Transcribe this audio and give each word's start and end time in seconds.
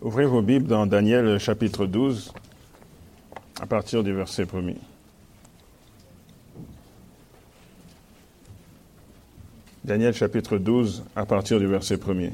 Ouvrez 0.00 0.26
vos 0.26 0.42
Bibles 0.42 0.68
dans 0.68 0.86
Daniel 0.86 1.40
chapitre 1.40 1.84
12, 1.84 2.32
à 3.60 3.66
partir 3.66 4.04
du 4.04 4.12
verset 4.12 4.44
1er. 4.44 4.76
Daniel 9.82 10.14
chapitre 10.14 10.56
12, 10.56 11.02
à 11.16 11.26
partir 11.26 11.58
du 11.58 11.66
verset 11.66 11.96
1er. 11.96 12.30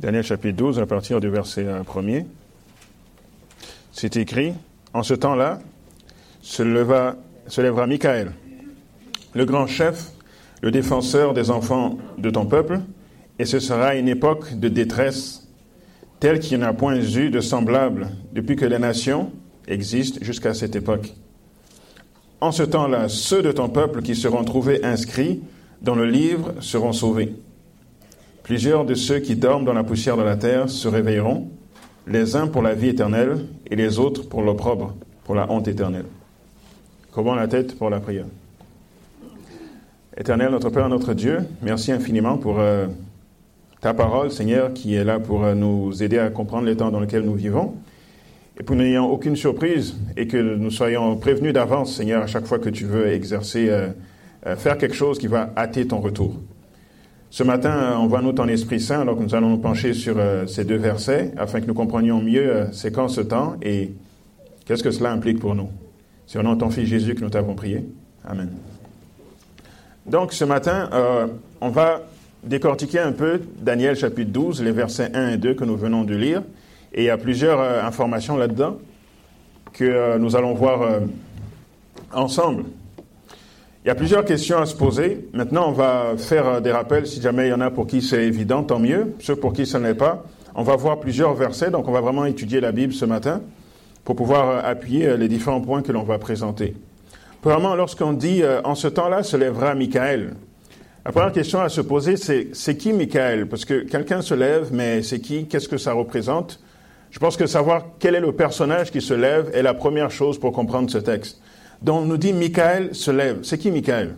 Daniel 0.00 0.24
chapitre 0.24 0.56
12, 0.56 0.80
à 0.80 0.86
partir 0.86 1.20
du 1.20 1.28
verset 1.28 1.62
1er. 1.62 2.26
C'est 3.92 4.16
écrit, 4.16 4.52
en 4.92 5.04
ce 5.04 5.14
temps-là, 5.14 5.60
se, 6.44 6.62
lèvera 6.62 7.86
Michael, 7.86 8.32
le 9.34 9.44
grand 9.46 9.66
chef, 9.66 10.10
le 10.62 10.70
défenseur 10.70 11.32
des 11.32 11.50
enfants 11.50 11.98
de 12.18 12.30
ton 12.30 12.44
peuple, 12.46 12.80
et 13.38 13.46
ce 13.46 13.58
sera 13.58 13.96
une 13.96 14.08
époque 14.08 14.54
de 14.54 14.68
détresse 14.68 15.48
telle 16.20 16.38
qu'il 16.38 16.58
n'y 16.58 16.64
a 16.64 16.72
point 16.72 16.96
eu 16.96 17.30
de 17.30 17.40
semblable 17.40 18.08
depuis 18.32 18.56
que 18.56 18.66
les 18.66 18.78
nations 18.78 19.32
existent 19.66 20.18
jusqu'à 20.22 20.54
cette 20.54 20.76
époque. 20.76 21.14
En 22.40 22.52
ce 22.52 22.62
temps-là, 22.62 23.08
ceux 23.08 23.42
de 23.42 23.50
ton 23.50 23.70
peuple 23.70 24.02
qui 24.02 24.14
seront 24.14 24.44
trouvés 24.44 24.84
inscrits 24.84 25.42
dans 25.80 25.94
le 25.94 26.04
livre 26.04 26.54
seront 26.60 26.92
sauvés. 26.92 27.34
Plusieurs 28.42 28.84
de 28.84 28.94
ceux 28.94 29.18
qui 29.18 29.34
dorment 29.34 29.64
dans 29.64 29.72
la 29.72 29.84
poussière 29.84 30.18
de 30.18 30.22
la 30.22 30.36
terre 30.36 30.68
se 30.68 30.88
réveilleront, 30.88 31.48
les 32.06 32.36
uns 32.36 32.46
pour 32.46 32.60
la 32.60 32.74
vie 32.74 32.88
éternelle 32.88 33.46
et 33.70 33.76
les 33.76 33.98
autres 33.98 34.28
pour 34.28 34.42
l'opprobre, 34.42 34.94
pour 35.24 35.34
la 35.34 35.50
honte 35.50 35.68
éternelle. 35.68 36.04
Comment 37.14 37.36
la 37.36 37.46
tête 37.46 37.78
pour 37.78 37.90
la 37.90 38.00
prière. 38.00 38.26
Éternel, 40.18 40.50
notre 40.50 40.70
Père, 40.70 40.88
notre 40.88 41.14
Dieu, 41.14 41.38
merci 41.62 41.92
infiniment 41.92 42.38
pour 42.38 42.58
euh, 42.58 42.88
ta 43.80 43.94
parole, 43.94 44.32
Seigneur, 44.32 44.74
qui 44.74 44.96
est 44.96 45.04
là 45.04 45.20
pour 45.20 45.44
euh, 45.44 45.54
nous 45.54 46.02
aider 46.02 46.18
à 46.18 46.30
comprendre 46.30 46.66
les 46.66 46.76
temps 46.76 46.90
dans 46.90 46.98
lesquels 46.98 47.22
nous 47.22 47.34
vivons. 47.34 47.74
Et 48.58 48.64
pour 48.64 48.74
n'ayant 48.74 49.06
aucune 49.06 49.36
surprise 49.36 49.96
et 50.16 50.26
que 50.26 50.56
nous 50.56 50.72
soyons 50.72 51.16
prévenus 51.16 51.52
d'avance, 51.52 51.94
Seigneur, 51.94 52.20
à 52.20 52.26
chaque 52.26 52.46
fois 52.46 52.58
que 52.58 52.68
tu 52.68 52.84
veux 52.84 53.06
exercer, 53.06 53.68
euh, 53.70 54.56
faire 54.56 54.76
quelque 54.76 54.96
chose 54.96 55.20
qui 55.20 55.28
va 55.28 55.52
hâter 55.56 55.86
ton 55.86 56.00
retour. 56.00 56.34
Ce 57.30 57.44
matin, 57.44 57.96
envoie-nous 57.96 58.32
ton 58.32 58.48
Esprit 58.48 58.80
Saint 58.80 59.02
alors 59.02 59.16
que 59.16 59.22
nous 59.22 59.36
allons 59.36 59.50
nous 59.50 59.58
pencher 59.58 59.94
sur 59.94 60.16
ces 60.48 60.64
deux 60.64 60.78
versets 60.78 61.30
afin 61.36 61.60
que 61.60 61.66
nous 61.66 61.74
comprenions 61.74 62.20
mieux 62.20 62.66
c'est 62.72 62.92
quand 62.92 63.08
ce 63.08 63.20
temps 63.20 63.54
et 63.62 63.92
qu'est-ce 64.66 64.82
que 64.82 64.90
cela 64.90 65.12
implique 65.12 65.38
pour 65.38 65.54
nous. 65.54 65.68
C'est 66.26 66.38
au 66.38 66.42
nom 66.42 66.54
de 66.54 66.60
ton 66.60 66.70
Fils 66.70 66.86
Jésus 66.86 67.14
que 67.14 67.20
nous 67.20 67.30
t'avons 67.30 67.54
prié. 67.54 67.84
Amen. 68.26 68.50
Donc 70.06 70.32
ce 70.32 70.44
matin, 70.44 70.88
euh, 70.92 71.26
on 71.60 71.68
va 71.68 72.02
décortiquer 72.42 72.98
un 72.98 73.12
peu 73.12 73.40
Daniel 73.58 73.96
chapitre 73.96 74.30
12, 74.30 74.62
les 74.62 74.72
versets 74.72 75.10
1 75.14 75.30
et 75.30 75.36
2 75.36 75.54
que 75.54 75.64
nous 75.64 75.76
venons 75.76 76.04
de 76.04 76.14
lire. 76.14 76.42
Et 76.92 77.02
il 77.02 77.06
y 77.06 77.10
a 77.10 77.18
plusieurs 77.18 77.60
euh, 77.60 77.82
informations 77.82 78.36
là-dedans 78.36 78.78
que 79.72 79.84
euh, 79.84 80.18
nous 80.18 80.36
allons 80.36 80.54
voir 80.54 81.00
ensemble. 82.12 82.64
Il 83.84 83.88
y 83.88 83.90
a 83.90 83.94
plusieurs 83.94 84.24
questions 84.24 84.58
à 84.58 84.66
se 84.66 84.74
poser. 84.74 85.28
Maintenant, 85.34 85.68
on 85.68 85.72
va 85.72 86.14
faire 86.16 86.62
des 86.62 86.72
rappels 86.72 87.06
si 87.06 87.20
jamais 87.20 87.48
il 87.48 87.50
y 87.50 87.54
en 87.54 87.60
a 87.60 87.70
pour 87.70 87.86
qui 87.86 88.00
c'est 88.00 88.24
évident, 88.24 88.62
tant 88.62 88.78
mieux. 88.78 89.14
Ceux 89.20 89.36
pour 89.36 89.52
qui 89.52 89.66
ce 89.66 89.76
n'est 89.76 89.94
pas, 89.94 90.24
on 90.54 90.62
va 90.62 90.76
voir 90.76 91.00
plusieurs 91.00 91.34
versets. 91.34 91.70
Donc 91.70 91.86
on 91.86 91.92
va 91.92 92.00
vraiment 92.00 92.24
étudier 92.24 92.60
la 92.60 92.72
Bible 92.72 92.94
ce 92.94 93.04
matin 93.04 93.42
pour 94.04 94.16
pouvoir 94.16 94.48
euh, 94.48 94.60
appuyer 94.62 95.06
euh, 95.06 95.16
les 95.16 95.28
différents 95.28 95.60
points 95.60 95.82
que 95.82 95.92
l'on 95.92 96.02
va 96.02 96.18
présenter. 96.18 96.74
Premièrement, 97.40 97.74
lorsqu'on 97.74 98.12
dit 98.12 98.42
euh, 98.42 98.60
en 98.64 98.74
ce 98.74 98.88
temps-là 98.88 99.22
se 99.22 99.36
lèvera 99.36 99.74
Michael, 99.74 100.34
la 101.04 101.12
première 101.12 101.32
question 101.32 101.60
à 101.60 101.68
se 101.68 101.82
poser, 101.82 102.16
c'est 102.16 102.48
c'est 102.54 102.76
qui 102.76 102.92
Michael? 102.92 103.46
Parce 103.46 103.64
que 103.64 103.80
quelqu'un 103.80 104.22
se 104.22 104.32
lève, 104.32 104.70
mais 104.72 105.02
c'est 105.02 105.20
qui? 105.20 105.46
Qu'est-ce 105.46 105.68
que 105.68 105.76
ça 105.76 105.92
représente? 105.92 106.60
Je 107.10 107.18
pense 107.18 107.36
que 107.36 107.46
savoir 107.46 107.84
quel 107.98 108.14
est 108.14 108.20
le 108.20 108.32
personnage 108.32 108.90
qui 108.90 109.00
se 109.00 109.14
lève 109.14 109.50
est 109.54 109.62
la 109.62 109.74
première 109.74 110.10
chose 110.10 110.38
pour 110.38 110.52
comprendre 110.52 110.90
ce 110.90 110.98
texte. 110.98 111.40
Donc, 111.82 112.02
on 112.02 112.06
nous 112.06 112.16
dit 112.16 112.32
Michael 112.32 112.94
se 112.94 113.10
lève. 113.10 113.40
C'est 113.42 113.58
qui 113.58 113.70
Michael? 113.70 114.16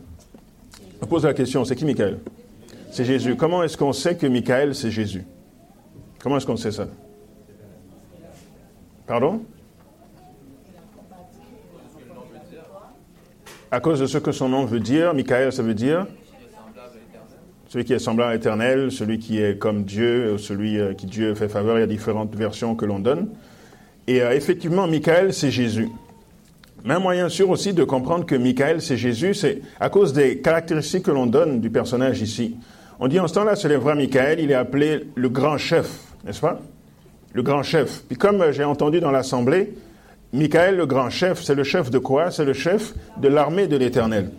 On 1.02 1.06
pose 1.06 1.24
la 1.24 1.34
question, 1.34 1.64
c'est 1.64 1.74
qui 1.74 1.84
Michael? 1.84 2.18
C'est 2.92 3.04
Jésus. 3.04 3.36
Comment 3.36 3.62
est-ce 3.64 3.76
qu'on 3.76 3.92
sait 3.92 4.16
que 4.16 4.26
Michael, 4.26 4.74
c'est 4.74 4.90
Jésus? 4.90 5.24
Comment 6.22 6.38
est-ce 6.38 6.46
qu'on 6.46 6.56
sait 6.56 6.72
ça? 6.72 6.86
Pardon? 9.06 9.42
À 13.70 13.80
cause 13.80 14.00
de 14.00 14.06
ce 14.06 14.18
que 14.18 14.32
son 14.32 14.48
nom 14.48 14.64
veut 14.64 14.80
dire. 14.80 15.14
Michael, 15.14 15.52
ça 15.52 15.62
veut 15.62 15.74
dire 15.74 16.06
celui 17.68 17.84
qui 17.84 17.92
est 17.92 17.98
semblable 17.98 18.30
à 18.30 18.34
l'éternel, 18.34 18.92
celui 18.92 19.18
qui 19.18 19.42
est 19.42 19.58
comme 19.58 19.84
Dieu, 19.84 20.38
celui 20.38 20.78
euh, 20.78 20.94
qui 20.94 21.06
Dieu 21.06 21.34
fait 21.34 21.48
faveur. 21.48 21.76
Il 21.76 21.80
y 21.80 21.84
a 21.84 21.86
différentes 21.86 22.34
versions 22.34 22.74
que 22.74 22.84
l'on 22.84 23.00
donne. 23.00 23.28
Et 24.06 24.22
euh, 24.22 24.34
effectivement, 24.34 24.86
Michael, 24.86 25.34
c'est 25.34 25.50
Jésus. 25.50 25.88
Mais 26.84 26.94
un 26.94 27.00
moyen 27.00 27.28
sûr 27.28 27.50
aussi 27.50 27.74
de 27.74 27.82
comprendre 27.82 28.24
que 28.24 28.36
Michael, 28.36 28.80
c'est 28.80 28.96
Jésus, 28.96 29.34
c'est 29.34 29.60
à 29.80 29.90
cause 29.90 30.12
des 30.12 30.38
caractéristiques 30.38 31.02
que 31.02 31.10
l'on 31.10 31.26
donne 31.26 31.60
du 31.60 31.68
personnage 31.68 32.22
ici. 32.22 32.56
On 33.00 33.08
dit 33.08 33.18
en 33.18 33.26
ce 33.26 33.34
temps-là, 33.34 33.56
c'est 33.56 33.68
le 33.68 33.76
vrai 33.76 33.94
Michael, 33.94 34.40
il 34.40 34.50
est 34.50 34.54
appelé 34.54 35.04
le 35.14 35.28
grand 35.28 35.58
chef, 35.58 36.04
n'est-ce 36.24 36.40
pas? 36.40 36.60
Le 37.32 37.42
grand 37.42 37.62
chef. 37.62 38.04
Puis 38.04 38.16
comme 38.16 38.52
j'ai 38.52 38.64
entendu 38.64 39.00
dans 39.00 39.10
l'Assemblée, 39.10 39.74
Michael, 40.32 40.76
le 40.76 40.86
grand 40.86 41.08
chef, 41.08 41.42
c'est 41.42 41.54
le 41.54 41.62
chef 41.62 41.90
de 41.90 41.98
quoi? 41.98 42.30
C'est 42.30 42.44
le 42.44 42.52
chef 42.52 42.94
de 43.20 43.28
l'armée 43.28 43.68
de 43.68 43.76
l'Éternel. 43.76 44.30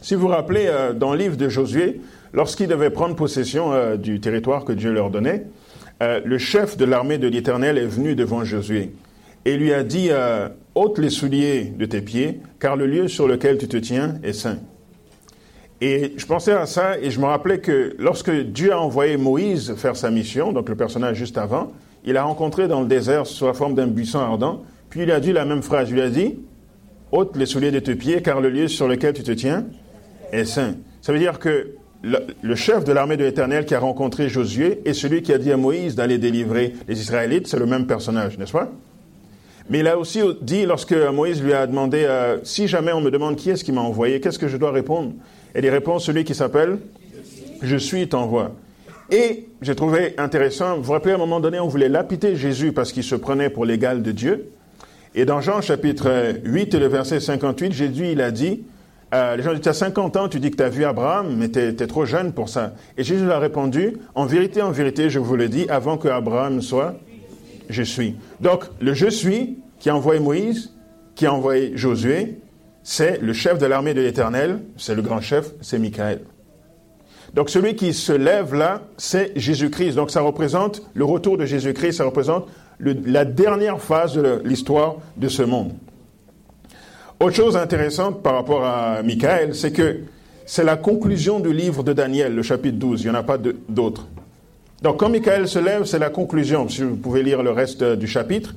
Si 0.00 0.14
vous 0.14 0.22
vous 0.22 0.28
rappelez, 0.28 0.66
euh, 0.66 0.92
dans 0.92 1.12
le 1.12 1.18
livre 1.18 1.36
de 1.36 1.48
Josué, 1.48 2.00
lorsqu'il 2.32 2.66
devait 2.66 2.90
prendre 2.90 3.14
possession 3.14 3.72
euh, 3.72 3.96
du 3.96 4.20
territoire 4.20 4.64
que 4.64 4.72
Dieu 4.72 4.92
leur 4.92 5.10
donnait, 5.10 5.46
euh, 6.02 6.20
le 6.24 6.38
chef 6.38 6.76
de 6.76 6.84
l'armée 6.84 7.18
de 7.18 7.28
l'Éternel 7.28 7.78
est 7.78 7.86
venu 7.86 8.14
devant 8.14 8.44
Josué 8.44 8.92
et 9.44 9.56
lui 9.56 9.72
a 9.72 9.84
dit, 9.84 10.10
ôte 10.74 10.98
les 10.98 11.08
souliers 11.08 11.66
de 11.66 11.86
tes 11.86 12.00
pieds, 12.00 12.40
car 12.58 12.74
le 12.74 12.88
lieu 12.88 13.06
sur 13.06 13.28
lequel 13.28 13.58
tu 13.58 13.68
te 13.68 13.76
tiens 13.76 14.16
est 14.24 14.32
saint. 14.32 14.58
Et 15.80 16.14
je 16.16 16.26
pensais 16.26 16.50
à 16.50 16.66
ça 16.66 16.98
et 16.98 17.12
je 17.12 17.20
me 17.20 17.26
rappelais 17.26 17.60
que 17.60 17.94
lorsque 18.00 18.32
Dieu 18.32 18.72
a 18.72 18.80
envoyé 18.80 19.16
Moïse 19.16 19.76
faire 19.76 19.94
sa 19.94 20.10
mission, 20.10 20.52
donc 20.52 20.68
le 20.68 20.74
personnage 20.74 21.16
juste 21.16 21.38
avant, 21.38 21.72
il 22.04 22.16
a 22.16 22.24
rencontré 22.24 22.66
dans 22.66 22.80
le 22.80 22.88
désert 22.88 23.24
sous 23.24 23.46
la 23.46 23.54
forme 23.54 23.76
d'un 23.76 23.86
buisson 23.86 24.18
ardent 24.18 24.64
puis 24.96 25.04
il 25.04 25.12
a 25.12 25.20
dit 25.20 25.34
la 25.34 25.44
même 25.44 25.62
phrase. 25.62 25.90
Il 25.90 26.00
a 26.00 26.08
dit 26.08 26.36
ôte 27.12 27.36
les 27.36 27.44
souliers 27.44 27.70
de 27.70 27.80
tes 27.80 27.96
pieds, 27.96 28.22
car 28.22 28.40
le 28.40 28.48
lieu 28.48 28.66
sur 28.66 28.88
lequel 28.88 29.12
tu 29.12 29.22
te 29.22 29.30
tiens 29.30 29.66
est 30.32 30.46
saint. 30.46 30.74
Ça 31.02 31.12
veut 31.12 31.18
dire 31.18 31.38
que 31.38 31.72
le, 32.02 32.54
chef 32.54 32.82
de 32.84 32.92
l'armée 32.92 33.18
de 33.18 33.24
l'Éternel 33.24 33.66
qui 33.66 33.74
a 33.74 33.78
rencontré 33.78 34.30
Josué 34.30 34.80
et 34.86 34.94
celui 34.94 35.20
qui 35.20 35.34
a 35.34 35.38
dit 35.38 35.52
à 35.52 35.58
Moïse 35.58 35.96
d'aller 35.96 36.16
délivrer 36.16 36.72
les 36.88 36.98
Israélites, 36.98 37.46
c'est 37.46 37.58
le 37.58 37.66
même 37.66 37.86
personnage, 37.86 38.38
n'est-ce 38.38 38.52
pas? 38.52 38.72
Mais 39.68 39.80
il 39.80 39.86
a 39.86 39.98
aussi 39.98 40.22
dit, 40.40 40.64
lorsque 40.64 40.94
Moïse 40.94 41.42
lui 41.42 41.52
a 41.52 41.66
demandé, 41.66 42.04
euh, 42.06 42.38
si 42.42 42.66
jamais 42.66 42.92
on 42.92 43.02
me 43.02 43.10
demande 43.10 43.36
qui 43.36 43.50
est-ce 43.50 43.64
qui 43.64 43.72
m'a 43.72 43.82
envoyé, 43.82 44.20
qu'est-ce 44.20 44.38
que 44.38 44.48
je 44.48 44.56
dois 44.56 44.70
répondre? 44.70 45.12
Et 45.54 45.58
il 45.58 45.68
répond 45.68 45.98
celui 45.98 46.24
qui 46.24 46.34
s'appelle 46.34 46.78
Je 47.60 47.76
suis 47.76 48.08
t'envoie. 48.08 48.52
Et 49.10 49.48
j'ai 49.60 49.74
trouvé 49.74 50.14
intéressant, 50.16 50.76
vous 50.76 50.84
vous 50.84 50.92
rappelez, 50.92 51.12
à 51.12 51.16
un 51.16 51.18
moment 51.18 51.40
donné, 51.40 51.60
on 51.60 51.68
voulait 51.68 51.90
lapider 51.90 52.34
Jésus 52.34 52.72
parce 52.72 52.92
qu'il 52.92 53.04
se 53.04 53.14
prenait 53.14 53.50
pour 53.50 53.66
l'égal 53.66 54.02
de 54.02 54.10
Dieu. 54.10 54.52
Et 55.18 55.24
dans 55.24 55.40
Jean 55.40 55.62
chapitre 55.62 56.34
8 56.44 56.74
le 56.74 56.88
verset 56.88 57.20
58, 57.20 57.72
Jésus 57.72 58.08
il 58.12 58.20
a 58.20 58.30
dit, 58.30 58.64
euh, 59.14 59.34
les 59.34 59.42
gens 59.42 59.52
disent, 59.52 59.62
tu 59.62 59.68
as 59.70 59.72
50 59.72 60.16
ans, 60.18 60.28
tu 60.28 60.40
dis 60.40 60.50
que 60.50 60.58
tu 60.58 60.62
as 60.62 60.68
vu 60.68 60.84
Abraham, 60.84 61.34
mais 61.38 61.48
tu 61.48 61.58
es, 61.58 61.72
trop 61.72 62.04
jeune 62.04 62.34
pour 62.34 62.50
ça. 62.50 62.74
Et 62.98 63.02
Jésus 63.02 63.24
leur 63.24 63.36
a 63.36 63.38
répondu, 63.38 63.96
en 64.14 64.26
vérité, 64.26 64.60
en 64.60 64.70
vérité, 64.70 65.08
je 65.08 65.18
vous 65.18 65.36
le 65.36 65.48
dis, 65.48 65.66
avant 65.70 65.96
que 65.96 66.08
Abraham 66.08 66.60
soit, 66.60 66.96
je 67.70 67.82
suis. 67.82 68.16
Donc, 68.42 68.64
le 68.78 68.92
je 68.92 69.08
suis 69.08 69.56
qui 69.78 69.88
a 69.88 69.96
envoyé 69.96 70.20
Moïse, 70.20 70.74
qui 71.14 71.24
a 71.24 71.32
envoyé 71.32 71.74
Josué, 71.78 72.38
c'est 72.82 73.18
le 73.22 73.32
chef 73.32 73.58
de 73.58 73.64
l'armée 73.64 73.94
de 73.94 74.02
l'Éternel, 74.02 74.60
c'est 74.76 74.94
le 74.94 75.00
grand 75.00 75.22
chef, 75.22 75.52
c'est 75.62 75.78
Michael. 75.78 76.20
Donc 77.32 77.48
celui 77.50 77.74
qui 77.74 77.94
se 77.94 78.12
lève 78.12 78.54
là, 78.54 78.82
c'est 78.98 79.32
Jésus-Christ. 79.34 79.94
Donc 79.94 80.10
ça 80.10 80.20
représente 80.20 80.82
le 80.94 81.04
retour 81.04 81.36
de 81.36 81.44
Jésus-Christ, 81.44 81.94
ça 81.94 82.04
représente 82.04 82.48
la 82.80 83.24
dernière 83.24 83.80
phase 83.80 84.14
de 84.14 84.42
l'histoire 84.44 84.96
de 85.16 85.28
ce 85.28 85.42
monde. 85.42 85.72
Autre 87.18 87.34
chose 87.34 87.56
intéressante 87.56 88.22
par 88.22 88.34
rapport 88.34 88.64
à 88.64 89.02
Michael, 89.02 89.54
c'est 89.54 89.72
que 89.72 90.00
c'est 90.44 90.64
la 90.64 90.76
conclusion 90.76 91.40
du 91.40 91.52
livre 91.52 91.82
de 91.82 91.92
Daniel, 91.92 92.34
le 92.34 92.42
chapitre 92.42 92.76
12. 92.78 93.02
Il 93.02 93.04
n'y 93.10 93.16
en 93.16 93.18
a 93.18 93.22
pas 93.22 93.38
d'autres. 93.38 94.06
Donc 94.82 95.00
quand 95.00 95.08
Michael 95.08 95.48
se 95.48 95.58
lève, 95.58 95.84
c'est 95.84 95.98
la 95.98 96.10
conclusion. 96.10 96.68
Si 96.68 96.82
vous 96.82 96.96
pouvez 96.96 97.22
lire 97.22 97.42
le 97.42 97.50
reste 97.50 97.82
du 97.82 98.06
chapitre, 98.06 98.54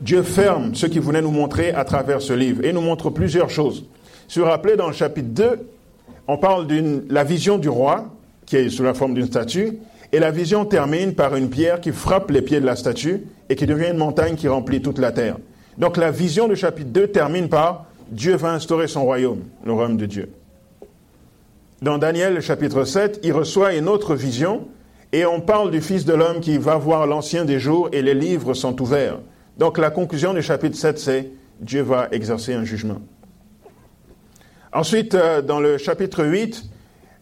Dieu 0.00 0.22
ferme 0.22 0.74
ce 0.74 0.86
qu'il 0.86 1.00
voulait 1.00 1.22
nous 1.22 1.30
montrer 1.30 1.72
à 1.72 1.84
travers 1.84 2.20
ce 2.20 2.32
livre 2.32 2.64
et 2.64 2.72
nous 2.72 2.80
montre 2.80 3.10
plusieurs 3.10 3.50
choses. 3.50 3.84
Si 4.26 4.38
vous 4.38 4.44
vous 4.44 4.50
rappelez, 4.50 4.76
dans 4.76 4.88
le 4.88 4.92
chapitre 4.92 5.28
2, 5.28 5.68
on 6.26 6.38
parle 6.38 6.66
de 6.66 7.04
la 7.08 7.24
vision 7.24 7.58
du 7.58 7.68
roi, 7.68 8.06
qui 8.46 8.56
est 8.56 8.70
sous 8.70 8.82
la 8.82 8.94
forme 8.94 9.14
d'une 9.14 9.26
statue, 9.26 9.78
et 10.12 10.18
la 10.18 10.30
vision 10.30 10.64
termine 10.64 11.14
par 11.14 11.36
une 11.36 11.50
pierre 11.50 11.80
qui 11.80 11.92
frappe 11.92 12.30
les 12.30 12.42
pieds 12.42 12.60
de 12.60 12.66
la 12.66 12.76
statue 12.76 13.22
et 13.48 13.56
qui 13.56 13.66
devient 13.66 13.90
une 13.90 13.96
montagne 13.96 14.34
qui 14.34 14.48
remplit 14.48 14.82
toute 14.82 14.98
la 14.98 15.12
terre. 15.12 15.36
Donc 15.78 15.96
la 15.96 16.10
vision 16.10 16.48
du 16.48 16.56
chapitre 16.56 16.90
2 16.90 17.08
termine 17.08 17.48
par 17.48 17.86
Dieu 18.10 18.34
va 18.36 18.52
instaurer 18.52 18.88
son 18.88 19.04
royaume, 19.04 19.42
le 19.64 19.72
royaume 19.72 19.96
de 19.96 20.06
Dieu. 20.06 20.30
Dans 21.80 21.96
Daniel 21.96 22.40
chapitre 22.40 22.84
7, 22.84 23.20
il 23.22 23.32
reçoit 23.32 23.74
une 23.74 23.88
autre 23.88 24.14
vision 24.14 24.68
et 25.12 25.24
on 25.24 25.40
parle 25.40 25.70
du 25.70 25.80
Fils 25.80 26.04
de 26.04 26.12
l'homme 26.12 26.40
qui 26.40 26.58
va 26.58 26.76
voir 26.76 27.06
l'ancien 27.06 27.44
des 27.44 27.58
jours 27.58 27.88
et 27.92 28.02
les 28.02 28.14
livres 28.14 28.54
sont 28.54 28.80
ouverts. 28.82 29.20
Donc 29.58 29.78
la 29.78 29.90
conclusion 29.90 30.34
du 30.34 30.42
chapitre 30.42 30.76
7, 30.76 30.98
c'est 30.98 31.30
Dieu 31.60 31.82
va 31.82 32.08
exercer 32.10 32.52
un 32.52 32.64
jugement. 32.64 33.00
Ensuite, 34.72 35.14
euh, 35.14 35.42
dans 35.42 35.60
le 35.60 35.78
chapitre 35.78 36.24
8, 36.24 36.64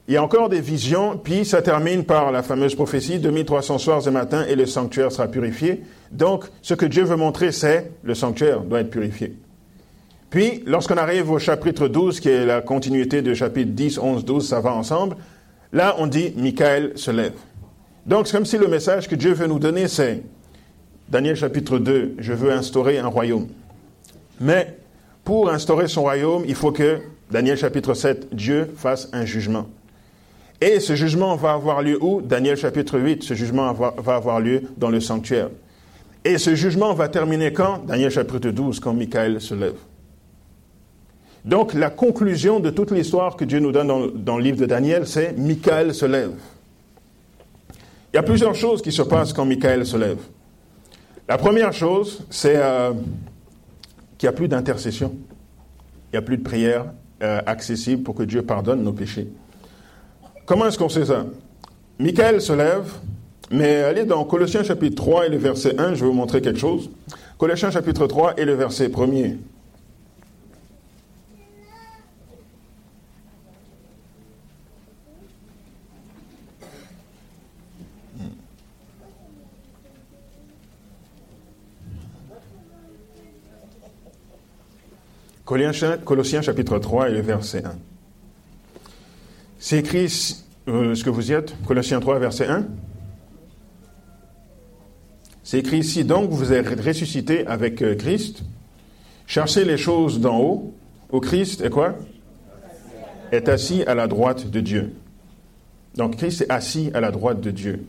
il 0.09 0.15
y 0.15 0.17
a 0.17 0.23
encore 0.23 0.49
des 0.49 0.63
visions, 0.63 1.19
puis 1.23 1.45
ça 1.45 1.61
termine 1.61 2.03
par 2.03 2.33
la 2.33 2.43
fameuse 2.43 2.75
prophétie, 2.75 3.19
2300 3.19 3.77
soirs 3.77 4.09
et 4.09 4.11
matins 4.11 4.47
et 4.49 4.57
le 4.57 4.65
sanctuaire 4.65 5.13
sera 5.13 5.29
purifié. 5.29 5.83
Donc, 6.11 6.47
ce 6.63 6.73
que 6.73 6.87
Dieu 6.87 7.05
veut 7.05 7.17
montrer, 7.17 7.53
c'est 7.53 7.93
le 8.03 8.15
sanctuaire 8.15 8.61
doit 8.61 8.81
être 8.81 8.89
purifié. 8.89 9.35
Puis, 10.31 10.63
lorsqu'on 10.65 10.97
arrive 10.97 11.31
au 11.31 11.39
chapitre 11.39 11.89
12, 11.89 12.21
qui 12.21 12.31
est 12.31 12.47
la 12.47 12.63
continuité 12.63 13.21
du 13.21 13.35
chapitre 13.35 13.73
10, 13.73 13.99
11, 13.99 14.25
12, 14.25 14.49
ça 14.49 14.61
va 14.61 14.73
ensemble, 14.73 15.17
là, 15.75 15.95
on 15.99 16.07
dit, 16.07 16.33
Michael 16.37 16.93
se 16.97 17.11
lève. 17.11 17.37
Donc, 18.07 18.27
c'est 18.27 18.37
comme 18.37 18.47
si 18.47 18.57
le 18.57 18.67
message 18.67 19.09
que 19.09 19.15
Dieu 19.15 19.35
veut 19.35 19.47
nous 19.47 19.59
donner, 19.59 19.89
c'est, 19.89 20.23
Daniel 21.11 21.37
chapitre 21.37 21.79
2, 21.79 22.15
je 22.17 22.33
veux 22.33 22.51
instaurer 22.51 22.99
un 22.99 23.09
royaume. 23.09 23.49
Mais, 24.41 24.79
pour 25.23 25.51
instaurer 25.51 25.87
son 25.87 26.01
royaume, 26.01 26.45
il 26.49 26.55
faut 26.55 26.73
que, 26.73 27.01
Daniel 27.31 27.59
chapitre 27.59 27.93
7, 27.93 28.35
Dieu 28.35 28.73
fasse 28.75 29.11
un 29.13 29.27
jugement. 29.27 29.67
Et 30.61 30.81
ce 30.81 30.97
jugement 30.97 31.37
va 31.37 31.53
avoir 31.53 31.83
lieu 31.83 32.03
où? 32.03 32.21
Daniel 32.21 32.57
chapitre 32.57 32.99
8, 32.99 33.23
ce 33.23 33.35
jugement 33.35 33.73
va 33.73 34.15
avoir 34.15 34.41
lieu 34.41 34.63
dans 34.77 34.91
le 34.91 35.01
sanctuaire. 35.01 35.51
Et 36.25 36.37
ce 36.37 36.55
jugement 36.55 36.95
va 36.95 37.09
terminer 37.09 37.53
quand? 37.53 37.87
Daniel 37.87 38.11
chapitre 38.11 38.51
12, 38.51 38.81
quand 38.81 38.93
Michael 38.93 39.41
se 39.41 39.55
lève. 39.55 39.77
Donc 41.45 41.75
la 41.75 41.91
conclusion 41.91 42.61
de 42.61 42.71
toute 42.71 42.91
l'histoire 42.91 43.37
que 43.37 43.45
Dieu 43.45 43.61
nous 43.61 43.73
donne 43.73 44.13
dans, 44.15 44.37
le 44.37 44.43
livre 44.43 44.59
de 44.59 44.67
Daniel, 44.67 45.07
c'est 45.07 45.33
Michael 45.39 45.95
se 45.95 46.05
lève. 46.05 46.33
Il 48.13 48.17
y 48.17 48.19
a 48.19 48.23
plusieurs 48.23 48.55
choses 48.55 48.83
qui 48.83 48.91
se 48.91 49.03
passent 49.03 49.33
quand 49.33 49.45
Michael 49.45 49.87
se 49.87 49.97
lève. 49.97 50.19
La 51.29 51.39
première 51.39 51.73
chose, 51.73 52.25
c'est 52.31 52.57
euh, 52.57 52.93
qu'il 54.17 54.29
n'y 54.29 54.35
a 54.35 54.37
plus 54.37 54.49
d'intercession. 54.49 55.15
Il 56.13 56.17
n'y 56.17 56.19
a 56.19 56.23
plus 56.23 56.39
de 56.39 56.43
prière 56.43 56.87
euh, 57.23 57.41
accessible 57.47 58.03
pour 58.03 58.15
que 58.15 58.25
Dieu 58.25 58.43
pardonne 58.43 58.83
nos 58.83 58.93
péchés. 58.93 59.29
Comment 60.49 60.65
est-ce 60.65 60.79
qu'on 60.79 60.89
sait 60.89 61.05
ça? 61.05 61.27
Michael 61.99 62.41
se 62.41 62.55
lève, 62.55 62.91
mais 63.51 63.83
allez 63.83 64.07
dans 64.07 64.25
Colossiens 64.25 64.63
chapitre 64.63 64.97
3 64.97 65.27
et 65.27 65.29
le 65.29 65.37
verset 65.37 65.79
1, 65.79 65.93
je 65.93 66.01
vais 66.01 66.07
vous 66.07 66.15
montrer 66.15 66.41
quelque 66.41 66.59
chose. 66.59 66.89
Colossiens 67.37 67.71
chapitre 67.71 68.07
3 68.07 68.41
et 68.41 68.47
le 68.47 68.55
verset 68.55 68.89
1er. 68.89 69.37
Colossiens 85.45 86.41
chapitre 86.41 86.79
3 86.79 87.11
et 87.11 87.13
le 87.13 87.21
verset 87.21 87.63
1. 87.67 87.98
C'est 89.61 89.79
écrit, 89.79 90.07
euh, 90.69 90.95
ce 90.95 91.03
que 91.03 91.11
vous 91.11 91.33
êtes, 91.33 91.55
Colossiens 91.67 91.99
3 91.99 92.21
verset 92.21 92.47
1. 92.47 92.67
C'est 95.43 95.59
écrit 95.59 95.79
ici, 95.79 96.05
donc 96.05 96.31
vous 96.31 96.53
êtes 96.53 96.81
ressuscité 96.81 97.45
avec 97.47 97.83
euh, 97.83 97.97
Christ. 97.97 98.43
Cherchez 99.27 99.65
les 99.65 99.77
choses 99.77 100.21
d'en 100.21 100.39
haut, 100.39 100.75
où 101.11 101.19
Christ 101.19 101.61
est 101.63 101.71
quoi? 101.71 101.97
Est 103.33 103.49
assis 103.49 103.83
à 103.85 103.95
la 103.95 104.07
droite 104.07 104.49
de 104.49 104.61
Dieu. 104.61 104.93
Donc 105.97 106.17
Christ 106.17 106.43
est 106.43 106.51
assis 106.51 106.91
à 106.95 107.01
la 107.01 107.11
droite 107.11 107.41
de 107.41 107.51
Dieu. 107.51 107.85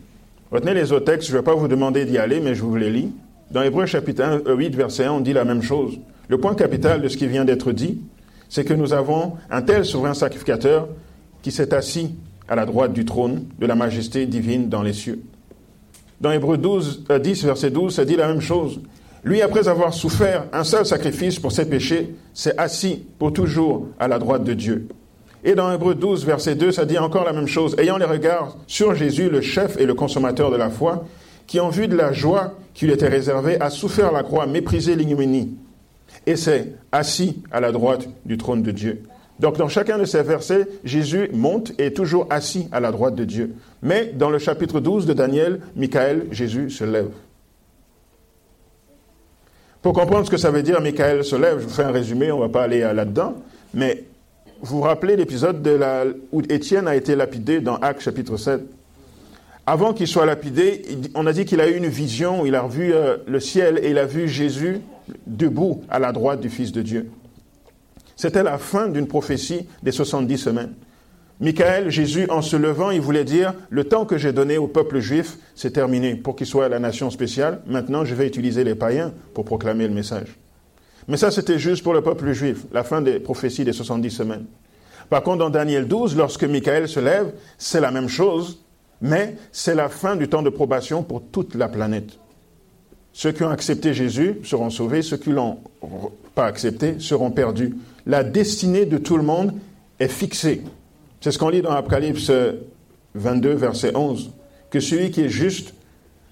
Retenez 0.52 0.74
les 0.74 0.92
autres 0.92 1.06
textes, 1.06 1.28
je 1.28 1.34
ne 1.34 1.38
vais 1.38 1.44
pas 1.44 1.54
vous 1.54 1.68
demander 1.68 2.06
d'y 2.06 2.18
aller, 2.18 2.40
mais 2.40 2.56
je 2.56 2.64
vous 2.64 2.76
les 2.76 2.90
lis. 2.90 3.12
Dans 3.52 3.62
Hébreu 3.62 3.86
chapitre 3.86 4.42
8, 4.48 4.74
euh, 4.74 4.78
verset 4.78 5.06
1, 5.06 5.12
on 5.12 5.20
dit 5.20 5.34
la 5.34 5.46
même 5.46 5.62
chose. 5.62 6.00
Le 6.30 6.40
point 6.40 6.56
capital 6.56 7.02
de 7.02 7.08
ce 7.08 7.18
qui 7.18 7.28
vient 7.28 7.46
d'être 7.46 7.72
dit, 7.72 8.02
c'est 8.48 8.66
que 8.66 8.74
nous 8.74 8.94
avons 8.94 9.34
un 9.52 9.62
tel 9.62 9.86
souverain 9.86 10.16
sacrificateur 10.16 10.88
qui 11.42 11.52
s'est 11.52 11.74
assis 11.74 12.16
à 12.48 12.56
la 12.56 12.66
droite 12.66 12.94
du 12.94 13.06
trône 13.06 13.46
de 13.60 13.66
la 13.66 13.76
majesté 13.76 14.26
divine 14.26 14.70
dans 14.70 14.82
les 14.82 14.94
cieux. 14.94 15.22
Dans 16.22 16.32
Hébreu 16.32 16.58
12, 16.58 17.06
10, 17.22 17.44
euh, 17.44 17.48
verset 17.48 17.70
12, 17.70 17.96
ça 17.96 18.06
dit 18.06 18.16
la 18.16 18.28
même 18.28 18.42
chose. 18.42 18.82
Lui, 19.24 19.42
après 19.42 19.68
avoir 19.68 19.94
souffert 19.94 20.46
un 20.54 20.64
seul 20.64 20.86
sacrifice 20.86 21.40
pour 21.40 21.52
ses 21.52 21.66
péchés, 21.66 22.16
s'est 22.34 22.58
assis 22.58 23.06
pour 23.18 23.34
toujours 23.34 23.88
à 24.00 24.08
la 24.08 24.20
droite 24.20 24.44
de 24.44 24.54
Dieu. 24.54 24.88
Et 25.44 25.56
dans 25.56 25.72
Hébreu 25.72 25.96
12, 25.96 26.26
verset 26.26 26.56
2, 26.56 26.72
ça 26.72 26.86
dit 26.86 26.98
encore 26.98 27.24
la 27.24 27.34
même 27.34 27.48
chose. 27.48 27.76
Ayant 27.78 27.98
les 27.98 28.06
regards 28.06 28.58
sur 28.68 28.96
Jésus, 28.96 29.30
le 29.30 29.42
chef 29.42 29.78
et 29.78 29.86
le 29.86 29.94
consommateur 29.94 30.52
de 30.52 30.58
la 30.58 30.70
foi, 30.70 31.06
qui 31.48 31.60
en 31.60 31.70
vue 31.70 31.88
de 31.88 31.96
la 31.96 32.12
joie 32.12 32.56
qui 32.74 32.86
lui 32.86 32.94
était 32.94 33.08
réservée, 33.08 33.60
a 33.62 33.70
souffert 33.70 34.12
la 34.12 34.24
croix, 34.24 34.46
méprisé 34.46 34.96
l'ignominie, 34.96 35.58
et 36.26 36.36
s'est 36.36 36.74
assis 36.92 37.42
à 37.52 37.60
la 37.60 37.72
droite 37.72 38.08
du 38.26 38.38
trône 38.38 38.62
de 38.62 38.72
Dieu. 38.72 39.04
Donc 39.40 39.58
dans 39.58 39.70
chacun 39.70 39.98
de 39.98 40.06
ces 40.06 40.22
versets, 40.22 40.68
Jésus 40.84 41.30
monte 41.34 41.72
et 41.80 41.88
est 41.88 41.96
toujours 41.96 42.28
assis 42.30 42.68
à 42.72 42.80
la 42.80 42.92
droite 42.92 43.16
de 43.16 43.24
Dieu. 43.24 43.56
Mais 43.82 44.14
dans 44.14 44.30
le 44.30 44.38
chapitre 44.38 44.80
12 44.80 45.06
de 45.06 45.14
Daniel, 45.14 45.62
Michael, 45.76 46.28
Jésus 46.32 46.70
se 46.70 46.84
lève. 46.84 47.10
Pour 49.82 49.94
comprendre 49.94 50.26
ce 50.26 50.32
que 50.32 50.38
ça 50.38 50.52
veut 50.52 50.62
dire, 50.62 50.82
Michael 50.82 51.24
se 51.24 51.38
lève, 51.38 51.60
je 51.60 51.64
vous 51.64 51.74
fais 51.74 51.84
un 51.84 51.92
résumé, 51.92 52.34
on 52.34 52.38
ne 52.38 52.42
va 52.42 52.50
pas 52.50 52.64
aller 52.64 52.82
là-dedans, 52.82 53.36
mais 53.74 54.04
vous 54.62 54.78
vous 54.78 54.84
rappelez 54.84 55.16
l'épisode 55.16 55.66
où 56.34 56.42
Étienne 56.50 56.88
a 56.90 56.98
été 56.98 57.16
lapidé 57.16 57.62
dans 57.62 57.78
Actes 57.78 58.02
chapitre 58.02 58.36
7 58.36 58.62
Avant 59.66 59.94
qu'il 59.94 60.08
soit 60.08 60.26
lapidé, 60.26 60.82
on 61.16 61.26
a 61.28 61.32
dit 61.32 61.46
qu'il 61.46 61.62
a 61.62 61.70
eu 61.70 61.78
une 61.78 61.88
vision, 61.88 62.46
il 62.46 62.56
a 62.56 62.62
revu 62.62 62.92
euh, 62.92 63.18
le 63.26 63.40
ciel 63.40 63.80
et 63.82 63.92
il 63.92 63.98
a 63.98 64.06
vu 64.06 64.28
Jésus 64.28 64.82
debout 65.26 65.82
à 65.90 65.98
la 65.98 66.12
droite 66.12 66.42
du 66.42 66.50
Fils 66.50 66.74
de 66.74 66.82
Dieu. 66.82 67.10
C'était 68.20 68.44
la 68.44 68.58
fin 68.58 68.90
d'une 68.90 69.08
prophétie 69.08 69.66
des 69.82 69.94
70 69.94 70.38
semaines. 70.38 70.74
Michael, 71.40 71.90
Jésus, 71.90 72.26
en 72.30 72.42
se 72.42 72.58
levant, 72.58 72.92
il 72.92 73.00
voulait 73.00 73.24
dire, 73.24 73.54
le 73.70 73.86
temps 73.86 74.04
que 74.04 74.18
j'ai 74.18 74.34
donné 74.34 74.58
au 74.58 74.68
peuple 74.68 75.00
juif, 75.00 75.38
c'est 75.56 75.72
terminé 75.72 76.16
pour 76.16 76.36
qu'il 76.36 76.46
soit 76.46 76.68
la 76.68 76.80
nation 76.80 77.10
spéciale. 77.12 77.62
Maintenant, 77.66 78.04
je 78.04 78.14
vais 78.16 78.28
utiliser 78.28 78.66
les 78.66 78.76
païens 78.76 79.14
pour 79.34 79.46
proclamer 79.46 79.88
le 79.88 79.94
message. 79.94 80.38
Mais 81.08 81.16
ça, 81.16 81.32
c'était 81.32 81.60
juste 81.60 81.82
pour 81.82 81.94
le 81.94 82.02
peuple 82.02 82.34
juif, 82.34 82.66
la 82.74 82.84
fin 82.84 83.02
des 83.02 83.22
prophéties 83.22 83.64
des 83.64 83.72
70 83.72 84.10
semaines. 84.10 84.48
Par 85.10 85.24
contre, 85.24 85.38
dans 85.38 85.50
Daniel 85.50 85.88
12, 85.88 86.18
lorsque 86.18 86.44
Michael 86.44 86.90
se 86.90 87.00
lève, 87.00 87.32
c'est 87.58 87.80
la 87.80 87.92
même 87.92 88.10
chose, 88.10 88.60
mais 89.00 89.38
c'est 89.54 89.76
la 89.76 89.88
fin 89.88 90.18
du 90.18 90.28
temps 90.28 90.42
de 90.42 90.50
probation 90.50 91.04
pour 91.04 91.24
toute 91.24 91.56
la 91.56 91.70
planète. 91.70 92.20
Ceux 93.14 93.32
qui 93.32 93.44
ont 93.44 93.50
accepté 93.50 93.94
Jésus 93.94 94.36
seront 94.44 94.70
sauvés, 94.70 95.04
ceux 95.04 95.18
qui 95.18 95.30
l'ont 95.30 95.60
pas 96.36 96.46
accepté 96.48 97.00
seront 97.00 97.32
perdus 97.32 97.76
la 98.10 98.24
destinée 98.24 98.88
de 98.88 98.98
tout 98.98 99.18
le 99.18 99.24
monde 99.24 99.54
est 100.00 100.08
fixée. 100.08 100.64
C'est 101.22 101.32
ce 101.32 101.38
qu'on 101.38 101.50
lit 101.50 101.62
dans 101.62 101.70
Apocalypse 101.70 102.32
22, 103.14 103.54
verset 103.54 103.96
11. 103.96 104.32
Que 104.72 104.80
celui 104.80 105.12
qui 105.12 105.22
est 105.22 105.30
juste 105.30 105.76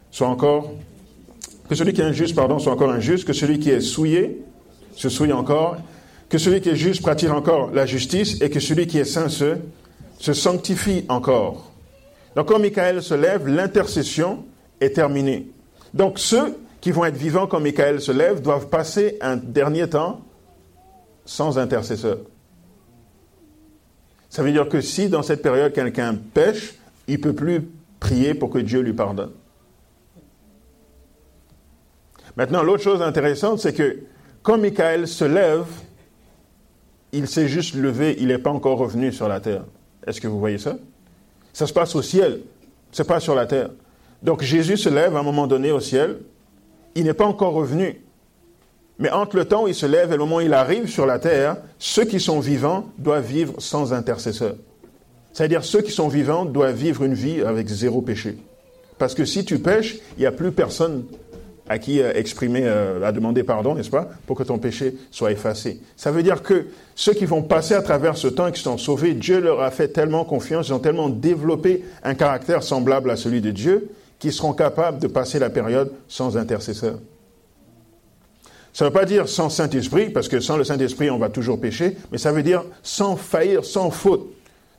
soit 0.09 0.27
encore, 0.27 0.71
que 1.69 1.75
celui 1.75 1.93
qui 1.93 2.01
est 2.01 2.05
injuste, 2.05 2.35
pardon, 2.35 2.57
soit 2.57 2.73
encore 2.73 2.89
injuste, 2.89 3.25
que 3.25 3.33
celui 3.33 3.59
qui 3.59 3.69
est 3.69 3.81
souillé 3.81 4.41
se 4.95 5.07
souille 5.07 5.33
encore, 5.33 5.77
que 6.29 6.39
celui 6.39 6.61
qui 6.61 6.69
est 6.69 6.75
juste 6.75 7.03
pratique 7.03 7.29
encore 7.29 7.69
la 7.71 7.85
justice 7.85 8.41
et 8.41 8.49
que 8.49 8.59
celui 8.59 8.87
qui 8.87 8.97
est 8.97 9.05
saint 9.05 9.29
se, 9.29 9.57
se 10.17 10.33
sanctifie 10.33 11.05
encore. 11.09 11.71
Donc 12.35 12.47
quand 12.47 12.57
Michael 12.57 13.03
se 13.03 13.13
lève, 13.13 13.47
l'intercession 13.47 14.45
est 14.81 14.95
terminée. 14.95 15.51
Donc 15.93 16.17
ceux 16.17 16.57
qui 16.81 16.89
vont 16.89 17.05
être 17.05 17.17
vivants 17.17 17.45
quand 17.45 17.59
Michael 17.59 18.01
se 18.01 18.11
lève 18.11 18.41
doivent 18.41 18.67
passer 18.67 19.17
un 19.21 19.35
dernier 19.35 19.87
temps 19.87 20.21
sans 21.27 21.59
intercesseur. 21.59 22.19
Ça 24.29 24.41
veut 24.41 24.51
dire 24.51 24.67
que 24.67 24.81
si 24.81 25.09
dans 25.09 25.21
cette 25.21 25.41
période 25.41 25.73
quelqu'un 25.73 26.15
pêche, 26.15 26.75
il 27.07 27.17
ne 27.17 27.21
peut 27.21 27.33
plus 27.33 27.69
prier 27.99 28.33
pour 28.33 28.49
que 28.49 28.57
Dieu 28.57 28.79
lui 28.79 28.93
pardonne. 28.93 29.31
Maintenant, 32.35 32.63
l'autre 32.63 32.83
chose 32.83 33.01
intéressante, 33.01 33.59
c'est 33.59 33.73
que 33.73 33.99
quand 34.41 34.57
Michael 34.57 35.07
se 35.07 35.25
lève, 35.25 35.65
il 37.11 37.27
s'est 37.27 37.47
juste 37.47 37.75
levé, 37.75 38.15
il 38.19 38.27
n'est 38.27 38.37
pas 38.37 38.51
encore 38.51 38.77
revenu 38.77 39.11
sur 39.11 39.27
la 39.27 39.39
terre. 39.39 39.65
Est-ce 40.05 40.21
que 40.21 40.27
vous 40.27 40.39
voyez 40.39 40.57
ça? 40.57 40.77
Ça 41.51 41.67
se 41.67 41.73
passe 41.73 41.95
au 41.95 42.01
ciel, 42.01 42.41
ce 42.91 43.01
n'est 43.01 43.07
pas 43.07 43.19
sur 43.19 43.35
la 43.35 43.45
terre. 43.47 43.71
Donc 44.21 44.43
Jésus 44.43 44.77
se 44.77 44.89
lève 44.89 45.15
à 45.15 45.19
un 45.19 45.23
moment 45.23 45.47
donné 45.47 45.71
au 45.71 45.79
ciel, 45.79 46.19
il 46.95 47.03
n'est 47.03 47.13
pas 47.13 47.25
encore 47.25 47.53
revenu. 47.53 48.01
Mais 48.99 49.11
entre 49.11 49.35
le 49.35 49.45
temps 49.45 49.65
où 49.65 49.67
il 49.67 49.75
se 49.75 49.85
lève 49.85 50.09
et 50.09 50.13
le 50.13 50.19
moment 50.19 50.37
où 50.37 50.41
il 50.41 50.53
arrive 50.53 50.89
sur 50.89 51.05
la 51.05 51.19
terre, 51.19 51.57
ceux 51.77 52.05
qui 52.05 52.19
sont 52.19 52.39
vivants 52.39 52.85
doivent 52.97 53.25
vivre 53.25 53.53
sans 53.59 53.93
intercesseur. 53.93 54.55
C'est-à-dire 55.33 55.63
ceux 55.63 55.81
qui 55.81 55.91
sont 55.91 56.07
vivants 56.07 56.45
doivent 56.45 56.75
vivre 56.75 57.03
une 57.03 57.13
vie 57.13 57.41
avec 57.41 57.67
zéro 57.67 58.01
péché. 58.01 58.37
Parce 58.97 59.13
que 59.13 59.25
si 59.25 59.45
tu 59.45 59.59
pêches, 59.59 59.97
il 60.17 60.21
n'y 60.21 60.25
a 60.25 60.31
plus 60.31 60.51
personne 60.51 61.05
à 61.69 61.77
qui 61.79 62.01
euh, 62.01 62.11
exprimer, 62.15 62.61
euh, 62.63 63.03
à 63.03 63.11
demander 63.11 63.43
pardon, 63.43 63.75
n'est-ce 63.75 63.89
pas, 63.89 64.09
pour 64.25 64.37
que 64.37 64.43
ton 64.43 64.57
péché 64.57 64.95
soit 65.11 65.31
effacé. 65.31 65.79
Ça 65.95 66.11
veut 66.11 66.23
dire 66.23 66.41
que 66.41 66.67
ceux 66.95 67.13
qui 67.13 67.25
vont 67.25 67.43
passer 67.43 67.73
à 67.73 67.81
travers 67.81 68.17
ce 68.17 68.27
temps 68.27 68.47
et 68.47 68.51
qui 68.51 68.61
sont 68.61 68.77
sauvés, 68.77 69.13
Dieu 69.13 69.39
leur 69.39 69.61
a 69.61 69.69
fait 69.69 69.89
tellement 69.89 70.25
confiance, 70.25 70.69
ils 70.69 70.73
ont 70.73 70.79
tellement 70.79 71.09
développé 71.09 71.83
un 72.03 72.15
caractère 72.15 72.63
semblable 72.63 73.11
à 73.11 73.15
celui 73.15 73.41
de 73.41 73.51
Dieu, 73.51 73.89
qu'ils 74.19 74.33
seront 74.33 74.53
capables 74.53 74.99
de 74.99 75.07
passer 75.07 75.39
la 75.39 75.49
période 75.49 75.91
sans 76.07 76.37
intercesseur. 76.37 76.97
Ça 78.77 78.85
ne 78.85 78.91
veut 78.91 78.93
pas 78.93 79.05
dire 79.05 79.27
sans 79.27 79.49
Saint-Esprit, 79.49 80.11
parce 80.11 80.27
que 80.27 80.39
sans 80.39 80.55
le 80.55 80.63
Saint-Esprit, 80.63 81.09
on 81.09 81.17
va 81.17 81.29
toujours 81.29 81.59
pécher, 81.59 81.97
mais 82.11 82.19
ça 82.19 82.31
veut 82.31 82.43
dire 82.43 82.63
sans 82.83 83.15
faillir, 83.15 83.65
sans 83.65 83.89
faute. 83.89 84.27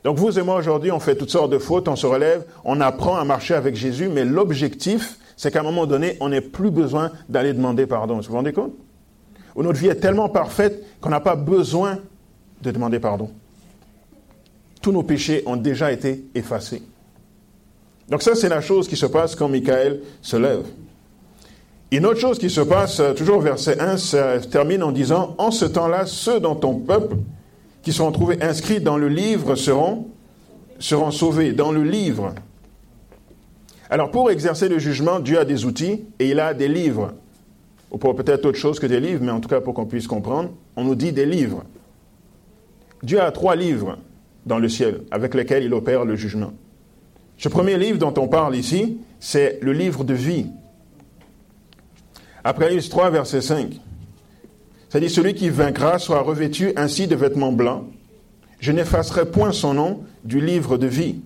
Donc 0.05 0.17
vous 0.17 0.39
et 0.39 0.41
moi 0.41 0.55
aujourd'hui, 0.55 0.89
on 0.89 1.01
fait 1.01 1.17
toutes 1.17 1.31
sortes 1.31 1.51
de 1.51 1.57
fautes, 1.57 1.89
on 1.89 1.97
se 1.97 2.07
relève, 2.07 2.45
on 2.63 2.79
apprend 2.79 3.17
à 3.17 3.25
marcher 3.25 3.55
avec 3.55 3.75
Jésus, 3.75 4.07
mais 4.07 4.23
l'objectif, 4.23 5.17
c'est 5.35 5.51
qu'à 5.51 5.59
un 5.59 5.63
moment 5.63 5.85
donné, 5.85 6.15
on 6.21 6.29
n'ait 6.29 6.39
plus 6.39 6.71
besoin 6.71 7.11
d'aller 7.27 7.51
demander 7.51 7.87
pardon. 7.87 8.15
Vous 8.15 8.23
vous 8.23 8.35
rendez 8.35 8.53
compte? 8.53 8.71
Où 9.53 9.63
notre 9.63 9.79
vie 9.79 9.89
est 9.89 9.95
tellement 9.95 10.29
parfaite 10.29 10.81
qu'on 11.01 11.09
n'a 11.09 11.19
pas 11.19 11.35
besoin 11.35 11.99
de 12.61 12.71
demander 12.71 12.99
pardon. 12.99 13.29
Tous 14.81 14.93
nos 14.93 15.03
péchés 15.03 15.43
ont 15.45 15.57
déjà 15.57 15.91
été 15.91 16.23
effacés. 16.35 16.83
Donc 18.07 18.21
ça, 18.21 18.33
c'est 18.33 18.47
la 18.47 18.61
chose 18.61 18.87
qui 18.87 18.95
se 18.95 19.07
passe 19.07 19.35
quand 19.35 19.49
Michael 19.49 19.99
se 20.21 20.37
lève. 20.37 20.63
Une 21.91 22.05
autre 22.05 22.19
chose 22.19 22.37
qui 22.37 22.51
se 22.51 22.61
passe, 22.61 22.99
euh, 22.99 23.13
toujours 23.13 23.41
verset 23.41 23.79
1, 23.79 23.97
ça 23.97 24.39
termine 24.39 24.83
en 24.83 24.91
disant, 24.91 25.33
en 25.39 25.49
ce 25.49 25.65
temps-là, 25.65 26.05
ceux 26.05 26.39
dans 26.39 26.55
ton 26.55 26.75
peuple 26.75 27.15
qui 27.81 27.93
seront 27.93 28.11
trouvés 28.11 28.41
inscrits 28.43 28.79
dans 28.79 28.97
le 28.97 29.07
livre 29.07 29.55
seront, 29.55 30.07
seront 30.77 31.09
sauvés, 31.09 31.51
dans 31.51 31.71
le 31.71 31.83
livre. 31.83 32.35
Alors 33.89 34.11
pour 34.11 34.29
exercer 34.29 34.69
le 34.69 34.77
jugement, 34.77 35.19
Dieu 35.19 35.39
a 35.39 35.45
des 35.45 35.65
outils 35.65 36.05
et 36.19 36.29
il 36.29 36.39
a 36.39 36.53
des 36.53 36.67
livres. 36.67 37.13
Ou 37.89 37.97
pour 37.97 38.15
peut-être 38.15 38.45
autre 38.45 38.59
chose 38.59 38.79
que 38.79 38.85
des 38.85 38.99
livres, 38.99 39.23
mais 39.23 39.31
en 39.31 39.39
tout 39.39 39.49
cas 39.49 39.61
pour 39.61 39.73
qu'on 39.73 39.87
puisse 39.87 40.05
comprendre, 40.05 40.51
on 40.75 40.83
nous 40.83 40.93
dit 40.93 41.11
des 41.11 41.25
livres. 41.25 41.63
Dieu 43.01 43.19
a 43.19 43.31
trois 43.31 43.55
livres 43.55 43.97
dans 44.45 44.59
le 44.59 44.69
ciel 44.69 45.01
avec 45.09 45.33
lesquels 45.33 45.63
il 45.63 45.73
opère 45.73 46.05
le 46.05 46.15
jugement. 46.15 46.53
Ce 47.37 47.49
premier 47.49 47.77
livre 47.77 47.97
dont 47.97 48.13
on 48.17 48.27
parle 48.27 48.55
ici, 48.55 48.99
c'est 49.19 49.57
le 49.63 49.73
livre 49.73 50.03
de 50.03 50.13
vie. 50.13 50.47
Apocalypse 52.43 52.89
3, 52.89 53.09
verset 53.09 53.41
5. 53.41 53.79
Ça 54.89 54.99
dit, 54.99 55.09
celui 55.09 55.33
qui 55.33 55.49
vaincra 55.49 55.99
soit 55.99 56.21
revêtu 56.21 56.71
ainsi 56.75 57.07
de 57.07 57.15
vêtements 57.15 57.51
blancs. 57.51 57.83
Je 58.59 58.71
n'effacerai 58.71 59.25
point 59.25 59.51
son 59.51 59.73
nom 59.73 60.01
du 60.23 60.41
livre 60.41 60.77
de 60.77 60.87
vie. 60.87 61.21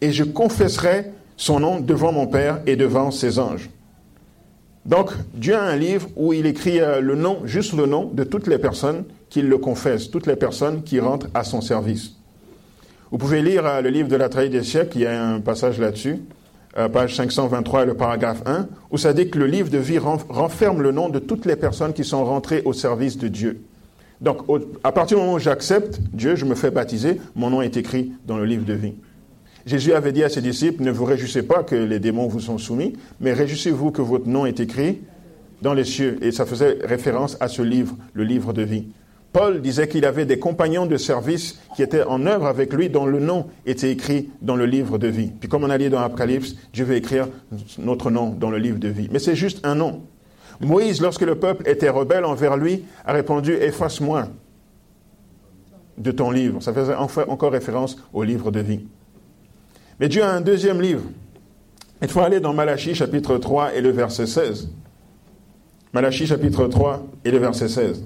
Et 0.00 0.12
je 0.12 0.24
confesserai 0.24 1.12
son 1.36 1.60
nom 1.60 1.80
devant 1.80 2.12
mon 2.12 2.26
Père 2.26 2.60
et 2.66 2.76
devant 2.76 3.10
ses 3.10 3.38
anges. 3.38 3.70
Donc, 4.84 5.10
Dieu 5.34 5.54
a 5.54 5.62
un 5.62 5.76
livre 5.76 6.08
où 6.16 6.32
il 6.32 6.46
écrit 6.46 6.80
euh, 6.80 7.00
le 7.00 7.14
nom, 7.14 7.40
juste 7.44 7.72
le 7.72 7.86
nom 7.86 8.10
de 8.12 8.24
toutes 8.24 8.48
les 8.48 8.58
personnes 8.58 9.04
qui 9.30 9.42
le 9.42 9.58
confessent, 9.58 10.10
toutes 10.10 10.26
les 10.26 10.34
personnes 10.34 10.82
qui 10.82 10.98
rentrent 10.98 11.28
à 11.34 11.44
son 11.44 11.60
service. 11.60 12.16
Vous 13.10 13.18
pouvez 13.18 13.42
lire 13.42 13.64
euh, 13.64 13.80
le 13.80 13.90
livre 13.90 14.08
de 14.08 14.16
la 14.16 14.28
trahison 14.28 14.52
des 14.52 14.64
siècles, 14.64 14.98
il 14.98 15.02
y 15.02 15.06
a 15.06 15.24
un 15.24 15.40
passage 15.40 15.78
là-dessus. 15.78 16.18
Euh, 16.78 16.88
page 16.88 17.16
523 17.16 17.84
le 17.84 17.94
paragraphe 17.94 18.42
1, 18.46 18.66
où 18.90 18.96
ça 18.96 19.12
dit 19.12 19.28
que 19.28 19.38
le 19.38 19.46
livre 19.46 19.68
de 19.68 19.76
vie 19.76 19.98
renferme 19.98 20.80
le 20.80 20.90
nom 20.90 21.10
de 21.10 21.18
toutes 21.18 21.44
les 21.44 21.56
personnes 21.56 21.92
qui 21.92 22.02
sont 22.02 22.24
rentrées 22.24 22.62
au 22.64 22.72
service 22.72 23.18
de 23.18 23.28
Dieu. 23.28 23.60
Donc, 24.22 24.38
à 24.82 24.90
partir 24.90 25.18
du 25.18 25.22
moment 25.22 25.34
où 25.34 25.38
j'accepte 25.38 26.00
Dieu, 26.14 26.34
je 26.34 26.46
me 26.46 26.54
fais 26.54 26.70
baptiser, 26.70 27.20
mon 27.34 27.50
nom 27.50 27.60
est 27.60 27.76
écrit 27.76 28.12
dans 28.26 28.38
le 28.38 28.46
livre 28.46 28.64
de 28.64 28.72
vie. 28.72 28.94
Jésus 29.66 29.92
avait 29.92 30.12
dit 30.12 30.24
à 30.24 30.30
ses 30.30 30.40
disciples, 30.40 30.82
ne 30.82 30.90
vous 30.90 31.04
réjouissez 31.04 31.42
pas 31.42 31.62
que 31.62 31.74
les 31.74 31.98
démons 31.98 32.26
vous 32.26 32.40
sont 32.40 32.56
soumis, 32.56 32.94
mais 33.20 33.34
réjouissez-vous 33.34 33.90
que 33.90 34.00
votre 34.00 34.26
nom 34.26 34.46
est 34.46 34.58
écrit 34.58 35.02
dans 35.60 35.74
les 35.74 35.84
cieux. 35.84 36.18
Et 36.22 36.32
ça 36.32 36.46
faisait 36.46 36.78
référence 36.84 37.36
à 37.40 37.48
ce 37.48 37.60
livre, 37.60 37.96
le 38.14 38.24
livre 38.24 38.54
de 38.54 38.62
vie. 38.62 38.86
Paul 39.32 39.62
disait 39.62 39.88
qu'il 39.88 40.04
avait 40.04 40.26
des 40.26 40.38
compagnons 40.38 40.84
de 40.84 40.96
service 40.96 41.58
qui 41.74 41.82
étaient 41.82 42.02
en 42.02 42.26
œuvre 42.26 42.46
avec 42.46 42.72
lui, 42.72 42.90
dont 42.90 43.06
le 43.06 43.18
nom 43.18 43.46
était 43.64 43.90
écrit 43.90 44.28
dans 44.42 44.56
le 44.56 44.66
livre 44.66 44.98
de 44.98 45.08
vie. 45.08 45.32
Puis 45.40 45.48
comme 45.48 45.64
on 45.64 45.70
a 45.70 45.78
dit 45.78 45.88
dans 45.88 46.00
l'Apocalypse, 46.00 46.54
Dieu 46.72 46.84
veut 46.84 46.96
écrire 46.96 47.28
notre 47.78 48.10
nom 48.10 48.30
dans 48.30 48.50
le 48.50 48.58
livre 48.58 48.78
de 48.78 48.88
vie. 48.88 49.08
Mais 49.10 49.18
c'est 49.18 49.36
juste 49.36 49.64
un 49.64 49.74
nom. 49.74 50.02
Moïse, 50.60 51.00
lorsque 51.00 51.22
le 51.22 51.36
peuple 51.36 51.68
était 51.68 51.88
rebelle 51.88 52.24
envers 52.24 52.56
lui, 52.56 52.84
a 53.06 53.12
répondu 53.12 53.54
Efface-moi 53.54 54.28
de 55.96 56.10
ton 56.10 56.30
livre. 56.30 56.62
Ça 56.62 56.72
faisait 56.72 56.94
encore 56.94 57.52
référence 57.52 57.96
au 58.12 58.22
livre 58.22 58.50
de 58.50 58.60
vie. 58.60 58.86
Mais 59.98 60.08
Dieu 60.08 60.22
a 60.22 60.30
un 60.30 60.40
deuxième 60.40 60.80
livre. 60.80 61.04
Il 62.02 62.08
faut 62.08 62.20
aller 62.20 62.40
dans 62.40 62.52
Malachie 62.52 62.94
chapitre 62.94 63.38
3 63.38 63.74
et 63.74 63.80
le 63.80 63.90
verset 63.90 64.26
16. 64.26 64.68
Malachie 65.92 66.26
chapitre 66.26 66.66
3 66.66 67.06
et 67.24 67.30
le 67.30 67.38
verset 67.38 67.68
16. 67.68 68.04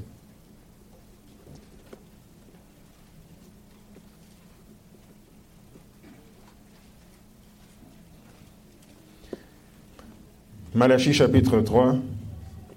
Malachie 10.77 11.15
chapitre 11.15 11.63
3 11.63 11.97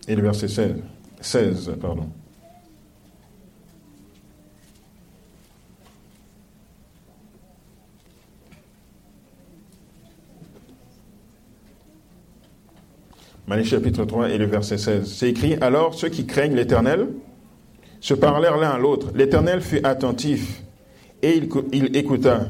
et 0.08 0.16
le 0.16 0.22
verset 0.22 0.48
16. 0.48 0.76
16 1.20 1.74
pardon. 1.82 2.08
Malachie 13.46 13.72
chapitre 13.72 14.06
3 14.06 14.30
et 14.30 14.38
le 14.38 14.46
verset 14.46 14.78
16. 14.78 15.14
C'est 15.14 15.28
écrit 15.28 15.58
Alors 15.60 15.94
ceux 15.94 16.08
qui 16.08 16.26
craignent 16.26 16.56
l'Éternel 16.56 17.10
se 18.00 18.14
parlèrent 18.14 18.56
l'un 18.56 18.70
à 18.70 18.80
l'autre. 18.80 19.08
L'Éternel 19.14 19.60
fut 19.60 19.86
attentif 19.86 20.64
et 21.22 21.36
il, 21.36 21.50
il 21.74 21.98
écouta. 21.98 22.48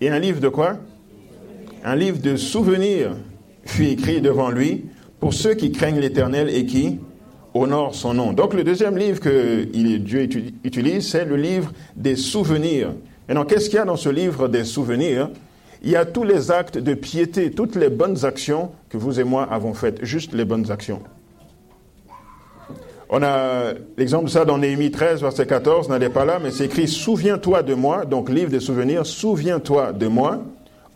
Et 0.00 0.08
un 0.08 0.20
livre 0.20 0.38
de 0.38 0.48
quoi? 0.48 0.76
Un 1.82 1.96
livre 1.96 2.22
de 2.22 2.36
souvenirs 2.36 3.16
fut 3.64 3.86
écrit 3.86 4.20
devant 4.20 4.50
lui 4.50 4.84
pour 5.20 5.34
ceux 5.34 5.54
qui 5.54 5.72
craignent 5.72 6.00
l'Éternel 6.00 6.48
et 6.48 6.66
qui 6.66 6.98
honorent 7.54 7.94
son 7.94 8.14
nom. 8.14 8.32
Donc 8.32 8.52
le 8.52 8.64
deuxième 8.64 8.98
livre 8.98 9.20
que 9.20 9.64
Dieu 9.64 10.28
utilise, 10.64 11.08
c'est 11.08 11.24
le 11.24 11.36
livre 11.36 11.72
des 11.96 12.16
souvenirs. 12.16 12.90
Maintenant, 13.28 13.44
qu'est-ce 13.44 13.70
qu'il 13.70 13.76
y 13.76 13.82
a 13.82 13.84
dans 13.84 13.96
ce 13.96 14.08
livre 14.08 14.48
des 14.48 14.64
souvenirs? 14.64 15.30
Il 15.82 15.90
y 15.90 15.96
a 15.96 16.04
tous 16.04 16.24
les 16.24 16.50
actes 16.50 16.78
de 16.78 16.94
piété, 16.94 17.50
toutes 17.50 17.76
les 17.76 17.90
bonnes 17.90 18.24
actions 18.24 18.70
que 18.88 18.96
vous 18.96 19.20
et 19.20 19.24
moi 19.24 19.44
avons 19.50 19.74
faites, 19.74 20.04
juste 20.04 20.32
les 20.32 20.44
bonnes 20.44 20.70
actions. 20.70 21.00
On 23.10 23.22
a 23.22 23.74
l'exemple 23.96 24.24
de 24.24 24.30
ça 24.30 24.44
dans 24.44 24.58
Néhémie 24.58 24.90
13, 24.90 25.20
verset 25.20 25.46
14, 25.46 25.88
n'allez 25.88 26.08
pas 26.08 26.24
là, 26.24 26.38
mais 26.42 26.50
c'est 26.50 26.64
écrit 26.64 26.88
Souviens-toi 26.88 27.62
de 27.62 27.74
moi, 27.74 28.06
donc 28.06 28.30
livre 28.30 28.50
des 28.50 28.60
souvenirs, 28.60 29.06
souviens-toi 29.06 29.92
de 29.92 30.06
moi, 30.06 30.42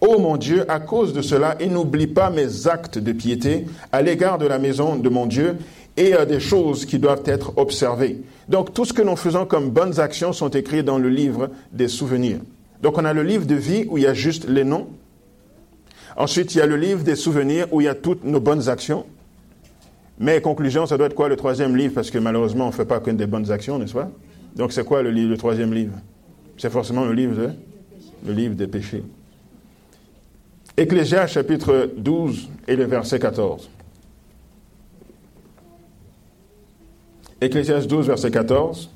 Ô 0.00 0.18
mon 0.18 0.36
Dieu, 0.36 0.64
à 0.70 0.78
cause 0.78 1.12
de 1.12 1.22
cela, 1.22 1.56
et 1.60 1.66
n'oublie 1.66 2.06
pas 2.06 2.30
mes 2.30 2.68
actes 2.68 2.98
de 2.98 3.12
piété 3.12 3.66
à 3.90 4.00
l'égard 4.02 4.38
de 4.38 4.46
la 4.46 4.58
maison 4.58 4.96
de 4.96 5.08
mon 5.08 5.26
Dieu 5.26 5.56
et 5.96 6.12
des 6.28 6.38
choses 6.38 6.86
qui 6.86 7.00
doivent 7.00 7.24
être 7.24 7.52
observées. 7.56 8.22
Donc 8.48 8.72
tout 8.72 8.84
ce 8.84 8.92
que 8.92 9.02
nous 9.02 9.16
faisons 9.16 9.44
comme 9.44 9.70
bonnes 9.70 9.98
actions 9.98 10.32
sont 10.32 10.50
écrits 10.50 10.84
dans 10.84 10.98
le 10.98 11.08
livre 11.08 11.50
des 11.72 11.88
souvenirs. 11.88 12.38
Donc 12.80 12.96
on 12.96 13.04
a 13.04 13.12
le 13.12 13.24
livre 13.24 13.46
de 13.46 13.56
vie 13.56 13.86
où 13.88 13.98
il 13.98 14.04
y 14.04 14.06
a 14.06 14.14
juste 14.14 14.48
les 14.48 14.62
noms. 14.62 14.86
Ensuite, 16.16 16.54
il 16.54 16.58
y 16.58 16.60
a 16.60 16.66
le 16.66 16.76
livre 16.76 17.02
des 17.02 17.16
souvenirs 17.16 17.66
où 17.72 17.80
il 17.80 17.84
y 17.84 17.88
a 17.88 17.94
toutes 17.94 18.22
nos 18.22 18.40
bonnes 18.40 18.68
actions. 18.68 19.04
Mais 20.20 20.40
conclusion, 20.40 20.86
ça 20.86 20.96
doit 20.96 21.06
être 21.06 21.14
quoi 21.14 21.28
le 21.28 21.36
troisième 21.36 21.76
livre? 21.76 21.94
Parce 21.94 22.10
que 22.10 22.18
malheureusement, 22.18 22.64
on 22.64 22.68
ne 22.68 22.72
fait 22.72 22.84
pas 22.84 23.00
que 23.00 23.10
des 23.10 23.26
bonnes 23.26 23.50
actions, 23.50 23.78
n'est-ce 23.78 23.94
pas? 23.94 24.10
Donc 24.54 24.72
c'est 24.72 24.84
quoi 24.84 25.02
le, 25.02 25.10
le 25.10 25.36
troisième 25.36 25.74
livre? 25.74 25.94
C'est 26.56 26.70
forcément 26.70 27.04
le 27.04 27.12
livre, 27.12 27.52
le 28.26 28.32
livre 28.32 28.54
des 28.54 28.66
péchés. 28.66 29.02
Ecclésias 30.78 31.26
chapitre 31.26 31.90
12 31.96 32.48
et 32.68 32.76
le 32.76 32.84
verset 32.84 33.18
14. 33.18 33.68
Ecclésias 37.40 37.80
12, 37.80 38.06
verset 38.06 38.30
14. 38.30 38.88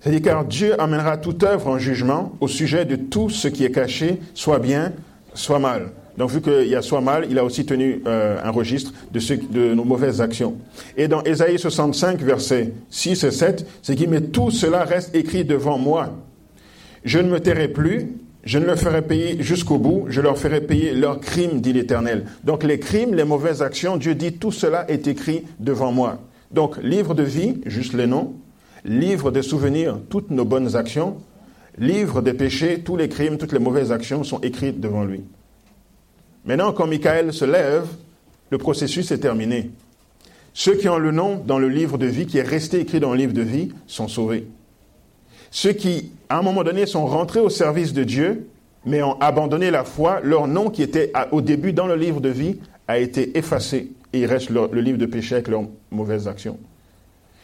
C'est-à-dire, 0.00 0.22
car 0.22 0.44
Dieu 0.46 0.80
amènera 0.80 1.18
toute 1.18 1.42
œuvre 1.42 1.66
en 1.66 1.78
jugement 1.78 2.32
au 2.40 2.48
sujet 2.48 2.86
de 2.86 2.96
tout 2.96 3.28
ce 3.28 3.48
qui 3.48 3.66
est 3.66 3.72
caché, 3.72 4.20
soit 4.32 4.58
bien, 4.58 4.94
soit 5.34 5.58
mal. 5.58 5.90
Donc, 6.16 6.30
vu 6.30 6.40
qu'il 6.40 6.68
y 6.68 6.76
a 6.76 6.80
soit 6.80 7.02
mal, 7.02 7.26
il 7.28 7.38
a 7.38 7.44
aussi 7.44 7.66
tenu 7.66 8.00
euh, 8.06 8.40
un 8.42 8.50
registre 8.50 8.94
de, 9.12 9.74
nos 9.74 9.84
mauvaises 9.84 10.22
actions. 10.22 10.56
Et 10.96 11.08
dans 11.08 11.22
Ésaïe 11.24 11.58
65, 11.58 12.22
verset 12.22 12.72
6 12.88 13.24
et 13.24 13.30
7, 13.30 13.66
c'est 13.82 13.96
qu'il 13.96 14.08
met 14.08 14.22
tout 14.22 14.50
cela 14.50 14.84
reste 14.84 15.14
écrit 15.14 15.44
devant 15.44 15.76
moi. 15.76 16.14
Je 17.08 17.18
ne 17.18 17.30
me 17.30 17.40
tairai 17.40 17.68
plus, 17.68 18.08
je 18.44 18.58
ne 18.58 18.66
leur 18.66 18.78
ferai 18.78 19.00
payer 19.00 19.42
jusqu'au 19.42 19.78
bout, 19.78 20.04
je 20.10 20.20
leur 20.20 20.36
ferai 20.36 20.60
payer 20.60 20.92
leurs 20.92 21.20
crimes, 21.20 21.62
dit 21.62 21.72
l'Éternel. 21.72 22.26
Donc 22.44 22.64
les 22.64 22.78
crimes, 22.78 23.14
les 23.14 23.24
mauvaises 23.24 23.62
actions, 23.62 23.96
Dieu 23.96 24.14
dit, 24.14 24.34
tout 24.34 24.52
cela 24.52 24.84
est 24.90 25.06
écrit 25.06 25.44
devant 25.58 25.90
moi. 25.90 26.18
Donc 26.50 26.76
livre 26.82 27.14
de 27.14 27.22
vie, 27.22 27.62
juste 27.64 27.94
les 27.94 28.06
noms, 28.06 28.34
livre 28.84 29.30
des 29.30 29.40
souvenirs, 29.40 29.98
toutes 30.10 30.30
nos 30.30 30.44
bonnes 30.44 30.76
actions, 30.76 31.16
livre 31.78 32.20
des 32.20 32.34
péchés, 32.34 32.80
tous 32.80 32.98
les 32.98 33.08
crimes, 33.08 33.38
toutes 33.38 33.54
les 33.54 33.58
mauvaises 33.58 33.90
actions 33.90 34.22
sont 34.22 34.40
écrites 34.40 34.78
devant 34.78 35.06
lui. 35.06 35.22
Maintenant, 36.44 36.74
quand 36.74 36.86
Michael 36.86 37.32
se 37.32 37.46
lève, 37.46 37.86
le 38.50 38.58
processus 38.58 39.10
est 39.12 39.20
terminé. 39.20 39.70
Ceux 40.52 40.74
qui 40.74 40.90
ont 40.90 40.98
le 40.98 41.10
nom 41.10 41.42
dans 41.42 41.58
le 41.58 41.70
livre 41.70 41.96
de 41.96 42.04
vie, 42.04 42.26
qui 42.26 42.36
est 42.36 42.42
resté 42.42 42.80
écrit 42.80 43.00
dans 43.00 43.12
le 43.12 43.18
livre 43.18 43.32
de 43.32 43.40
vie, 43.40 43.70
sont 43.86 44.08
sauvés. 44.08 44.46
Ceux 45.50 45.72
qui, 45.72 46.12
à 46.28 46.38
un 46.38 46.42
moment 46.42 46.64
donné, 46.64 46.86
sont 46.86 47.06
rentrés 47.06 47.40
au 47.40 47.48
service 47.48 47.92
de 47.92 48.04
Dieu, 48.04 48.48
mais 48.84 49.02
ont 49.02 49.18
abandonné 49.20 49.70
la 49.70 49.84
foi, 49.84 50.20
leur 50.22 50.46
nom 50.46 50.70
qui 50.70 50.82
était 50.82 51.12
au 51.32 51.40
début 51.40 51.72
dans 51.72 51.86
le 51.86 51.96
livre 51.96 52.20
de 52.20 52.28
vie 52.28 52.56
a 52.86 52.98
été 52.98 53.36
effacé 53.36 53.90
et 54.12 54.20
il 54.20 54.26
reste 54.26 54.50
le, 54.50 54.80
livre 54.80 54.98
de 54.98 55.06
péché 55.06 55.34
avec 55.34 55.48
leurs 55.48 55.64
mauvaises 55.90 56.28
actions. 56.28 56.58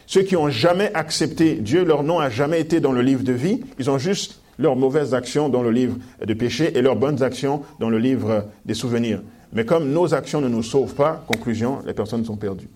Ceux 0.07 0.23
qui 0.23 0.35
n'ont 0.35 0.49
jamais 0.49 0.91
accepté 0.93 1.55
Dieu, 1.55 1.83
leur 1.83 2.03
nom 2.03 2.19
n'a 2.19 2.29
jamais 2.29 2.59
été 2.59 2.79
dans 2.79 2.91
le 2.91 3.01
livre 3.01 3.23
de 3.23 3.33
vie, 3.33 3.61
ils 3.79 3.89
ont 3.89 3.97
juste 3.97 4.39
leurs 4.57 4.75
mauvaises 4.75 5.13
actions 5.13 5.49
dans 5.49 5.63
le 5.63 5.71
livre 5.71 5.97
de 6.25 6.33
péché 6.33 6.77
et 6.77 6.81
leurs 6.81 6.95
bonnes 6.95 7.21
actions 7.23 7.63
dans 7.79 7.89
le 7.89 7.97
livre 7.97 8.45
des 8.65 8.73
souvenirs. 8.73 9.21
Mais 9.53 9.65
comme 9.65 9.91
nos 9.91 10.13
actions 10.13 10.41
ne 10.41 10.47
nous 10.47 10.63
sauvent 10.63 10.95
pas, 10.95 11.23
conclusion, 11.27 11.79
les 11.85 11.93
personnes 11.93 12.25
sont 12.25 12.37
perdues. 12.37 12.69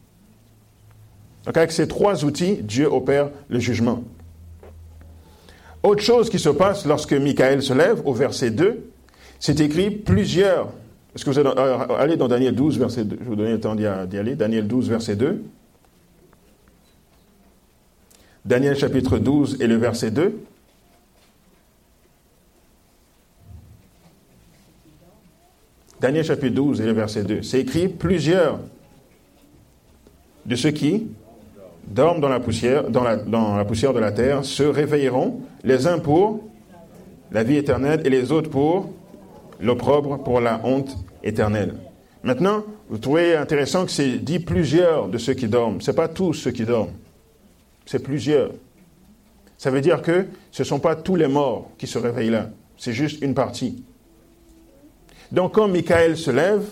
Donc 1.45 1.55
avec 1.57 1.71
ces 1.71 1.87
trois 1.87 2.25
outils, 2.25 2.57
Dieu 2.61 2.87
opère 2.87 3.29
le 3.47 3.59
jugement. 3.59 4.03
Autre 5.81 6.01
chose 6.01 6.29
qui 6.29 6.39
se 6.39 6.49
passe 6.49 6.85
lorsque 6.85 7.13
Michael 7.13 7.61
se 7.61 7.73
lève, 7.73 8.01
au 8.05 8.13
verset 8.13 8.51
2, 8.51 8.91
c'est 9.39 9.59
écrit 9.61 9.91
plusieurs. 9.91 10.73
Est-ce 11.15 11.23
que 11.23 11.29
vous 11.29 11.39
allez, 11.39 11.49
euh, 11.49 11.95
allez 11.97 12.17
dans 12.17 12.27
Daniel 12.27 12.53
12, 12.53 12.77
verset 12.77 13.05
2 13.05 13.17
Je 13.21 13.25
vous 13.25 13.35
donner 13.35 13.51
le 13.51 13.59
temps 13.59 13.75
d'y 13.75 13.85
aller. 13.85 14.35
Daniel 14.35 14.67
12, 14.67 14.89
verset 14.89 15.15
2. 15.15 15.41
Daniel 18.45 18.75
chapitre 18.75 19.17
12 19.17 19.61
et 19.61 19.67
le 19.67 19.75
verset 19.75 20.11
2. 20.11 20.39
Daniel 26.01 26.23
chapitre 26.23 26.55
12 26.55 26.81
et 26.81 26.85
le 26.85 26.93
verset 26.93 27.23
2. 27.23 27.41
C'est 27.41 27.59
écrit 27.59 27.87
plusieurs 27.87 28.59
de 30.45 30.55
ceux 30.55 30.71
qui 30.71 31.07
dorment 31.87 32.21
dans 32.21 32.29
la 32.29 32.39
poussière, 32.39 32.89
dans 32.89 33.03
la, 33.03 33.65
poussière 33.65 33.93
de 33.93 33.99
la 33.99 34.11
terre, 34.11 34.45
se 34.45 34.63
réveilleront, 34.63 35.41
les 35.63 35.87
uns 35.87 35.99
pour 35.99 36.43
la 37.31 37.43
vie 37.43 37.57
éternelle 37.57 38.01
et 38.05 38.09
les 38.09 38.31
autres 38.31 38.49
pour 38.49 38.89
l'opprobre, 39.59 40.23
pour 40.23 40.39
la 40.39 40.61
honte 40.63 40.95
éternelle. 41.23 41.75
Maintenant, 42.23 42.63
vous 42.89 42.97
trouvez 42.97 43.35
intéressant 43.35 43.85
que 43.85 43.91
c'est 43.91 44.17
dit 44.19 44.39
plusieurs 44.39 45.07
de 45.07 45.17
ceux 45.17 45.33
qui 45.33 45.47
dorment. 45.47 45.81
Ce 45.81 45.91
n'est 45.91 45.95
pas 45.95 46.07
tous 46.07 46.33
ceux 46.33 46.51
qui 46.51 46.65
dorment. 46.65 46.93
C'est 47.85 48.03
plusieurs. 48.03 48.51
Ça 49.57 49.71
veut 49.71 49.81
dire 49.81 50.01
que 50.01 50.25
ce 50.51 50.63
ne 50.63 50.67
sont 50.67 50.79
pas 50.79 50.95
tous 50.95 51.15
les 51.15 51.27
morts 51.27 51.69
qui 51.77 51.87
se 51.87 51.97
réveillent 51.97 52.29
là. 52.29 52.49
C'est 52.77 52.93
juste 52.93 53.21
une 53.21 53.33
partie. 53.33 53.83
Donc 55.31 55.53
quand 55.53 55.67
Michael 55.67 56.17
se 56.17 56.31
lève, 56.31 56.63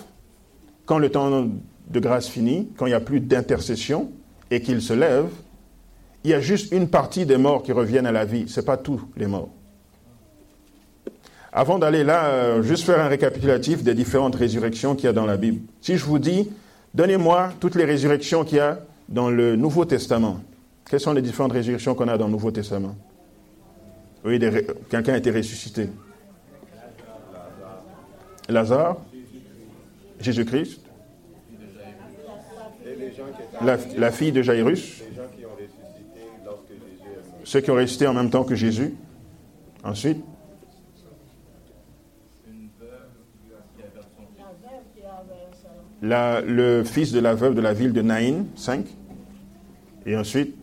quand 0.85 0.97
le 0.97 1.09
temps 1.09 1.47
de 1.89 1.99
grâce 1.99 2.27
finit, 2.27 2.69
quand 2.77 2.85
il 2.85 2.89
n'y 2.89 2.95
a 2.95 2.99
plus 2.99 3.19
d'intercession, 3.19 4.11
et 4.51 4.61
qu'il 4.61 4.81
se 4.81 4.93
lève, 4.93 5.27
il 6.23 6.31
y 6.31 6.33
a 6.33 6.39
juste 6.39 6.71
une 6.71 6.89
partie 6.89 7.25
des 7.25 7.37
morts 7.37 7.63
qui 7.63 7.71
reviennent 7.71 8.05
à 8.05 8.11
la 8.11 8.25
vie. 8.25 8.47
Ce 8.47 8.59
n'est 8.59 8.65
pas 8.65 8.77
tous 8.77 9.01
les 9.15 9.27
morts. 9.27 9.49
Avant 11.53 11.79
d'aller 11.79 12.03
là, 12.03 12.25
euh, 12.25 12.61
juste 12.61 12.83
faire 12.83 12.99
un 12.99 13.07
récapitulatif 13.07 13.83
des 13.83 13.93
différentes 13.93 14.35
résurrections 14.35 14.95
qu'il 14.95 15.05
y 15.05 15.07
a 15.07 15.13
dans 15.13 15.25
la 15.25 15.37
Bible. 15.37 15.61
Si 15.81 15.97
je 15.97 16.05
vous 16.05 16.19
dis, 16.19 16.49
donnez-moi 16.93 17.53
toutes 17.59 17.75
les 17.75 17.85
résurrections 17.85 18.43
qu'il 18.43 18.57
y 18.57 18.61
a 18.61 18.79
dans 19.09 19.29
le 19.29 19.55
Nouveau 19.55 19.85
Testament. 19.85 20.41
Quelles 20.89 20.99
sont 20.99 21.13
les 21.13 21.21
différentes 21.21 21.53
résurrections 21.53 21.95
qu'on 21.95 22.07
a 22.07 22.17
dans 22.17 22.25
le 22.25 22.31
Nouveau 22.31 22.51
Testament? 22.51 22.95
Oui, 24.25 24.39
quelqu'un 24.89 25.13
a 25.13 25.17
été 25.17 25.31
ressuscité. 25.31 25.89
Lazare, 28.49 28.97
Jésus-Christ, 30.19 30.81
la, 33.61 34.11
fille 34.11 34.31
de 34.31 34.41
Jairus, 34.41 35.03
ceux 37.43 37.61
qui 37.61 37.71
ont 37.71 37.75
ressuscité 37.75 38.07
en 38.07 38.13
même 38.13 38.29
temps 38.29 38.43
que 38.43 38.55
Jésus. 38.55 38.95
Ensuite, 39.83 40.23
le 46.01 46.83
fils 46.83 47.11
de 47.11 47.19
la 47.19 47.33
veuve 47.33 47.55
de 47.55 47.61
la 47.61 47.73
ville 47.73 47.93
de 47.93 48.01
Naïn, 48.01 48.45
5. 48.55 48.85
Et 50.05 50.15
ensuite, 50.15 50.55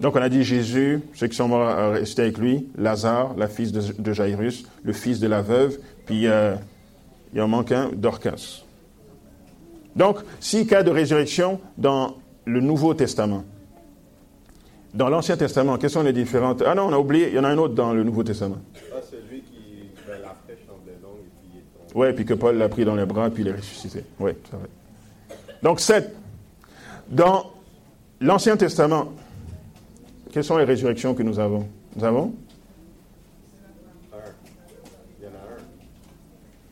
donc 0.00 0.14
on 0.14 0.22
a 0.22 0.28
dit 0.28 0.44
Jésus, 0.44 1.00
ceux 1.14 1.26
qui 1.26 1.36
sont 1.36 1.48
morts 1.48 1.68
euh, 1.68 1.90
restés 1.92 2.22
avec 2.22 2.38
lui, 2.38 2.68
Lazare, 2.76 3.34
la 3.36 3.48
fille 3.48 3.72
de, 3.72 4.12
Jairus, 4.12 4.66
le 4.82 4.92
fils 4.92 5.20
de 5.20 5.26
la 5.26 5.40
veuve, 5.40 5.78
puis 6.04 6.26
euh, 6.26 6.54
il 7.34 7.40
en 7.40 7.48
manque 7.48 7.72
un, 7.72 7.90
Dorcas. 7.94 8.65
Donc, 9.96 10.18
six 10.40 10.66
cas 10.66 10.82
de 10.82 10.90
résurrection 10.90 11.58
dans 11.78 12.16
le 12.44 12.60
Nouveau 12.60 12.92
Testament. 12.92 13.44
Dans 14.92 15.08
l'Ancien 15.08 15.36
Testament, 15.36 15.78
quelles 15.78 15.90
sont 15.90 16.02
les 16.02 16.12
différentes... 16.12 16.62
Ah 16.66 16.74
non, 16.74 16.84
on 16.84 16.92
a 16.92 16.98
oublié, 16.98 17.28
il 17.28 17.34
y 17.34 17.38
en 17.38 17.44
a 17.44 17.48
un 17.48 17.58
autre 17.58 17.74
dans 17.74 17.94
le 17.94 18.04
Nouveau 18.04 18.22
Testament. 18.22 18.58
Ah, 18.74 19.00
celui 19.02 19.40
qui, 19.40 19.88
ben, 20.06 20.20
la 20.22 20.34
flèche 20.44 20.66
longue 20.68 20.80
et 20.86 20.92
puis 21.40 21.58
est 21.58 21.62
tombé. 21.88 21.94
Oui, 21.94 22.12
puis 22.12 22.24
que 22.26 22.34
Paul 22.34 22.56
l'a 22.56 22.68
pris 22.68 22.84
dans 22.84 22.94
les 22.94 23.06
bras, 23.06 23.30
puis 23.30 23.42
il 23.42 23.48
est 23.48 23.56
ressuscité. 23.56 24.04
Oui, 24.20 24.32
c'est 24.44 24.56
vrai. 24.56 24.68
Donc, 25.62 25.80
sept. 25.80 26.14
Dans 27.08 27.52
l'Ancien 28.20 28.56
Testament, 28.56 29.12
quelles 30.30 30.44
sont 30.44 30.58
les 30.58 30.64
résurrections 30.64 31.14
que 31.14 31.22
nous 31.22 31.38
avons? 31.38 31.66
Nous 31.96 32.04
avons? 32.04 32.34
Un. 34.12 34.16
Il 35.18 35.24
y 35.24 35.26
en 35.26 35.30
a 35.30 35.32
un. 35.32 35.58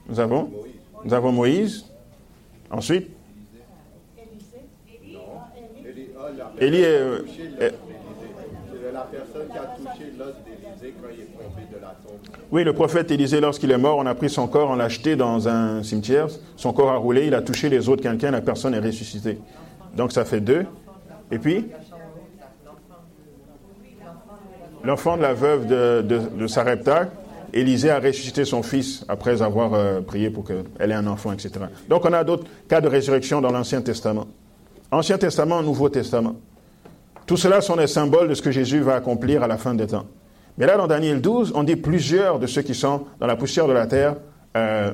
Nous 0.08 0.20
avons? 0.20 0.50
Nous 1.04 1.14
avons 1.14 1.32
Moïse. 1.32 1.86
Ensuite 2.70 3.13
Élie 6.58 6.82
est. 6.82 7.74
Oui, 12.50 12.64
le 12.64 12.72
prophète 12.72 13.10
Élisée, 13.10 13.40
lorsqu'il 13.40 13.70
est 13.70 13.78
mort, 13.78 13.98
on 13.98 14.06
a 14.06 14.14
pris 14.14 14.30
son 14.30 14.46
corps, 14.46 14.70
on 14.70 14.76
l'a 14.76 14.88
jeté 14.88 15.16
dans 15.16 15.48
un 15.48 15.82
cimetière. 15.82 16.28
Son 16.56 16.72
corps 16.72 16.90
a 16.90 16.96
roulé, 16.96 17.26
il 17.26 17.34
a 17.34 17.42
touché 17.42 17.68
les 17.68 17.88
autres 17.88 18.02
quelqu'un, 18.02 18.30
la 18.30 18.40
personne 18.40 18.74
est 18.74 18.80
ressuscitée. 18.80 19.38
Donc 19.96 20.12
ça 20.12 20.24
fait 20.24 20.40
deux. 20.40 20.66
Et 21.30 21.38
puis 21.38 21.66
L'enfant 24.84 25.16
de 25.16 25.22
la 25.22 25.32
veuve 25.32 25.66
de, 25.66 26.02
de, 26.02 26.20
de 26.38 26.46
Sarepta, 26.46 27.08
Élisée 27.54 27.90
a 27.90 28.00
ressuscité 28.00 28.44
son 28.44 28.62
fils 28.62 29.04
après 29.08 29.40
avoir 29.40 29.72
euh, 29.72 30.02
prié 30.02 30.28
pour 30.28 30.44
qu'elle 30.44 30.90
ait 30.90 30.94
un 30.94 31.06
enfant, 31.06 31.32
etc. 31.32 31.52
Donc 31.88 32.04
on 32.04 32.12
a 32.12 32.22
d'autres 32.22 32.44
cas 32.68 32.82
de 32.82 32.88
résurrection 32.88 33.40
dans 33.40 33.50
l'Ancien 33.50 33.80
Testament. 33.80 34.26
Ancien 34.90 35.18
Testament, 35.18 35.62
Nouveau 35.62 35.88
Testament. 35.88 36.36
Tout 37.26 37.36
cela 37.36 37.60
sont 37.60 37.76
des 37.76 37.86
symboles 37.86 38.28
de 38.28 38.34
ce 38.34 38.42
que 38.42 38.50
Jésus 38.50 38.80
va 38.80 38.96
accomplir 38.96 39.42
à 39.42 39.48
la 39.48 39.56
fin 39.56 39.74
des 39.74 39.86
temps. 39.86 40.06
Mais 40.58 40.66
là, 40.66 40.76
dans 40.76 40.86
Daniel 40.86 41.20
12, 41.20 41.52
on 41.54 41.62
dit 41.62 41.76
plusieurs 41.76 42.38
de 42.38 42.46
ceux 42.46 42.62
qui 42.62 42.74
sont 42.74 43.04
dans 43.18 43.26
la 43.26 43.36
poussière 43.36 43.66
de 43.66 43.72
la 43.72 43.86
terre, 43.86 44.16
euh, 44.56 44.92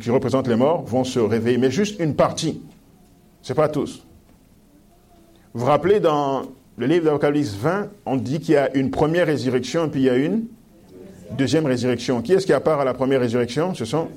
qui 0.00 0.10
représentent 0.10 0.48
les 0.48 0.56
morts, 0.56 0.84
vont 0.84 1.04
se 1.04 1.18
réveiller, 1.18 1.58
mais 1.58 1.70
juste 1.70 1.98
une 1.98 2.14
partie. 2.14 2.62
Ce 3.42 3.52
n'est 3.52 3.56
pas 3.56 3.68
tous. 3.68 4.04
Vous 5.54 5.60
vous 5.60 5.66
rappelez, 5.66 5.98
dans 5.98 6.42
le 6.76 6.86
livre 6.86 7.04
d'Apocalypse 7.06 7.54
20, 7.54 7.88
on 8.06 8.16
dit 8.16 8.40
qu'il 8.40 8.54
y 8.54 8.56
a 8.56 8.74
une 8.76 8.90
première 8.90 9.26
résurrection, 9.26 9.88
puis 9.88 10.02
il 10.02 10.06
y 10.06 10.10
a 10.10 10.16
une 10.16 10.44
deuxième 11.36 11.66
résurrection. 11.66 12.22
Qui 12.22 12.34
est-ce 12.34 12.46
qui 12.46 12.52
a 12.52 12.60
part 12.60 12.80
à 12.80 12.84
la 12.84 12.94
première 12.94 13.20
résurrection? 13.20 13.74
Ce 13.74 13.84
sont 13.84 14.08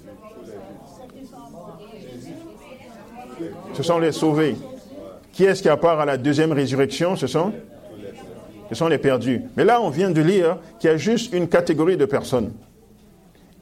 sont 3.85 3.99
les 3.99 4.11
sauvés. 4.11 4.55
Qui 5.31 5.45
est-ce 5.45 5.61
qui 5.61 5.69
a 5.69 5.77
part 5.77 5.99
à 5.99 6.05
la 6.05 6.17
deuxième 6.17 6.51
résurrection 6.51 7.15
Ce 7.15 7.27
sont? 7.27 7.51
Ce 8.69 8.75
sont 8.75 8.87
les 8.87 8.97
perdus. 8.97 9.41
Mais 9.57 9.63
là, 9.63 9.81
on 9.81 9.89
vient 9.89 10.09
de 10.09 10.21
lire 10.21 10.57
qu'il 10.79 10.89
y 10.89 10.93
a 10.93 10.97
juste 10.97 11.33
une 11.33 11.47
catégorie 11.47 11.97
de 11.97 12.05
personnes. 12.05 12.53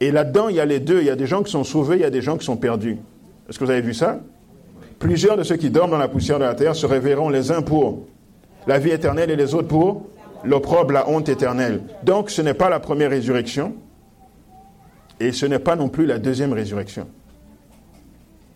Et 0.00 0.10
là-dedans, 0.10 0.48
il 0.48 0.56
y 0.56 0.60
a 0.60 0.64
les 0.64 0.80
deux. 0.80 1.00
Il 1.00 1.06
y 1.06 1.10
a 1.10 1.16
des 1.16 1.26
gens 1.26 1.42
qui 1.42 1.50
sont 1.50 1.64
sauvés, 1.64 1.96
il 1.96 2.02
y 2.02 2.06
a 2.06 2.10
des 2.10 2.22
gens 2.22 2.36
qui 2.36 2.44
sont 2.44 2.56
perdus. 2.56 2.98
Est-ce 3.48 3.58
que 3.58 3.64
vous 3.64 3.70
avez 3.70 3.82
vu 3.82 3.94
ça? 3.94 4.20
Plusieurs 4.98 5.36
de 5.36 5.42
ceux 5.42 5.56
qui 5.56 5.70
dorment 5.70 5.90
dans 5.90 5.98
la 5.98 6.08
poussière 6.08 6.38
de 6.38 6.44
la 6.44 6.54
terre 6.54 6.74
se 6.74 6.86
réveilleront 6.86 7.28
les 7.28 7.50
uns 7.50 7.62
pour 7.62 8.06
la 8.66 8.78
vie 8.78 8.90
éternelle 8.90 9.30
et 9.30 9.36
les 9.36 9.54
autres 9.54 9.68
pour 9.68 10.06
l'opprobre, 10.44 10.92
la 10.92 11.08
honte 11.08 11.28
éternelle. 11.28 11.82
Donc 12.02 12.30
ce 12.30 12.40
n'est 12.40 12.54
pas 12.54 12.70
la 12.70 12.80
première 12.80 13.10
résurrection 13.10 13.74
et 15.20 15.32
ce 15.32 15.46
n'est 15.46 15.58
pas 15.58 15.76
non 15.76 15.88
plus 15.88 16.06
la 16.06 16.18
deuxième 16.18 16.52
résurrection. 16.52 17.06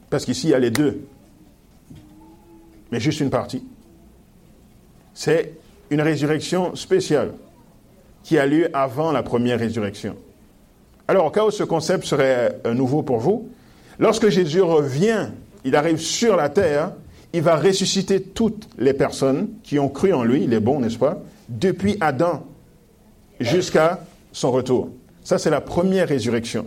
Parce 0.08 0.24
qu'ici, 0.24 0.46
il 0.48 0.50
y 0.50 0.54
a 0.54 0.58
les 0.58 0.70
deux 0.70 1.02
mais 2.90 3.00
juste 3.00 3.20
une 3.20 3.30
partie. 3.30 3.64
C'est 5.14 5.54
une 5.90 6.00
résurrection 6.00 6.74
spéciale 6.76 7.32
qui 8.22 8.38
a 8.38 8.46
lieu 8.46 8.68
avant 8.74 9.12
la 9.12 9.22
première 9.22 9.58
résurrection. 9.58 10.16
Alors, 11.06 11.26
au 11.26 11.30
cas 11.30 11.44
où 11.44 11.50
ce 11.50 11.62
concept 11.62 12.04
serait 12.04 12.60
euh, 12.66 12.74
nouveau 12.74 13.02
pour 13.02 13.18
vous, 13.18 13.48
lorsque 13.98 14.28
Jésus 14.28 14.60
revient, 14.60 15.28
il 15.64 15.74
arrive 15.74 15.98
sur 15.98 16.36
la 16.36 16.50
terre, 16.50 16.92
il 17.32 17.42
va 17.42 17.56
ressusciter 17.56 18.20
toutes 18.20 18.68
les 18.78 18.92
personnes 18.92 19.48
qui 19.62 19.78
ont 19.78 19.88
cru 19.88 20.12
en 20.12 20.22
lui, 20.22 20.46
les 20.46 20.60
bons, 20.60 20.80
n'est-ce 20.80 20.98
pas, 20.98 21.22
depuis 21.48 21.96
Adam 22.00 22.46
jusqu'à 23.40 24.00
son 24.32 24.50
retour. 24.50 24.90
Ça, 25.24 25.38
c'est 25.38 25.50
la 25.50 25.60
première 25.60 26.08
résurrection. 26.08 26.66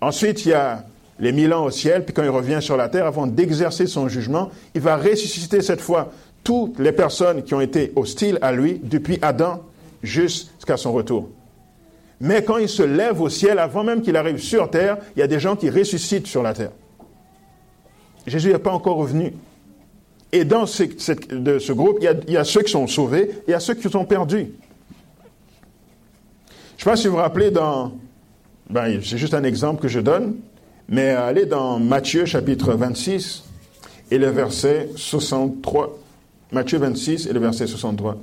Ensuite, 0.00 0.44
il 0.44 0.50
y 0.50 0.54
a 0.54 0.84
les 1.18 1.32
mille 1.32 1.52
ans 1.52 1.64
au 1.64 1.70
ciel, 1.70 2.04
puis 2.04 2.14
quand 2.14 2.22
il 2.22 2.30
revient 2.30 2.58
sur 2.60 2.76
la 2.76 2.88
terre, 2.88 3.06
avant 3.06 3.26
d'exercer 3.26 3.86
son 3.86 4.08
jugement, 4.08 4.50
il 4.74 4.80
va 4.80 4.96
ressusciter 4.96 5.60
cette 5.60 5.80
fois 5.80 6.12
toutes 6.42 6.78
les 6.78 6.92
personnes 6.92 7.42
qui 7.42 7.54
ont 7.54 7.60
été 7.60 7.92
hostiles 7.96 8.38
à 8.42 8.52
lui 8.52 8.80
depuis 8.82 9.18
Adam 9.22 9.62
jusqu'à 10.02 10.76
son 10.76 10.92
retour. 10.92 11.28
Mais 12.20 12.44
quand 12.44 12.58
il 12.58 12.68
se 12.68 12.82
lève 12.82 13.20
au 13.20 13.28
ciel, 13.28 13.58
avant 13.58 13.84
même 13.84 14.00
qu'il 14.00 14.16
arrive 14.16 14.38
sur 14.38 14.70
terre, 14.70 14.98
il 15.16 15.20
y 15.20 15.22
a 15.22 15.26
des 15.26 15.40
gens 15.40 15.56
qui 15.56 15.70
ressuscitent 15.70 16.26
sur 16.26 16.42
la 16.42 16.54
terre. 16.54 16.70
Jésus 18.26 18.52
n'est 18.52 18.58
pas 18.58 18.72
encore 18.72 18.96
revenu. 18.96 19.32
Et 20.30 20.44
dans 20.44 20.64
ce, 20.64 21.72
groupe, 21.72 21.98
il 22.00 22.04
y, 22.04 22.08
a, 22.08 22.14
il 22.26 22.32
y, 22.32 22.36
a, 22.36 22.44
ceux 22.44 22.62
qui 22.62 22.70
sont 22.70 22.86
sauvés 22.86 23.22
et 23.22 23.42
il 23.48 23.50
y 23.50 23.54
a 23.54 23.60
ceux 23.60 23.74
qui 23.74 23.88
sont 23.90 24.04
perdus. 24.04 24.46
Je 26.48 26.52
ne 26.52 26.78
sais 26.78 26.90
pas 26.90 26.96
si 26.96 27.06
vous 27.06 27.14
vous 27.14 27.20
rappelez 27.20 27.50
dans... 27.50 27.92
Ben, 28.70 29.00
c'est 29.04 29.18
juste 29.18 29.34
un 29.34 29.44
exemple 29.44 29.82
que 29.82 29.88
je 29.88 30.00
donne, 30.00 30.36
mais 30.88 31.10
allez 31.10 31.46
dans 31.46 31.78
Matthieu 31.78 32.24
chapitre 32.24 32.74
26 32.74 33.44
et 34.10 34.18
le 34.18 34.28
verset 34.28 34.90
63. 34.96 35.98
Matthieu 36.52 36.78
26 36.78 37.26
et 37.26 37.32
le 37.32 37.40
verset 37.40 37.66
63. 37.66 38.18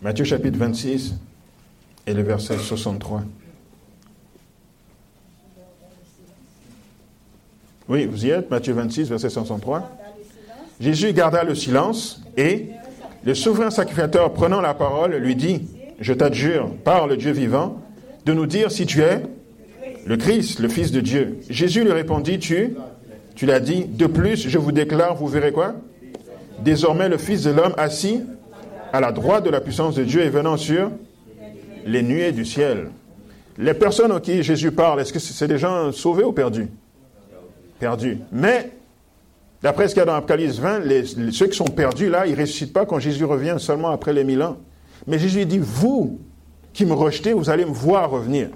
Matthieu 0.00 0.24
chapitre 0.24 0.58
26 0.58 1.14
et 2.06 2.14
le 2.14 2.22
verset 2.22 2.58
63. 2.58 3.22
Oui, 7.88 8.06
vous 8.06 8.24
y 8.24 8.30
êtes, 8.30 8.50
Matthieu 8.50 8.72
26, 8.72 9.08
verset 9.08 9.30
63. 9.30 9.90
Jésus 10.80 11.12
garda 11.12 11.44
le 11.44 11.54
silence 11.54 12.22
et 12.36 12.68
le 13.24 13.34
souverain 13.34 13.70
sacrificateur, 13.70 14.32
prenant 14.32 14.60
la 14.60 14.74
parole, 14.74 15.14
lui 15.16 15.36
dit, 15.36 15.62
je 16.00 16.12
t'adjure, 16.12 16.70
par 16.84 17.06
le 17.06 17.16
Dieu 17.16 17.32
vivant, 17.32 17.80
de 18.24 18.32
nous 18.32 18.46
dire 18.46 18.70
si 18.70 18.86
tu 18.86 19.02
es 19.02 19.22
le 20.06 20.16
Christ, 20.16 20.58
le 20.58 20.68
Fils 20.68 20.92
de 20.92 21.00
Dieu. 21.00 21.38
Jésus 21.48 21.82
lui 21.82 21.92
répondit, 21.92 22.38
tu, 22.38 22.76
tu 23.34 23.46
l'as 23.46 23.60
dit, 23.60 23.84
de 23.84 24.06
plus, 24.06 24.48
je 24.48 24.58
vous 24.58 24.72
déclare, 24.72 25.14
vous 25.14 25.28
verrez 25.28 25.52
quoi? 25.52 25.74
Désormais, 26.60 27.08
le 27.08 27.18
Fils 27.18 27.42
de 27.42 27.50
l'homme 27.50 27.74
assis 27.76 28.22
à 28.92 29.00
la 29.00 29.12
droite 29.12 29.44
de 29.44 29.50
la 29.50 29.60
puissance 29.60 29.94
de 29.94 30.04
Dieu 30.04 30.22
et 30.22 30.28
venant 30.28 30.56
sur 30.56 30.90
les 31.84 32.02
nuées 32.02 32.32
du 32.32 32.44
ciel. 32.44 32.90
Les 33.58 33.74
personnes 33.74 34.12
à 34.12 34.20
qui 34.20 34.42
Jésus 34.42 34.72
parle, 34.72 35.00
est-ce 35.00 35.12
que 35.12 35.18
c'est 35.18 35.48
des 35.48 35.58
gens 35.58 35.92
sauvés 35.92 36.24
ou 36.24 36.32
perdus? 36.32 36.68
Perdus. 37.78 38.18
Mais, 38.32 38.70
d'après 39.62 39.88
ce 39.88 39.94
qu'il 39.94 40.00
y 40.00 40.02
a 40.02 40.06
dans 40.06 40.14
Apocalypse 40.14 40.58
20, 40.58 40.80
les, 40.80 41.04
ceux 41.32 41.46
qui 41.46 41.56
sont 41.56 41.64
perdus 41.64 42.08
là, 42.08 42.26
ils 42.26 42.34
ne 42.34 42.40
ressuscitent 42.40 42.72
pas 42.72 42.86
quand 42.86 42.98
Jésus 42.98 43.24
revient 43.24 43.56
seulement 43.58 43.90
après 43.90 44.12
les 44.12 44.24
mille 44.24 44.42
ans. 44.42 44.58
Mais 45.06 45.18
Jésus 45.18 45.44
dit, 45.46 45.58
vous 45.58 46.20
qui 46.72 46.86
me 46.86 46.92
rejetez, 46.92 47.32
vous 47.32 47.50
allez 47.50 47.64
me 47.64 47.70
voir 47.70 48.10
revenir. 48.10 48.48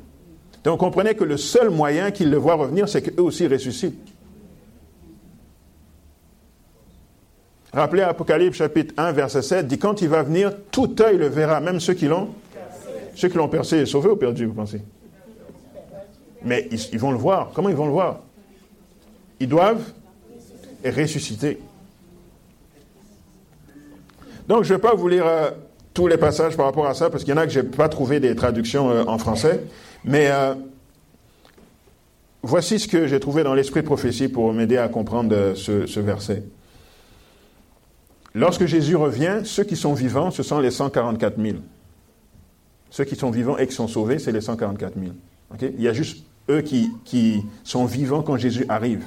Donc 0.65 0.81
comprenez 0.81 1.15
que 1.15 1.25
le 1.25 1.37
seul 1.37 1.71
moyen 1.71 2.11
qu'ils 2.11 2.31
le 2.31 2.37
voient 2.37 2.55
revenir, 2.55 2.89
c'est 2.89 3.03
qu'eux 3.03 3.23
aussi 3.23 3.47
ressuscitent. 3.47 4.13
Rappelez 7.73 8.03
Apocalypse 8.03 8.57
chapitre 8.57 8.95
1, 8.97 9.13
verset 9.13 9.43
7, 9.43 9.67
dit 9.67 9.79
quand 9.79 10.03
il 10.03 10.09
va 10.09 10.23
venir, 10.23 10.53
tout 10.71 10.95
œil 11.01 11.19
le 11.19 11.29
verra, 11.29 11.61
même 11.61 11.81
ceux 11.81 11.95
qui 11.95 12.07
l'ont. 12.07 12.31
Ceux 13.15 13.29
qui 13.29 13.37
l'ont 13.37 13.49
percé 13.49 13.79
et 13.79 13.87
sauvé 13.87 14.09
ou 14.09 14.17
perdu, 14.17 14.47
vous 14.47 14.55
pensez? 14.55 14.81
Mais 16.45 16.69
ils, 16.71 16.99
vont 16.99 17.11
le 17.11 17.19
voir. 17.19 17.51
Comment 17.53 17.69
ils 17.69 17.75
vont 17.77 17.87
le 17.87 17.93
voir? 17.93 18.21
Ils 19.41 19.49
doivent 19.49 19.93
ressusciter. 20.85 21.59
Donc 24.47 24.65
je 24.65 24.73
ne 24.73 24.79
vais 24.79 24.81
pas 24.81 24.95
vous 24.95 25.09
lire 25.09 25.27
euh, 25.27 25.51
tous 25.99 26.07
les 26.07 26.17
passages 26.17 26.57
par 26.57 26.67
rapport 26.67 26.87
à 26.87 26.95
ça, 26.95 27.11
parce 27.11 27.25
qu'il 27.25 27.35
y 27.35 27.37
en 27.37 27.41
a 27.41 27.45
que 27.45 27.53
je 27.53 27.59
n'ai 27.59 27.67
pas 27.67 27.89
trouvé 27.89 28.21
des 28.21 28.37
traductions 28.37 28.89
euh, 28.89 29.03
en 29.09 29.19
français. 29.19 29.65
Mais 30.05 30.29
euh, 30.31 30.55
voici 32.45 32.79
ce 32.79 32.87
que 32.87 33.09
j'ai 33.09 33.19
trouvé 33.19 33.43
dans 33.43 33.53
l'esprit 33.53 33.81
de 33.81 33.87
prophétie 33.87 34.29
pour 34.29 34.53
m'aider 34.53 34.77
à 34.77 34.87
comprendre 34.87 35.35
euh, 35.35 35.57
ce, 35.57 35.87
ce, 35.87 35.99
verset. 35.99 36.45
Lorsque 38.33 38.65
Jésus 38.67 38.95
revient, 38.95 39.41
ceux 39.43 39.65
qui 39.65 39.75
sont 39.75 39.93
vivants, 39.93 40.31
ce 40.31 40.45
sont 40.45 40.61
les 40.61 40.71
144 40.71 41.35
000. 41.37 41.57
Ceux 42.91 43.03
qui 43.03 43.17
sont 43.17 43.33
vivants 43.33 43.59
et 43.59 43.67
qui 43.67 43.75
sont 43.75 43.89
sauvés, 43.89 44.21
c'est 44.21 44.31
les 44.31 44.41
144 44.41 44.95
000. 44.95 45.07
Okay? 45.55 45.75
Il 45.77 45.83
y 45.83 45.89
a 45.89 45.93
juste 45.93 46.23
eux 46.49 46.61
qui, 46.61 46.93
qui 47.05 47.43
sont 47.65 47.87
vivants 47.87 48.23
quand 48.23 48.37
Jésus 48.37 48.67
arrive. 48.69 49.03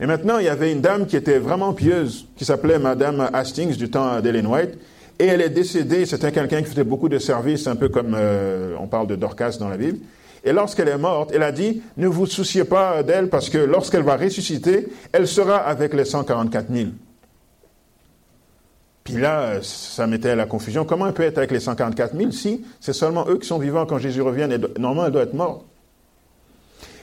Et 0.00 0.06
maintenant, 0.06 0.38
il 0.38 0.46
y 0.46 0.48
avait 0.48 0.72
une 0.72 0.80
dame 0.80 1.06
qui 1.06 1.16
était 1.16 1.38
vraiment 1.38 1.74
pieuse, 1.74 2.28
qui 2.34 2.46
s'appelait 2.46 2.78
Madame 2.78 3.28
Hastings 3.34 3.76
du 3.76 3.90
temps 3.90 4.22
d'Ellen 4.22 4.46
White, 4.46 4.78
et 5.18 5.26
elle 5.26 5.40
est 5.40 5.50
décédée, 5.50 6.06
c'était 6.06 6.30
quelqu'un 6.30 6.62
qui 6.62 6.68
faisait 6.70 6.84
beaucoup 6.84 7.08
de 7.08 7.18
services, 7.18 7.66
un 7.66 7.76
peu 7.76 7.88
comme 7.88 8.14
euh, 8.14 8.76
on 8.78 8.86
parle 8.86 9.08
de 9.08 9.16
Dorcas 9.16 9.56
dans 9.58 9.68
la 9.68 9.76
Bible. 9.76 9.98
Et 10.44 10.52
lorsqu'elle 10.52 10.88
est 10.88 10.98
morte, 10.98 11.32
elle 11.34 11.42
a 11.42 11.50
dit, 11.50 11.82
ne 11.96 12.06
vous 12.06 12.26
souciez 12.26 12.64
pas 12.64 13.02
d'elle 13.02 13.28
parce 13.28 13.50
que 13.50 13.58
lorsqu'elle 13.58 14.04
va 14.04 14.16
ressusciter, 14.16 14.88
elle 15.12 15.26
sera 15.26 15.56
avec 15.56 15.92
les 15.94 16.04
144 16.04 16.72
000. 16.72 16.90
Puis 19.02 19.16
là, 19.16 19.62
ça 19.62 20.06
mettait 20.06 20.36
la 20.36 20.46
confusion. 20.46 20.84
Comment 20.84 21.06
elle 21.08 21.14
peut 21.14 21.24
être 21.24 21.38
avec 21.38 21.50
les 21.50 21.60
144 21.60 22.16
000 22.16 22.30
si 22.30 22.64
c'est 22.78 22.92
seulement 22.92 23.26
eux 23.28 23.38
qui 23.38 23.46
sont 23.46 23.58
vivants 23.58 23.86
quand 23.86 23.98
Jésus 23.98 24.22
revient 24.22 24.48
et 24.52 24.78
Normalement, 24.78 25.06
elle 25.06 25.12
doit 25.12 25.22
être 25.22 25.34
morte? 25.34 25.64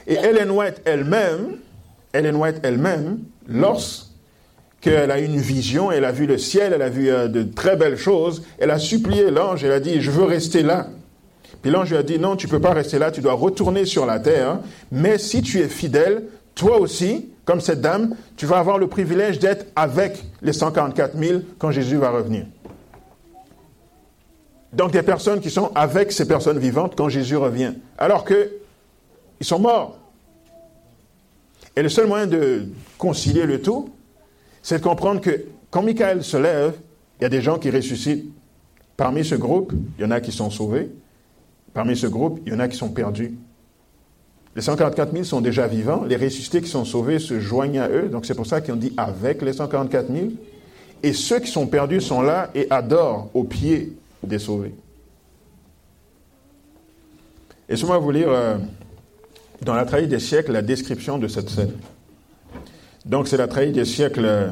Et 0.06 0.14
Ellen 0.14 0.50
White 0.52 0.80
elle-même, 0.84 1.56
Ellen 2.12 2.36
White 2.36 2.60
elle-même, 2.62 3.18
lorsque 3.48 4.05
qu'elle 4.80 5.10
a 5.10 5.18
une 5.18 5.38
vision, 5.38 5.90
elle 5.90 6.04
a 6.04 6.12
vu 6.12 6.26
le 6.26 6.38
ciel, 6.38 6.72
elle 6.74 6.82
a 6.82 6.88
vu 6.88 7.10
euh, 7.10 7.28
de 7.28 7.42
très 7.42 7.76
belles 7.76 7.96
choses. 7.96 8.42
Elle 8.58 8.70
a 8.70 8.78
supplié 8.78 9.30
l'ange, 9.30 9.64
elle 9.64 9.72
a 9.72 9.80
dit, 9.80 10.00
je 10.00 10.10
veux 10.10 10.24
rester 10.24 10.62
là. 10.62 10.88
Puis 11.62 11.70
l'ange 11.70 11.90
lui 11.90 11.96
a 11.96 12.02
dit, 12.02 12.18
non, 12.18 12.36
tu 12.36 12.48
peux 12.48 12.60
pas 12.60 12.72
rester 12.72 12.98
là, 12.98 13.10
tu 13.10 13.20
dois 13.20 13.32
retourner 13.32 13.84
sur 13.84 14.06
la 14.06 14.20
terre. 14.20 14.60
Mais 14.92 15.18
si 15.18 15.42
tu 15.42 15.60
es 15.60 15.68
fidèle, 15.68 16.24
toi 16.54 16.78
aussi, 16.78 17.28
comme 17.44 17.60
cette 17.60 17.80
dame, 17.80 18.14
tu 18.36 18.46
vas 18.46 18.58
avoir 18.58 18.78
le 18.78 18.86
privilège 18.86 19.38
d'être 19.38 19.66
avec 19.76 20.24
les 20.42 20.52
144 20.52 21.16
000 21.18 21.40
quand 21.58 21.70
Jésus 21.70 21.96
va 21.96 22.10
revenir. 22.10 22.46
Donc 24.72 24.92
des 24.92 25.02
personnes 25.02 25.40
qui 25.40 25.50
sont 25.50 25.70
avec 25.74 26.12
ces 26.12 26.28
personnes 26.28 26.58
vivantes 26.58 26.94
quand 26.96 27.08
Jésus 27.08 27.36
revient. 27.36 27.72
Alors 27.98 28.24
que 28.24 28.50
ils 29.40 29.46
sont 29.46 29.58
morts. 29.58 29.98
Et 31.76 31.82
le 31.82 31.88
seul 31.88 32.06
moyen 32.06 32.26
de 32.26 32.66
concilier 32.98 33.44
le 33.44 33.60
tout, 33.60 33.90
c'est 34.66 34.78
de 34.78 34.82
comprendre 34.82 35.20
que 35.20 35.44
quand 35.70 35.80
Michael 35.80 36.24
se 36.24 36.36
lève, 36.36 36.74
il 37.20 37.22
y 37.22 37.24
a 37.24 37.28
des 37.28 37.40
gens 37.40 37.56
qui 37.56 37.70
ressuscitent. 37.70 38.24
Parmi 38.96 39.24
ce 39.24 39.36
groupe, 39.36 39.72
il 39.96 40.02
y 40.02 40.04
en 40.04 40.10
a 40.10 40.20
qui 40.20 40.32
sont 40.32 40.50
sauvés. 40.50 40.90
Parmi 41.72 41.96
ce 41.96 42.08
groupe, 42.08 42.40
il 42.44 42.52
y 42.52 42.56
en 42.56 42.58
a 42.58 42.66
qui 42.66 42.76
sont 42.76 42.88
perdus. 42.88 43.36
Les 44.56 44.62
144 44.62 45.12
000 45.12 45.22
sont 45.22 45.40
déjà 45.40 45.68
vivants. 45.68 46.02
Les 46.02 46.16
ressuscités 46.16 46.60
qui 46.60 46.68
sont 46.68 46.84
sauvés 46.84 47.20
se 47.20 47.38
joignent 47.38 47.78
à 47.78 47.88
eux. 47.88 48.08
Donc 48.08 48.26
c'est 48.26 48.34
pour 48.34 48.46
ça 48.46 48.60
qu'ils 48.60 48.74
ont 48.74 48.78
dit 48.78 48.92
avec 48.96 49.40
les 49.40 49.52
144 49.52 50.12
000. 50.12 50.30
Et 51.04 51.12
ceux 51.12 51.38
qui 51.38 51.48
sont 51.48 51.68
perdus 51.68 52.00
sont 52.00 52.20
là 52.20 52.50
et 52.56 52.66
adorent 52.68 53.30
au 53.34 53.44
pied 53.44 53.92
des 54.24 54.40
sauvés. 54.40 54.74
Et 57.68 57.80
moi 57.84 57.98
vous 57.98 58.10
lire 58.10 58.30
euh, 58.30 58.56
dans 59.62 59.74
la 59.74 59.84
trahie 59.84 60.08
des 60.08 60.18
siècles 60.18 60.50
la 60.50 60.62
description 60.62 61.18
de 61.18 61.28
cette 61.28 61.50
scène. 61.50 61.70
Donc 63.06 63.28
c'est 63.28 63.36
la 63.36 63.46
trahie 63.46 63.70
des 63.70 63.84
siècles, 63.84 64.50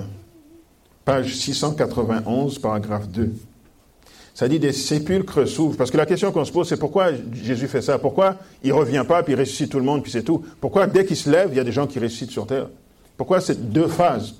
page 1.05 1.35
691, 1.35 2.61
paragraphe 2.61 3.09
2. 3.09 3.33
Ça 4.33 4.49
dit 4.49 4.61
des 4.61 4.73
sépulcres 4.73 5.47
s'ouvrent. 5.47 5.77
Parce 5.77 5.91
que 5.91 5.97
la 5.97 6.07
question 6.07 6.31
qu'on 6.31 6.45
se 6.45 6.53
pose, 6.53 6.69
c'est 6.69 6.77
pourquoi 6.77 7.09
Jésus 7.33 7.67
fait 7.67 7.83
ça? 7.83 7.99
Pourquoi 7.99 8.37
il 8.63 8.71
ne 8.71 8.75
revient 8.75 9.05
pas, 9.07 9.23
puis 9.23 9.33
il 9.33 9.39
ressuscite 9.39 9.71
tout 9.71 9.79
le 9.79 9.85
monde, 9.85 10.03
puis 10.03 10.13
c'est 10.13 10.23
tout? 10.23 10.45
Pourquoi 10.61 10.87
dès 10.87 11.05
qu'il 11.05 11.17
se 11.17 11.29
lève, 11.29 11.49
il 11.53 11.57
y 11.57 11.61
a 11.61 11.65
des 11.65 11.73
gens 11.73 11.87
qui 11.87 11.99
ressuscitent 11.99 12.31
sur 12.31 12.47
terre? 12.47 12.69
Pourquoi 13.17 13.41
ces 13.41 13.57
deux 13.57 13.89
phases? 13.89 14.35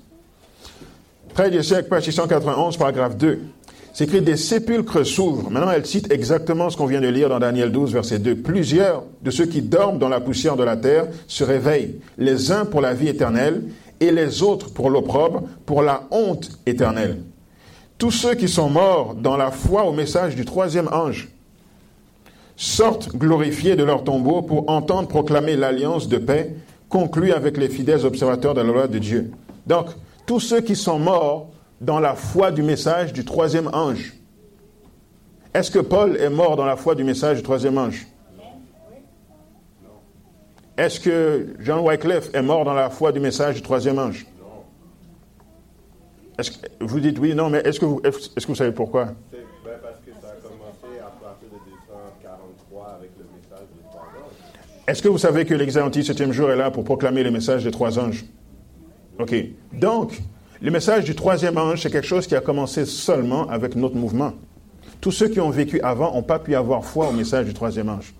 Trahie 1.33 1.51
des 1.51 1.63
siècles, 1.63 1.89
page 1.89 2.03
691, 2.05 2.77
paragraphe 2.77 3.17
2. 3.17 3.39
C'est 3.93 4.03
écrit 4.03 4.21
des 4.21 4.35
sépulcres 4.35 5.05
s'ouvrent. 5.05 5.49
Maintenant, 5.49 5.71
elle 5.71 5.85
cite 5.85 6.11
exactement 6.11 6.69
ce 6.69 6.75
qu'on 6.75 6.85
vient 6.85 6.99
de 6.99 7.07
lire 7.07 7.29
dans 7.29 7.39
Daniel 7.39 7.71
12, 7.71 7.93
verset 7.93 8.19
2. 8.19 8.35
Plusieurs 8.35 9.03
de 9.21 9.31
ceux 9.31 9.45
qui 9.45 9.61
dorment 9.61 9.99
dans 9.99 10.09
la 10.09 10.19
poussière 10.19 10.57
de 10.57 10.63
la 10.63 10.75
terre 10.75 11.07
se 11.27 11.45
réveillent, 11.45 11.95
les 12.17 12.51
uns 12.51 12.65
pour 12.65 12.81
la 12.81 12.93
vie 12.93 13.07
éternelle 13.07 13.61
et 13.99 14.11
les 14.11 14.43
autres 14.43 14.73
pour 14.73 14.89
l'opprobre, 14.89 15.43
pour 15.65 15.81
la 15.81 16.03
honte 16.11 16.59
éternelle. 16.65 17.21
Tous 17.97 18.11
ceux 18.11 18.35
qui 18.35 18.47
sont 18.47 18.69
morts 18.69 19.15
dans 19.15 19.37
la 19.37 19.51
foi 19.51 19.85
au 19.85 19.93
message 19.93 20.35
du 20.35 20.45
troisième 20.45 20.89
ange 20.91 21.29
sortent 22.57 23.15
glorifiés 23.15 23.75
de 23.75 23.83
leur 23.83 24.03
tombeau 24.03 24.41
pour 24.41 24.69
entendre 24.69 25.07
proclamer 25.07 25.55
l'alliance 25.55 26.07
de 26.07 26.17
paix 26.17 26.55
conclue 26.89 27.31
avec 27.31 27.57
les 27.57 27.69
fidèles 27.69 28.05
observateurs 28.05 28.53
de 28.53 28.61
la 28.61 28.67
loi 28.67 28.87
de 28.87 28.99
Dieu. 28.99 29.31
Donc, 29.67 29.87
tous 30.25 30.39
ceux 30.39 30.61
qui 30.61 30.75
sont 30.75 30.99
morts 30.99 31.49
dans 31.81 31.99
la 31.99 32.15
foi 32.15 32.51
du 32.51 32.63
message 32.63 33.13
du 33.13 33.25
troisième 33.25 33.69
ange. 33.73 34.13
Est-ce 35.53 35.71
que 35.71 35.79
Paul 35.79 36.17
est 36.17 36.29
mort 36.29 36.55
dans 36.55 36.65
la 36.65 36.75
foi 36.75 36.95
du 36.95 37.03
message 37.03 37.37
du 37.37 37.43
troisième 37.43 37.77
ange? 37.77 38.07
Est-ce 40.77 40.99
que 40.99 41.55
John 41.59 41.79
Wycliffe 41.79 42.29
est 42.33 42.41
mort 42.41 42.65
dans 42.65 42.73
la 42.73 42.89
foi 42.89 43.11
du 43.11 43.19
message 43.19 43.55
du 43.55 43.61
troisième 43.61 43.97
ange? 43.97 44.25
Est-ce 46.37 46.51
que, 46.51 46.57
Vous 46.81 46.99
dites 46.99 47.17
oui, 47.17 47.33
non, 47.33 47.49
mais 47.49 47.59
est-ce 47.59 47.79
que, 47.79 47.85
vous, 47.85 48.01
est-ce 48.03 48.45
que 48.45 48.47
vous 48.47 48.55
savez 48.55 48.73
pourquoi? 48.73 49.07
C'est 49.31 49.37
parce 49.81 49.99
que 49.99 50.11
ça 50.21 50.27
a 50.27 50.41
commencé 50.41 50.99
à 50.99 51.09
partir 51.23 51.47
de 51.47 51.71
243 51.71 52.97
avec 52.99 53.11
le 53.17 53.25
message 53.37 53.67
des 53.73 53.83
trois 53.89 54.01
anges. 54.01 54.85
Est-ce 54.87 55.01
que 55.01 55.07
vous 55.07 55.17
savez 55.17 55.45
que 55.45 55.53
l'Église 55.53 55.77
antique 55.77 56.05
septième 56.05 56.33
jour 56.33 56.51
est 56.51 56.57
là 56.57 56.71
pour 56.71 56.83
proclamer 56.83 57.23
le 57.23 57.31
message 57.31 57.63
des 57.63 57.71
trois 57.71 57.97
anges? 57.97 58.25
OK. 59.17 59.33
Donc, 59.71 60.21
le 60.61 60.71
message 60.71 61.05
du 61.05 61.15
troisième 61.15 61.57
ange, 61.57 61.83
c'est 61.83 61.89
quelque 61.91 62.07
chose 62.07 62.27
qui 62.27 62.35
a 62.35 62.41
commencé 62.41 62.85
seulement 62.85 63.47
avec 63.47 63.77
notre 63.77 63.95
mouvement. 63.95 64.33
Tous 64.99 65.11
ceux 65.11 65.29
qui 65.29 65.39
ont 65.39 65.51
vécu 65.51 65.79
avant 65.79 66.13
n'ont 66.13 66.23
pas 66.23 66.39
pu 66.39 66.53
avoir 66.53 66.83
foi 66.83 67.07
au 67.07 67.13
message 67.13 67.45
du 67.45 67.53
troisième 67.53 67.87
ange. 67.87 68.13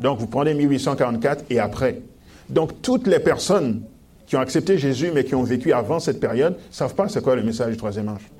Donc, 0.00 0.18
vous 0.18 0.26
prenez 0.26 0.54
1844 0.54 1.44
et 1.50 1.58
après. 1.58 2.00
Donc, 2.48 2.82
toutes 2.82 3.06
les 3.06 3.18
personnes 3.18 3.82
qui 4.26 4.36
ont 4.36 4.40
accepté 4.40 4.78
Jésus, 4.78 5.10
mais 5.14 5.24
qui 5.24 5.34
ont 5.34 5.42
vécu 5.42 5.72
avant 5.72 6.00
cette 6.00 6.20
période, 6.20 6.54
ne 6.54 6.74
savent 6.74 6.94
pas 6.94 7.08
c'est 7.08 7.22
quoi 7.22 7.34
le 7.34 7.42
message 7.42 7.72
du 7.72 7.76
troisième 7.76 8.08
ange. 8.08 8.30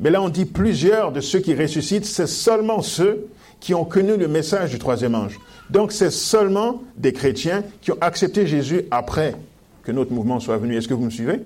Mais 0.00 0.10
là, 0.10 0.22
on 0.22 0.30
dit 0.30 0.46
plusieurs 0.46 1.12
de 1.12 1.20
ceux 1.20 1.40
qui 1.40 1.54
ressuscitent, 1.54 2.06
c'est 2.06 2.26
seulement 2.26 2.80
ceux 2.80 3.28
qui 3.60 3.74
ont 3.74 3.84
connu 3.84 4.16
le 4.16 4.26
message 4.26 4.70
du 4.70 4.78
troisième 4.78 5.14
ange. 5.14 5.38
Donc, 5.68 5.92
c'est 5.92 6.10
seulement 6.10 6.82
des 6.96 7.12
chrétiens 7.12 7.62
qui 7.82 7.92
ont 7.92 7.98
accepté 8.00 8.46
Jésus 8.46 8.82
après 8.90 9.34
que 9.82 9.92
notre 9.92 10.12
mouvement 10.12 10.40
soit 10.40 10.56
venu. 10.56 10.76
Est-ce 10.76 10.88
que 10.88 10.94
vous 10.94 11.04
me 11.04 11.10
suivez? 11.10 11.40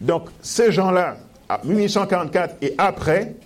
Donc, 0.00 0.28
ces 0.42 0.72
gens-là, 0.72 1.16
à 1.48 1.60
1844 1.64 2.56
et 2.60 2.74
après, 2.76 3.36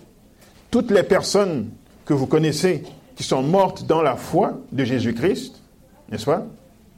toutes 0.71 0.89
les 0.89 1.03
personnes 1.03 1.69
que 2.05 2.13
vous 2.13 2.25
connaissez 2.25 2.83
qui 3.21 3.27
sont 3.27 3.43
mortes 3.43 3.85
dans 3.85 4.01
la 4.01 4.15
foi 4.15 4.59
de 4.71 4.83
Jésus-Christ, 4.83 5.61
n'est-ce 6.09 6.25
pas? 6.25 6.43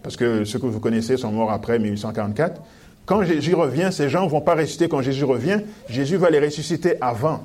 Parce 0.02 0.16
que 0.16 0.46
ceux 0.46 0.58
que 0.58 0.66
vous 0.66 0.80
connaissez 0.80 1.18
sont 1.18 1.34
morts 1.34 1.52
après 1.52 1.80
1844. 1.80 2.62
Quand 3.06 3.24
Jésus 3.24 3.54
revient, 3.54 3.90
ces 3.92 4.08
gens 4.08 4.24
ne 4.24 4.30
vont 4.30 4.40
pas 4.40 4.56
ressusciter 4.56 4.88
quand 4.88 5.02
Jésus 5.02 5.26
revient. 5.26 5.60
Jésus 5.90 6.16
va 6.16 6.30
les 6.30 6.40
ressusciter 6.40 6.94
avant. 7.02 7.44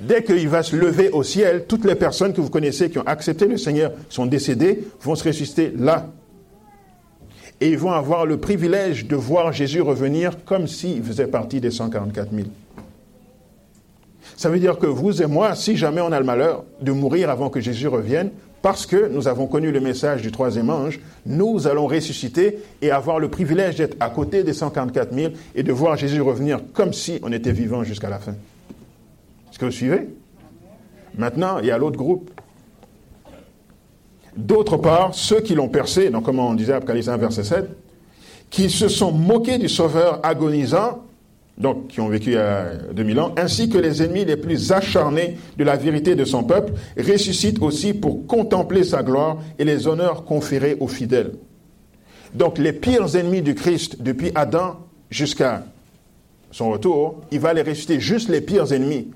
Dès 0.00 0.24
qu'il 0.24 0.48
va 0.48 0.62
se 0.62 0.74
lever 0.74 1.10
au 1.10 1.22
ciel, 1.22 1.66
toutes 1.68 1.84
les 1.84 1.96
personnes 1.96 2.32
que 2.32 2.40
vous 2.40 2.48
connaissez 2.48 2.88
qui 2.88 2.98
ont 2.98 3.06
accepté 3.06 3.46
le 3.46 3.58
Seigneur 3.58 3.92
sont 4.08 4.24
décédées, 4.24 4.88
vont 5.02 5.16
se 5.16 5.24
ressusciter 5.28 5.70
là. 5.76 6.06
Et 7.60 7.68
ils 7.68 7.78
vont 7.78 7.92
avoir 7.92 8.24
le 8.24 8.38
privilège 8.38 9.06
de 9.06 9.16
voir 9.16 9.52
Jésus 9.52 9.82
revenir 9.82 10.46
comme 10.46 10.66
s'il 10.66 11.02
faisait 11.02 11.26
partie 11.26 11.60
des 11.60 11.70
144 11.70 12.30
000. 12.32 12.46
Ça 14.36 14.50
veut 14.50 14.58
dire 14.58 14.78
que 14.78 14.86
vous 14.86 15.22
et 15.22 15.26
moi, 15.26 15.54
si 15.54 15.76
jamais 15.76 16.02
on 16.02 16.12
a 16.12 16.18
le 16.18 16.26
malheur 16.26 16.64
de 16.82 16.92
mourir 16.92 17.30
avant 17.30 17.48
que 17.48 17.60
Jésus 17.60 17.88
revienne, 17.88 18.30
parce 18.60 18.84
que 18.84 19.08
nous 19.08 19.28
avons 19.28 19.46
connu 19.46 19.70
le 19.70 19.80
message 19.80 20.22
du 20.22 20.30
troisième 20.30 20.70
ange, 20.70 21.00
nous 21.24 21.66
allons 21.66 21.86
ressusciter 21.86 22.58
et 22.82 22.90
avoir 22.90 23.18
le 23.18 23.28
privilège 23.28 23.76
d'être 23.76 23.96
à 24.00 24.10
côté 24.10 24.44
des 24.44 24.52
144 24.52 25.14
000 25.14 25.32
et 25.54 25.62
de 25.62 25.72
voir 25.72 25.96
Jésus 25.96 26.20
revenir 26.20 26.60
comme 26.74 26.92
si 26.92 27.18
on 27.22 27.32
était 27.32 27.52
vivant 27.52 27.82
jusqu'à 27.84 28.10
la 28.10 28.18
fin. 28.18 28.32
Est-ce 28.32 29.58
que 29.58 29.64
vous 29.64 29.70
suivez? 29.70 30.08
Maintenant, 31.16 31.60
il 31.60 31.66
y 31.66 31.70
a 31.70 31.78
l'autre 31.78 31.96
groupe. 31.96 32.30
D'autre 34.36 34.76
part, 34.76 35.14
ceux 35.14 35.40
qui 35.40 35.54
l'ont 35.54 35.68
percé, 35.68 36.10
donc 36.10 36.24
comme 36.24 36.40
on 36.40 36.52
disait 36.52 36.74
Apocalypse 36.74 37.08
1, 37.08 37.16
verset 37.16 37.44
7, 37.44 37.68
qui 38.50 38.68
se 38.68 38.88
sont 38.88 39.12
moqués 39.12 39.56
du 39.56 39.68
Sauveur 39.68 40.20
agonisant 40.22 41.05
donc 41.58 41.88
qui 41.88 42.00
ont 42.00 42.08
vécu 42.08 42.30
il 42.30 42.34
y 42.34 42.38
a 42.38 42.74
2000 42.92 43.20
ans, 43.20 43.34
ainsi 43.36 43.68
que 43.68 43.78
les 43.78 44.02
ennemis 44.02 44.24
les 44.24 44.36
plus 44.36 44.72
acharnés 44.72 45.38
de 45.56 45.64
la 45.64 45.76
vérité 45.76 46.14
de 46.14 46.24
son 46.24 46.44
peuple, 46.44 46.74
ressuscitent 46.98 47.62
aussi 47.62 47.94
pour 47.94 48.26
contempler 48.26 48.84
sa 48.84 49.02
gloire 49.02 49.38
et 49.58 49.64
les 49.64 49.86
honneurs 49.86 50.24
conférés 50.24 50.76
aux 50.80 50.88
fidèles. 50.88 51.32
Donc 52.34 52.58
les 52.58 52.72
pires 52.72 53.16
ennemis 53.16 53.40
du 53.40 53.54
Christ 53.54 54.02
depuis 54.02 54.32
Adam 54.34 54.76
jusqu'à 55.10 55.64
son 56.50 56.70
retour, 56.70 57.22
il 57.30 57.40
va 57.40 57.54
les 57.54 57.62
ressusciter, 57.62 58.00
juste 58.00 58.28
les 58.28 58.40
pires 58.40 58.72
ennemis, 58.72 59.08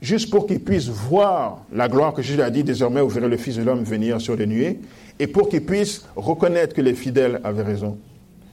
juste 0.00 0.30
pour 0.30 0.46
qu'ils 0.46 0.60
puissent 0.60 0.88
voir 0.88 1.64
la 1.72 1.88
gloire 1.88 2.12
que 2.12 2.22
Jésus 2.22 2.40
a 2.42 2.50
dit, 2.50 2.62
désormais 2.62 3.00
vous 3.00 3.08
verrez 3.08 3.28
le 3.28 3.36
Fils 3.36 3.56
de 3.56 3.62
l'homme 3.62 3.82
venir 3.82 4.20
sur 4.20 4.36
les 4.36 4.46
nuées, 4.46 4.78
et 5.18 5.26
pour 5.26 5.48
qu'ils 5.48 5.64
puissent 5.64 6.06
reconnaître 6.14 6.74
que 6.74 6.80
les 6.80 6.94
fidèles 6.94 7.40
avaient 7.42 7.62
raison. 7.62 7.98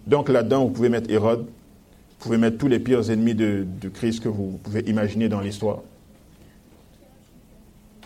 Donc 0.07 0.29
là-dedans, 0.29 0.65
vous 0.65 0.71
pouvez 0.71 0.89
mettre 0.89 1.11
Hérode, 1.11 1.45
vous 2.19 2.29
pouvez 2.29 2.37
mettre 2.37 2.57
tous 2.57 2.67
les 2.67 2.79
pires 2.79 3.09
ennemis 3.11 3.35
de, 3.35 3.65
Christ 3.93 4.23
que 4.23 4.29
vous 4.29 4.59
pouvez 4.63 4.81
imaginer 4.81 5.29
dans 5.29 5.41
l'histoire. 5.41 5.79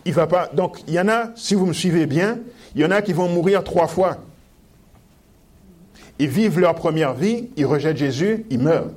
Il 0.05 0.13
va 0.13 0.27
pas. 0.27 0.49
Donc, 0.53 0.81
il 0.87 0.93
y 0.93 0.99
en 0.99 1.07
a, 1.07 1.31
si 1.35 1.55
vous 1.55 1.65
me 1.65 1.73
suivez 1.73 2.05
bien, 2.05 2.39
il 2.75 2.81
y 2.81 2.85
en 2.85 2.91
a 2.91 3.01
qui 3.01 3.13
vont 3.13 3.29
mourir 3.29 3.63
trois 3.63 3.87
fois. 3.87 4.17
Ils 6.19 6.27
vivent 6.27 6.59
leur 6.59 6.75
première 6.75 7.13
vie, 7.13 7.49
ils 7.55 7.65
rejettent 7.65 7.97
Jésus, 7.97 8.45
ils 8.49 8.59
meurent. 8.59 8.91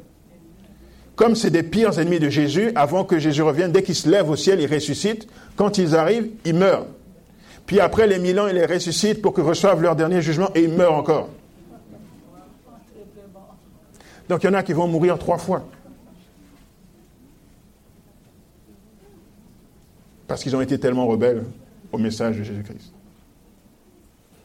Comme 1.14 1.36
c'est 1.36 1.50
des 1.50 1.62
pires 1.62 1.98
ennemis 1.98 2.18
de 2.18 2.28
Jésus, 2.28 2.72
avant 2.74 3.04
que 3.04 3.18
Jésus 3.18 3.42
revienne, 3.42 3.70
dès 3.70 3.82
qu'ils 3.82 3.94
se 3.94 4.08
lèvent 4.08 4.30
au 4.30 4.36
ciel, 4.36 4.60
ils 4.60 4.72
ressuscitent. 4.72 5.28
Quand 5.56 5.78
ils 5.78 5.94
arrivent, 5.94 6.30
ils 6.44 6.54
meurent. 6.54 6.86
Puis 7.66 7.78
après 7.78 8.06
les 8.06 8.18
mille 8.18 8.40
ans, 8.40 8.48
ils 8.48 8.54
les 8.54 8.66
ressuscitent 8.66 9.22
pour 9.22 9.34
qu'ils 9.34 9.44
reçoivent 9.44 9.82
leur 9.82 9.94
dernier 9.94 10.20
jugement 10.20 10.50
et 10.54 10.62
ils 10.62 10.72
meurent 10.72 10.94
encore. 10.94 11.28
Donc 14.32 14.42
il 14.44 14.46
y 14.46 14.48
en 14.48 14.54
a 14.54 14.62
qui 14.62 14.72
vont 14.72 14.88
mourir 14.88 15.18
trois 15.18 15.36
fois. 15.36 15.62
Parce 20.26 20.42
qu'ils 20.42 20.56
ont 20.56 20.62
été 20.62 20.80
tellement 20.80 21.06
rebelles 21.06 21.44
au 21.92 21.98
message 21.98 22.38
de 22.38 22.42
Jésus-Christ. 22.42 22.94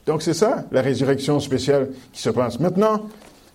Donc 0.06 0.24
c'est 0.24 0.34
ça, 0.34 0.66
la 0.74 0.82
résurrection 0.82 1.40
spéciale 1.40 1.88
qui 2.12 2.22
se 2.22 2.30
passe. 2.30 2.60
Maintenant, 2.60 3.08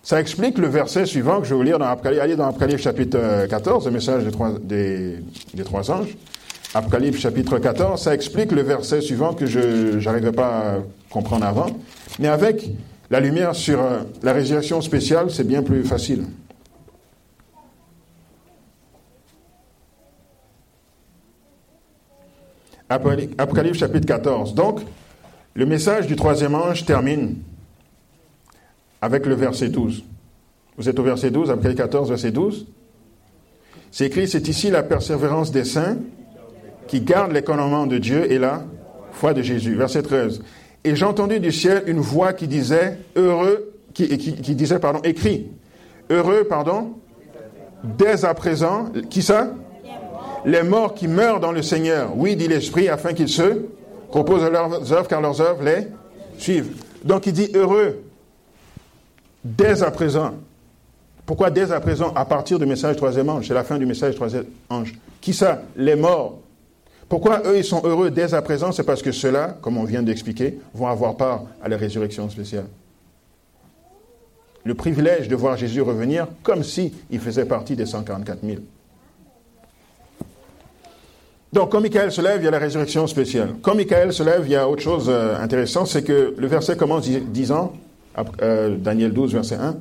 ça 0.03 0.23
explique 0.23 0.57
le 0.57 0.69
verset 0.69 1.05
suivant 1.05 1.39
que 1.39 1.45
je 1.45 1.51
vais 1.51 1.57
vous 1.57 1.65
lire 1.65 1.79
dans 1.79 1.85
Apocalypse, 1.85 2.23
allez 2.23 2.37
dans 2.37 2.47
Apocalypse 2.47 2.81
chapitre 2.81 3.47
14, 3.51 3.85
le 3.85 3.91
message 3.91 4.25
des 4.25 4.31
trois, 4.31 4.53
des 4.59 5.21
trois 5.67 5.91
anges. 5.91 6.17
Apocalypse 6.73 7.19
chapitre 7.19 7.59
14, 7.59 8.01
ça 8.01 8.15
explique 8.15 8.53
le 8.53 8.63
verset 8.63 9.03
suivant 9.03 9.35
que 9.35 9.45
je 9.45 10.03
n'arrivais 10.03 10.33
pas 10.33 10.49
à 10.49 10.79
comprendre 11.11 11.45
avant. 11.45 11.67
Mais 12.19 12.29
avec 12.29 12.71
la 13.13 13.21
lumière 13.21 13.55
sur 13.55 13.79
euh, 13.79 14.01
la 14.23 14.33
résurrection 14.33 14.81
spéciale, 14.81 15.31
c'est 15.31 15.47
bien 15.47 15.63
plus 15.63 15.85
facile. 15.85 16.25
Apocalypse 22.89 23.79
chapitre 23.79 24.07
14. 24.07 24.55
Donc, 24.55 24.81
le 25.55 25.67
message 25.67 26.07
du 26.07 26.17
troisième 26.17 26.55
ange 26.55 26.87
termine 26.87 27.37
avec 29.03 29.27
le 29.27 29.35
verset 29.35 29.69
12. 29.69 30.05
Vous 30.79 30.89
êtes 30.89 30.99
au 30.99 31.03
verset 31.03 31.31
12, 31.31 31.51
Apocalypse 31.51 31.81
14, 31.81 32.09
verset 32.09 32.31
12. 32.31 32.67
C'est 33.91 34.07
écrit, 34.07 34.27
c'est 34.27 34.49
ici 34.49 34.71
la 34.71 34.83
persévérance 34.83 35.51
des 35.53 35.65
saints 35.65 35.99
qui 36.87 37.03
gardent 37.03 37.33
les 37.33 37.43
commandements 37.43 37.87
de 37.87 37.99
Dieu 37.99 38.31
et 38.33 38.39
la 38.39 38.65
foi 39.13 39.35
de 39.35 39.43
Jésus. 39.43 39.75
Verset 39.75 40.03
13. 40.03 40.41
Et 40.85 40.97
j'ai 40.97 41.05
entendu 41.05 41.39
du 41.39 41.53
ciel 41.53 41.85
une 41.87 42.01
voix 42.01 42.33
qui 42.33 42.49
disait, 42.49 42.99
heureux, 43.17 43.73
qui, 43.95 44.17
qui, 44.19 44.55
disait, 44.55 44.79
pardon, 44.79 45.01
écrit, 45.05 45.49
heureux, 46.11 46.45
pardon, 46.45 46.95
dès 47.85 48.25
à 48.25 48.35
présent, 48.35 48.87
qui 49.11 49.23
ça? 49.23 49.53
Les 50.45 50.63
morts 50.63 50.95
qui 50.95 51.07
meurent 51.07 51.39
dans 51.39 51.53
le 51.53 51.63
Seigneur. 51.63 52.17
Oui, 52.17 52.35
dit 52.35 52.49
l'Esprit, 52.49 52.89
afin 52.89 53.13
qu'ils 53.13 53.29
se 53.29 53.67
reposent 54.11 54.43
à 54.43 54.51
leurs 54.51 54.93
œuvres, 54.93 55.07
car 55.07 55.21
leurs 55.21 55.41
œuvres 55.41 55.63
les 55.63 55.87
suivent. 56.37 56.75
Donc 57.05 57.27
il 57.27 57.33
dit 57.33 57.51
heureux, 57.55 58.03
dès 59.45 59.83
à 59.83 59.91
présent. 59.91 60.35
Pourquoi 61.25 61.51
dès 61.51 61.71
à 61.71 61.81
présent? 61.81 62.13
À 62.15 62.25
partir 62.25 62.59
du 62.59 62.67
message 62.67 62.97
troisième 62.97 63.29
ange. 63.29 63.47
C'est 63.47 63.55
la 63.55 63.63
fin 63.63 63.79
du 63.79 63.87
message 63.87 64.17
troisième 64.17 64.47
ange. 64.69 64.95
Qui 65.21 65.33
ça? 65.33 65.63
Les 65.77 65.95
morts. 65.95 66.39
Pourquoi 67.13 67.43
eux, 67.45 67.59
ils 67.59 67.65
sont 67.65 67.83
heureux 67.85 68.11
dès 68.11 68.33
à 68.33 68.41
présent? 68.41 68.73
C'est 68.73 68.85
parce 68.85 69.03
que 69.03 69.13
ceux-là, 69.13 69.59
comme 69.61 69.77
on 69.77 69.85
vient 69.85 70.03
d'expliquer, 70.03 70.59
vont 70.73 70.87
avoir 70.87 71.15
part 71.15 71.43
à 71.63 71.69
la 71.69 71.77
résurrection 71.77 72.31
spéciale. 72.31 72.65
Le 74.65 74.73
privilège 74.75 75.29
de 75.29 75.37
voir 75.37 75.59
Jésus 75.59 75.83
revenir 75.83 76.27
comme 76.43 76.65
s'il 76.65 76.91
faisait 77.21 77.45
partie 77.45 77.77
des 77.77 77.85
144 77.85 78.39
000. 78.43 78.61
Donc, 81.53 81.73
quand 81.73 81.83
Michael 81.83 82.11
se 82.11 82.23
lève, 82.23 82.41
il 82.41 82.45
y 82.47 82.49
a 82.49 82.51
la 82.51 82.59
résurrection 82.59 83.07
spéciale. 83.07 83.57
Quand 83.61 83.75
Michael 83.75 84.15
se 84.15 84.23
lève, 84.23 84.45
il 84.47 84.53
y 84.53 84.57
a 84.57 84.67
autre 84.67 84.81
chose 84.81 85.11
euh, 85.11 85.37
intéressante, 85.39 85.89
c'est 85.89 86.05
que 86.05 86.35
le 86.35 86.47
verset 86.47 86.79
commence 86.79 87.07
disant, 87.07 87.75
euh, 88.41 88.79
Daniel 88.79 89.13
12, 89.13 89.35
verset 89.35 89.57
1, 89.57 89.77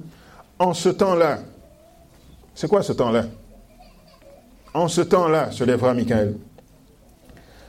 En 0.60 0.74
ce 0.74 0.89
temps-là, 0.89 1.39
c'est 2.56 2.67
quoi 2.67 2.84
ce 2.84 2.91
temps-là? 2.91 3.24
En 4.74 4.89
ce 4.89 5.00
temps-là 5.00 5.52
se 5.52 5.63
lèvera 5.63 5.94
Michael. 5.94 6.36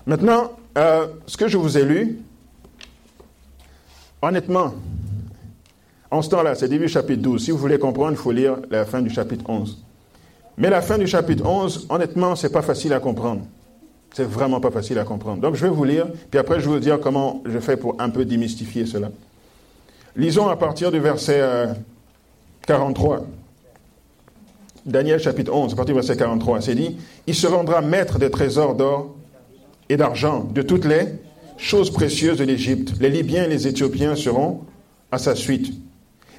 Maintenant, 0.07 0.53
euh, 0.77 1.07
ce 1.27 1.37
que 1.37 1.49
je 1.49 1.57
vous 1.57 1.79
ai 1.79 1.85
lu, 1.85 2.19
honnêtement, 4.21 4.75
en 6.11 6.23
ce 6.23 6.31
temps-là, 6.31 6.55
c'est 6.55 6.69
début 6.69 6.89
chapitre 6.89 7.23
12. 7.23 7.45
Si 7.45 7.51
vous 7.51 7.59
voulez 7.59 7.79
comprendre, 7.79 8.13
il 8.13 8.17
faut 8.17 8.33
lire 8.33 8.57
la 8.71 8.85
fin 8.85 9.01
du 9.01 9.11
chapitre 9.11 9.45
11. 9.49 9.83
Mais 10.59 10.71
la 10.71 10.83
fin 10.83 10.99
du 10.99 11.07
chapitre 11.07 11.47
11, 11.47 11.87
honnêtement, 11.89 12.37
c'est 12.37 12.53
pas 12.53 12.63
facile 12.63 12.93
à 12.93 13.01
comprendre. 13.01 13.43
C'est 14.13 14.25
vraiment 14.25 14.61
pas 14.61 14.71
facile 14.71 14.99
à 14.99 15.05
comprendre. 15.05 15.41
Donc 15.41 15.55
je 15.55 15.63
vais 15.63 15.71
vous 15.71 15.85
lire, 15.85 16.07
puis 16.31 16.39
après 16.39 16.61
je 16.61 16.67
vais 16.67 16.75
vous 16.75 16.81
dire 16.81 17.01
comment 17.01 17.43
je 17.47 17.59
fais 17.59 17.79
pour 17.79 17.97
un 17.99 18.11
peu 18.11 18.27
démystifier 18.27 18.85
cela. 18.85 19.11
Lisons 20.17 20.49
à 20.49 20.57
partir 20.57 20.91
du 20.93 21.01
verset 21.01 21.41
43. 22.67 23.17
Euh, 23.17 23.21
Daniel 24.85 25.19
chapitre 25.19 25.53
11, 25.55 25.73
à 25.73 25.77
partir 25.77 25.95
du 25.95 26.01
verset 26.01 26.17
43, 26.17 26.61
c'est 26.61 26.75
dit, 26.75 26.99
il 27.27 27.35
se 27.35 27.47
rendra 27.47 27.81
maître 27.81 28.19
des 28.19 28.31
trésors 28.31 28.75
d'or 28.75 29.15
et 29.93 29.97
d'argent, 29.99 30.49
de 30.55 30.63
toutes 30.63 30.87
les 30.87 31.05
choses 31.59 31.91
précieuses 31.91 32.39
de 32.39 32.45
l'Égypte. 32.45 32.95
Les 32.99 33.11
Libyens 33.11 33.45
et 33.45 33.49
les 33.49 33.69
Éthiopiens 33.69 34.17
seront 34.17 34.61
à 35.11 35.19
sa 35.19 35.35
suite. 35.35 35.71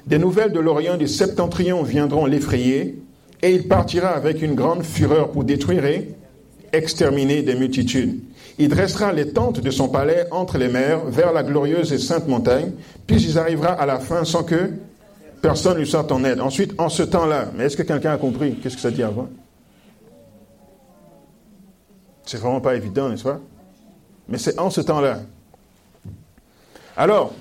Des 0.06 0.18
nouvelles 0.18 0.52
de 0.52 0.58
l'Orient 0.58 0.96
du 0.96 1.06
septentrion 1.06 1.84
viendront 1.84 2.26
l'effrayer, 2.26 3.00
et 3.42 3.52
il 3.52 3.68
partira 3.68 4.08
avec 4.08 4.42
une 4.42 4.54
grande 4.54 4.82
fureur 4.82 5.30
pour 5.30 5.44
détruire 5.44 5.84
et 5.84 6.08
exterminer 6.72 7.42
des 7.42 7.54
multitudes. 7.54 8.20
Il 8.58 8.68
dressera 8.68 9.12
les 9.12 9.28
tentes 9.28 9.60
de 9.60 9.70
son 9.70 9.88
palais 9.88 10.26
entre 10.32 10.58
les 10.58 10.68
mers, 10.68 11.04
vers 11.04 11.32
la 11.32 11.44
glorieuse 11.44 11.92
et 11.92 11.98
sainte 11.98 12.26
montagne, 12.26 12.72
puis 13.06 13.22
il 13.22 13.38
arrivera 13.38 13.68
à 13.68 13.86
la 13.86 14.00
fin 14.00 14.24
sans 14.24 14.42
que 14.42 14.70
personne 15.42 15.78
lui 15.78 15.86
sorte 15.86 16.10
en 16.10 16.24
aide. 16.24 16.40
Ensuite, 16.40 16.74
en 16.78 16.88
ce 16.88 17.04
temps-là, 17.04 17.52
mais 17.56 17.64
est-ce 17.64 17.76
que 17.76 17.82
quelqu'un 17.82 18.14
a 18.14 18.18
compris 18.18 18.56
Qu'est-ce 18.60 18.74
que 18.74 18.82
ça 18.82 18.90
dit 18.90 19.02
avant? 19.04 19.28
C'est 22.26 22.38
vraiment 22.38 22.60
pas 22.60 22.74
évident, 22.74 23.08
n'est-ce 23.08 23.24
pas? 23.24 23.40
Mais 24.28 24.38
c'est 24.38 24.58
en 24.58 24.70
ce 24.70 24.80
temps-là. 24.80 25.20
Alors, 26.96 27.34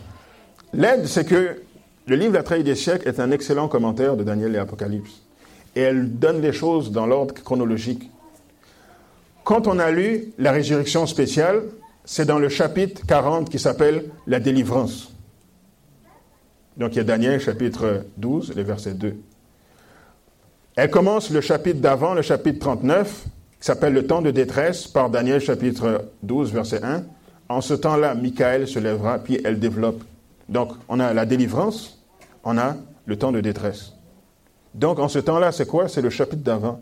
l'aide, 0.74 1.06
c'est 1.06 1.26
que 1.26 1.62
le 2.08 2.16
livre 2.16 2.34
La 2.34 2.44
Trahi 2.44 2.64
des 2.64 2.76
siècles 2.76 3.08
est 3.08 3.20
un 3.20 3.32
excellent 3.32 3.68
commentaire 3.68 4.18
de 4.18 4.24
Daniel 4.24 4.56
et 4.56 4.60
Apocalypse. 4.60 5.22
Et 5.76 5.82
elle 5.82 6.20
donne 6.20 6.42
les 6.42 6.52
choses 6.52 6.92
dans 6.92 7.06
l'ordre 7.06 7.34
chronologique. 7.34 8.10
Quand 9.44 9.68
on 9.68 9.80
a 9.80 9.92
lu 9.92 10.34
la 10.38 10.52
résurrection 10.52 11.06
spéciale, 11.06 11.64
c'est 12.06 12.26
dans 12.26 12.40
le 12.40 12.50
chapitre 12.50 13.06
40 13.08 13.50
qui 13.50 13.60
s'appelle 13.60 14.06
la 14.28 14.40
délivrance. 14.40 15.12
Donc 16.78 16.94
il 16.94 16.98
y 16.98 17.02
a 17.02 17.04
Daniel 17.04 17.40
chapitre 17.40 18.06
12, 18.18 18.54
le 18.56 18.64
verset 18.64 18.94
2. 18.94 19.16
Elle 20.76 20.90
commence 20.90 21.30
le 21.30 21.40
chapitre 21.40 21.80
d'avant, 21.80 22.14
le 22.14 22.24
chapitre 22.24 22.60
39, 22.60 23.26
s'appelle 23.64 23.94
le 23.94 24.06
temps 24.06 24.22
de 24.22 24.30
détresse, 24.30 24.88
par 24.88 25.10
Daniel 25.10 25.40
chapitre 25.40 26.10
12, 26.22 26.52
verset 26.52 26.84
1. 26.84 27.04
En 27.48 27.62
ce 27.62 27.74
temps-là, 27.74 28.14
Michael 28.14 28.68
se 28.68 28.78
lèvera, 28.78 29.20
puis 29.20 29.40
elle 29.46 29.58
développe. 29.58 30.04
Donc 30.50 30.74
on 30.90 31.00
a 31.00 31.14
la 31.14 31.26
délivrance, 31.26 31.98
on 32.44 32.58
a 32.58 32.76
le 33.06 33.16
temps 33.16 33.32
de 33.32 33.40
détresse. 33.40 33.94
Donc 34.74 35.00
en 35.00 35.08
ce 35.08 35.18
temps-là, 35.20 35.54
c'est 35.54 35.66
quoi? 35.66 35.88
C'est 35.88 36.02
le 36.02 36.10
chapitre 36.10 36.44
d'avant. 36.44 36.82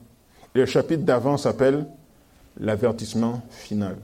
Le 0.55 0.65
chapitre 0.65 1.03
d'avant 1.03 1.37
s'appelle 1.37 1.85
l'avertissement 2.59 3.43
final. 3.51 3.97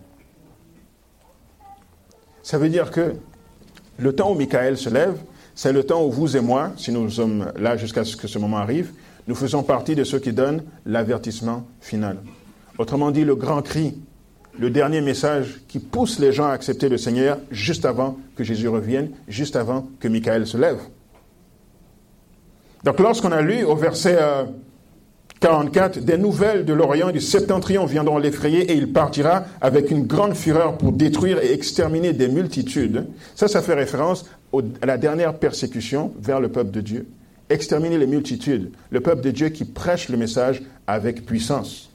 Ça 2.44 2.60
veut 2.60 2.70
dire 2.70 2.92
que 2.92 3.16
le 3.98 4.14
temps 4.14 4.32
où 4.32 4.36
Michael 4.36 4.78
se 4.78 4.92
lève, 4.92 5.18
c'est 5.56 5.74
le 5.74 5.84
temps 5.84 6.06
où 6.06 6.12
vous 6.12 6.38
et 6.38 6.42
moi, 6.42 6.74
si 6.78 6.92
nous 6.92 7.10
sommes 7.10 7.52
là 7.58 7.76
jusqu'à 7.76 8.06
ce 8.06 8.16
que 8.16 8.28
ce 8.28 8.38
moment 8.38 8.58
arrive, 8.58 8.92
nous 9.28 9.34
faisons 9.34 9.64
partie 9.64 9.96
de 9.96 10.04
ceux 10.04 10.20
qui 10.20 10.32
donnent 10.32 10.62
l'avertissement 10.86 11.66
final. 11.82 12.18
Autrement 12.78 13.12
dit, 13.12 13.24
le 13.24 13.36
grand 13.36 13.62
cri, 13.62 13.96
le 14.60 14.70
dernier 14.70 15.02
message 15.02 15.62
qui 15.68 15.80
pousse 15.80 16.20
les 16.20 16.32
gens 16.32 16.46
à 16.46 16.52
accepter 16.52 16.90
le 16.90 16.98
Seigneur 16.98 17.38
juste 17.52 17.86
avant 17.86 18.18
que 18.36 18.44
Jésus 18.44 18.68
revienne, 18.68 19.12
juste 19.28 19.56
avant 19.56 19.88
que 20.00 20.08
Michael 20.08 20.48
se 20.48 20.58
lève. 20.58 20.80
Donc 22.84 23.00
lorsqu'on 23.00 23.32
a 23.32 23.42
lu 23.42 23.64
au 23.64 23.76
verset 23.76 24.18
44, 25.40 25.98
euh, 25.98 26.02
des 26.02 26.18
nouvelles 26.18 26.66
de 26.66 26.74
l'Orient 26.74 27.12
du 27.12 27.20
septentrion 27.20 27.86
viendront 27.86 28.18
l'effrayer 28.18 28.72
et 28.72 28.76
il 28.76 28.94
partira 28.94 29.46
avec 29.62 29.92
une 29.92 30.06
grande 30.06 30.36
fureur 30.36 30.78
pour 30.78 30.92
détruire 30.92 31.40
et 31.44 31.54
exterminer 31.54 32.14
des 32.14 32.28
multitudes. 32.28 33.08
Ça, 33.36 33.48
ça 33.48 33.62
fait 33.62 33.74
référence 33.74 34.26
à 34.82 34.86
la 34.86 34.98
dernière 34.98 35.34
persécution 35.38 36.14
vers 36.20 36.40
le 36.40 36.50
peuple 36.50 36.72
de 36.72 36.82
Dieu. 36.82 37.08
Exterminer 37.50 37.98
les 37.98 38.08
multitudes, 38.08 38.72
le 38.90 39.02
peuple 39.02 39.22
de 39.22 39.32
Dieu 39.32 39.50
qui 39.50 39.66
prêche 39.66 40.10
le 40.10 40.18
message 40.18 40.64
avec 40.86 41.26
puissance. 41.26 41.90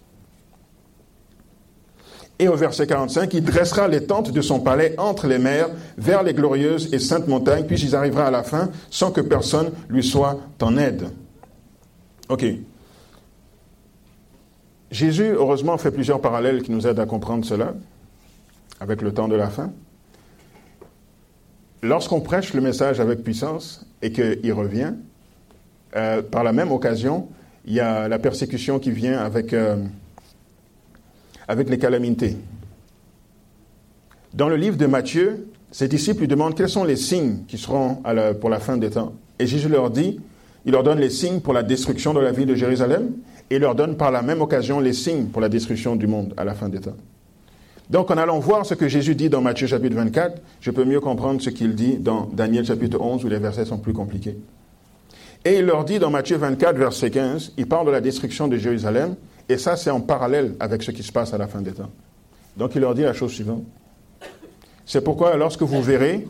Et 2.42 2.48
au 2.48 2.56
verset 2.56 2.88
45, 2.88 3.34
il 3.34 3.44
dressera 3.44 3.86
les 3.86 4.04
tentes 4.04 4.32
de 4.32 4.40
son 4.40 4.58
palais 4.58 4.96
entre 4.98 5.28
les 5.28 5.38
mers, 5.38 5.68
vers 5.96 6.24
les 6.24 6.34
glorieuses 6.34 6.92
et 6.92 6.98
saintes 6.98 7.28
montagnes, 7.28 7.66
puis 7.66 7.78
il 7.80 7.94
arrivera 7.94 8.26
à 8.26 8.30
la 8.32 8.42
fin 8.42 8.68
sans 8.90 9.12
que 9.12 9.20
personne 9.20 9.70
lui 9.88 10.02
soit 10.02 10.40
en 10.60 10.76
aide. 10.76 11.04
Ok. 12.28 12.44
Jésus, 14.90 15.34
heureusement, 15.36 15.78
fait 15.78 15.92
plusieurs 15.92 16.20
parallèles 16.20 16.64
qui 16.64 16.72
nous 16.72 16.84
aident 16.84 16.98
à 16.98 17.06
comprendre 17.06 17.44
cela, 17.44 17.74
avec 18.80 19.02
le 19.02 19.14
temps 19.14 19.28
de 19.28 19.36
la 19.36 19.48
fin. 19.48 19.70
Lorsqu'on 21.80 22.20
prêche 22.20 22.54
le 22.54 22.60
message 22.60 22.98
avec 22.98 23.22
puissance 23.22 23.86
et 24.02 24.10
qu'il 24.10 24.52
revient, 24.52 24.94
euh, 25.94 26.22
par 26.22 26.42
la 26.42 26.52
même 26.52 26.72
occasion, 26.72 27.28
il 27.66 27.74
y 27.74 27.78
a 27.78 28.08
la 28.08 28.18
persécution 28.18 28.80
qui 28.80 28.90
vient 28.90 29.20
avec... 29.20 29.52
Euh, 29.52 29.76
avec 31.48 31.68
les 31.68 31.78
calamités. 31.78 32.36
Dans 34.34 34.48
le 34.48 34.56
livre 34.56 34.76
de 34.76 34.86
Matthieu, 34.86 35.46
ses 35.70 35.88
disciples 35.88 36.20
lui 36.20 36.28
demandent 36.28 36.54
quels 36.54 36.68
sont 36.68 36.84
les 36.84 36.96
signes 36.96 37.44
qui 37.48 37.58
seront 37.58 38.02
pour 38.40 38.50
la 38.50 38.60
fin 38.60 38.76
des 38.76 38.90
temps. 38.90 39.12
Et 39.38 39.46
Jésus 39.46 39.68
leur 39.68 39.90
dit, 39.90 40.20
il 40.64 40.72
leur 40.72 40.82
donne 40.82 40.98
les 40.98 41.10
signes 41.10 41.40
pour 41.40 41.52
la 41.52 41.62
destruction 41.62 42.14
de 42.14 42.20
la 42.20 42.32
ville 42.32 42.46
de 42.46 42.54
Jérusalem 42.54 43.12
et 43.50 43.58
leur 43.58 43.74
donne 43.74 43.96
par 43.96 44.10
la 44.10 44.22
même 44.22 44.40
occasion 44.40 44.80
les 44.80 44.92
signes 44.92 45.26
pour 45.26 45.42
la 45.42 45.48
destruction 45.48 45.96
du 45.96 46.06
monde 46.06 46.32
à 46.36 46.44
la 46.44 46.54
fin 46.54 46.68
des 46.68 46.80
temps. 46.80 46.96
Donc 47.90 48.10
en 48.10 48.16
allant 48.16 48.38
voir 48.38 48.64
ce 48.64 48.74
que 48.74 48.88
Jésus 48.88 49.14
dit 49.14 49.28
dans 49.28 49.42
Matthieu 49.42 49.66
chapitre 49.66 49.96
24, 49.96 50.40
je 50.60 50.70
peux 50.70 50.84
mieux 50.84 51.00
comprendre 51.00 51.42
ce 51.42 51.50
qu'il 51.50 51.74
dit 51.74 51.98
dans 51.98 52.26
Daniel 52.32 52.64
chapitre 52.64 52.98
11 53.00 53.24
où 53.24 53.28
les 53.28 53.38
versets 53.38 53.66
sont 53.66 53.78
plus 53.78 53.92
compliqués. 53.92 54.38
Et 55.44 55.58
il 55.58 55.66
leur 55.66 55.84
dit 55.84 55.98
dans 55.98 56.10
Matthieu 56.10 56.36
24, 56.36 56.76
verset 56.76 57.10
15, 57.10 57.52
il 57.56 57.66
parle 57.66 57.86
de 57.86 57.90
la 57.90 58.00
destruction 58.00 58.46
de 58.46 58.56
Jérusalem 58.56 59.16
et 59.48 59.58
ça, 59.58 59.76
c'est 59.76 59.90
en 59.90 60.00
parallèle 60.00 60.54
avec 60.60 60.82
ce 60.82 60.90
qui 60.90 61.02
se 61.02 61.12
passe 61.12 61.34
à 61.34 61.38
la 61.38 61.46
fin 61.46 61.60
des 61.60 61.72
temps. 61.72 61.90
Donc 62.56 62.74
il 62.74 62.80
leur 62.80 62.94
dit 62.94 63.02
la 63.02 63.12
chose 63.12 63.32
suivante. 63.32 63.64
C'est 64.84 65.02
pourquoi 65.02 65.36
lorsque 65.36 65.62
vous 65.62 65.82
verrez 65.82 66.26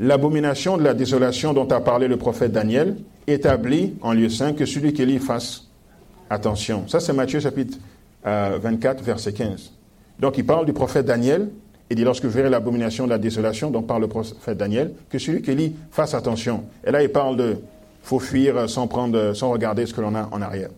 l'abomination 0.00 0.76
de 0.76 0.82
la 0.82 0.94
désolation 0.94 1.52
dont 1.52 1.68
a 1.68 1.80
parlé 1.80 2.08
le 2.08 2.16
prophète 2.16 2.52
Daniel, 2.52 2.96
établie 3.26 3.94
en 4.02 4.12
lieu 4.12 4.28
saint, 4.28 4.52
que 4.52 4.66
celui 4.66 4.92
qui 4.92 5.04
lit 5.06 5.18
fasse 5.18 5.68
attention. 6.30 6.86
Ça, 6.88 7.00
c'est 7.00 7.12
Matthieu 7.12 7.40
chapitre 7.40 7.78
24, 8.24 9.00
euh, 9.00 9.02
verset 9.04 9.32
15. 9.32 9.72
Donc 10.18 10.38
il 10.38 10.46
parle 10.46 10.66
du 10.66 10.72
prophète 10.72 11.06
Daniel, 11.06 11.50
et 11.88 11.94
dit 11.94 12.02
lorsque 12.02 12.24
vous 12.24 12.30
verrez 12.30 12.50
l'abomination 12.50 13.04
de 13.04 13.10
la 13.10 13.18
désolation 13.18 13.70
dont 13.70 13.82
parle 13.82 14.02
le 14.02 14.08
prophète 14.08 14.58
Daniel, 14.58 14.92
que 15.08 15.18
celui 15.18 15.42
qui 15.42 15.54
lit 15.54 15.76
fasse 15.90 16.14
attention. 16.14 16.64
Et 16.84 16.90
là, 16.90 17.02
il 17.02 17.10
parle 17.10 17.36
de 17.36 17.56
faut 18.02 18.18
fuir 18.18 18.68
sans 18.68 18.86
prendre, 18.86 19.32
sans 19.34 19.50
regarder 19.50 19.86
ce 19.86 19.94
que 19.94 20.00
l'on 20.00 20.14
a 20.14 20.28
en 20.30 20.40
arrière. 20.42 20.70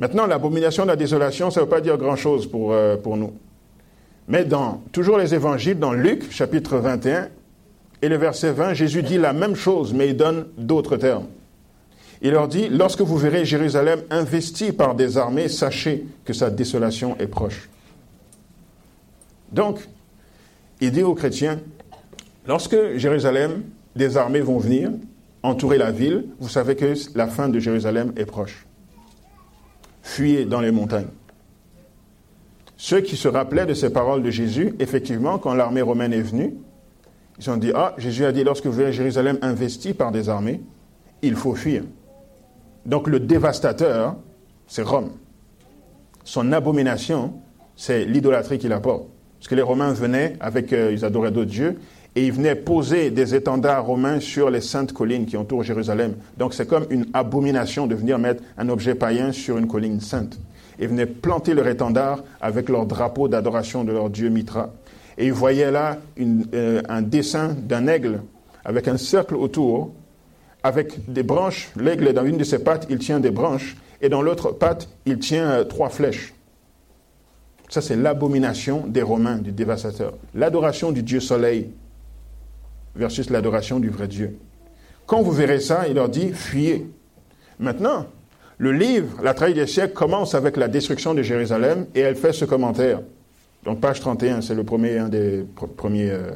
Maintenant, 0.00 0.26
l'abomination 0.26 0.84
de 0.84 0.88
la 0.88 0.96
désolation, 0.96 1.50
ça 1.50 1.60
ne 1.60 1.66
veut 1.66 1.70
pas 1.70 1.82
dire 1.82 1.98
grand-chose 1.98 2.50
pour, 2.50 2.72
euh, 2.72 2.96
pour 2.96 3.18
nous. 3.18 3.34
Mais 4.28 4.46
dans 4.46 4.82
toujours 4.92 5.18
les 5.18 5.34
évangiles, 5.34 5.78
dans 5.78 5.92
Luc, 5.92 6.32
chapitre 6.32 6.78
21, 6.78 7.28
et 8.00 8.08
le 8.08 8.16
verset 8.16 8.52
20, 8.52 8.72
Jésus 8.72 9.02
dit 9.02 9.18
la 9.18 9.34
même 9.34 9.54
chose, 9.54 9.92
mais 9.92 10.08
il 10.08 10.16
donne 10.16 10.46
d'autres 10.56 10.96
termes. 10.96 11.26
Il 12.22 12.30
leur 12.30 12.48
dit, 12.48 12.70
lorsque 12.70 13.02
vous 13.02 13.18
verrez 13.18 13.44
Jérusalem 13.44 14.00
investie 14.08 14.72
par 14.72 14.94
des 14.94 15.18
armées, 15.18 15.48
sachez 15.48 16.06
que 16.24 16.32
sa 16.32 16.48
désolation 16.48 17.18
est 17.18 17.26
proche. 17.26 17.68
Donc, 19.52 19.86
il 20.80 20.92
dit 20.92 21.02
aux 21.02 21.14
chrétiens, 21.14 21.60
lorsque 22.46 22.96
Jérusalem, 22.96 23.64
des 23.96 24.16
armées 24.16 24.40
vont 24.40 24.58
venir, 24.58 24.92
entourer 25.42 25.76
la 25.76 25.90
ville, 25.90 26.24
vous 26.38 26.48
savez 26.48 26.74
que 26.74 26.94
la 27.14 27.26
fin 27.26 27.50
de 27.50 27.58
Jérusalem 27.58 28.14
est 28.16 28.24
proche 28.24 28.64
fuyez 30.02 30.44
dans 30.44 30.60
les 30.60 30.70
montagnes. 30.70 31.08
Ceux 32.76 33.00
qui 33.02 33.16
se 33.16 33.28
rappelaient 33.28 33.66
de 33.66 33.74
ces 33.74 33.90
paroles 33.90 34.22
de 34.22 34.30
Jésus, 34.30 34.74
effectivement, 34.78 35.38
quand 35.38 35.54
l'armée 35.54 35.82
romaine 35.82 36.12
est 36.12 36.22
venue, 36.22 36.54
ils 37.38 37.50
ont 37.50 37.56
dit, 37.56 37.72
ah, 37.74 37.94
Jésus 37.98 38.24
a 38.24 38.32
dit, 38.32 38.44
lorsque 38.44 38.66
vous 38.66 38.72
verrez 38.72 38.92
Jérusalem 38.92 39.38
investi 39.42 39.92
par 39.92 40.12
des 40.12 40.28
armées, 40.28 40.60
il 41.22 41.34
faut 41.36 41.54
fuir. 41.54 41.82
Donc 42.86 43.06
le 43.06 43.20
dévastateur, 43.20 44.16
c'est 44.66 44.82
Rome. 44.82 45.10
Son 46.24 46.52
abomination, 46.52 47.34
c'est 47.76 48.04
l'idolâtrie 48.04 48.58
qu'il 48.58 48.72
apporte. 48.72 49.08
Parce 49.38 49.48
que 49.48 49.54
les 49.54 49.62
Romains 49.62 49.92
venaient 49.92 50.36
avec, 50.40 50.72
euh, 50.72 50.92
ils 50.92 51.04
adoraient 51.04 51.30
d'autres 51.30 51.50
dieux, 51.50 51.78
et 52.16 52.26
ils 52.26 52.32
venaient 52.32 52.56
poser 52.56 53.10
des 53.10 53.34
étendards 53.34 53.86
romains 53.86 54.20
sur 54.20 54.50
les 54.50 54.60
saintes 54.60 54.92
collines 54.92 55.26
qui 55.26 55.36
entourent 55.36 55.62
Jérusalem. 55.62 56.14
Donc 56.36 56.54
c'est 56.54 56.66
comme 56.66 56.86
une 56.90 57.06
abomination 57.12 57.86
de 57.86 57.94
venir 57.94 58.18
mettre 58.18 58.42
un 58.58 58.68
objet 58.68 58.94
païen 58.94 59.32
sur 59.32 59.58
une 59.58 59.68
colline 59.68 60.00
sainte. 60.00 60.38
Ils 60.80 60.88
venaient 60.88 61.06
planter 61.06 61.54
leur 61.54 61.68
étendard 61.68 62.24
avec 62.40 62.68
leur 62.68 62.86
drapeau 62.86 63.28
d'adoration 63.28 63.84
de 63.84 63.92
leur 63.92 64.10
dieu 64.10 64.28
Mitra. 64.28 64.72
Et 65.18 65.26
ils 65.26 65.32
voyaient 65.32 65.70
là 65.70 65.98
euh, 66.54 66.82
un 66.88 67.02
dessin 67.02 67.54
d'un 67.54 67.86
aigle 67.86 68.22
avec 68.64 68.88
un 68.88 68.96
cercle 68.96 69.36
autour, 69.36 69.92
avec 70.62 71.12
des 71.12 71.22
branches. 71.22 71.70
L'aigle, 71.76 72.12
dans 72.12 72.24
une 72.24 72.38
de 72.38 72.44
ses 72.44 72.60
pattes, 72.60 72.86
il 72.90 72.98
tient 72.98 73.20
des 73.20 73.30
branches, 73.30 73.76
et 74.00 74.08
dans 74.08 74.22
l'autre 74.22 74.50
patte, 74.52 74.88
il 75.06 75.18
tient 75.18 75.50
euh, 75.50 75.64
trois 75.64 75.90
flèches. 75.90 76.34
Ça, 77.68 77.80
c'est 77.80 77.96
l'abomination 77.96 78.84
des 78.86 79.02
Romains, 79.02 79.36
du 79.36 79.52
dévastateur. 79.52 80.14
L'adoration 80.34 80.90
du 80.90 81.02
Dieu 81.02 81.20
soleil, 81.20 81.70
versus 82.94 83.30
l'adoration 83.30 83.80
du 83.80 83.88
vrai 83.88 84.08
Dieu. 84.08 84.38
Quand 85.06 85.22
vous 85.22 85.32
verrez 85.32 85.60
ça, 85.60 85.88
il 85.88 85.94
leur 85.94 86.08
dit, 86.08 86.32
fuyez. 86.32 86.86
Maintenant, 87.58 88.06
le 88.58 88.72
livre, 88.72 89.22
La 89.22 89.34
trahie 89.34 89.54
des 89.54 89.66
siècles, 89.66 89.94
commence 89.94 90.34
avec 90.34 90.56
la 90.56 90.68
destruction 90.68 91.14
de 91.14 91.22
Jérusalem 91.22 91.86
et 91.94 92.00
elle 92.00 92.14
fait 92.14 92.32
ce 92.32 92.44
commentaire. 92.44 93.00
Donc 93.64 93.80
page 93.80 94.00
31, 94.00 94.40
c'est 94.42 94.54
le 94.54 94.64
premier, 94.64 94.98
un 94.98 95.08
des 95.08 95.44
premiers 95.76 96.10
euh, 96.10 96.30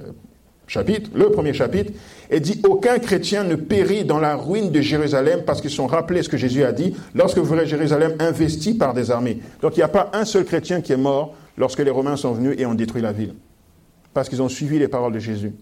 chapitres, 0.66 1.10
le 1.14 1.30
premier 1.30 1.52
chapitre, 1.52 1.92
et 2.30 2.40
dit 2.40 2.60
Aucun 2.66 2.98
chrétien 2.98 3.44
ne 3.44 3.56
périt 3.56 4.04
dans 4.04 4.18
la 4.18 4.36
ruine 4.36 4.70
de 4.70 4.80
Jérusalem 4.80 5.42
parce 5.46 5.60
qu'ils 5.60 5.70
sont 5.70 5.86
rappelés 5.86 6.22
ce 6.22 6.28
que 6.28 6.36
Jésus 6.36 6.64
a 6.64 6.72
dit 6.72 6.94
lorsque 7.14 7.38
vous 7.38 7.44
verrez 7.44 7.66
Jérusalem 7.66 8.14
investie 8.18 8.74
par 8.74 8.94
des 8.94 9.10
armées. 9.10 9.40
Donc 9.62 9.76
il 9.76 9.80
n'y 9.80 9.84
a 9.84 9.88
pas 9.88 10.10
un 10.12 10.24
seul 10.24 10.44
chrétien 10.44 10.80
qui 10.80 10.92
est 10.92 10.98
mort 10.98 11.34
lorsque 11.56 11.80
les 11.80 11.90
Romains 11.90 12.16
sont 12.16 12.32
venus 12.32 12.56
et 12.58 12.66
ont 12.66 12.74
détruit 12.74 13.02
la 13.02 13.12
ville. 13.12 13.34
Parce 14.12 14.28
qu'ils 14.28 14.42
ont 14.42 14.48
suivi 14.48 14.78
les 14.78 14.88
paroles 14.88 15.12
de 15.12 15.18
Jésus. 15.18 15.52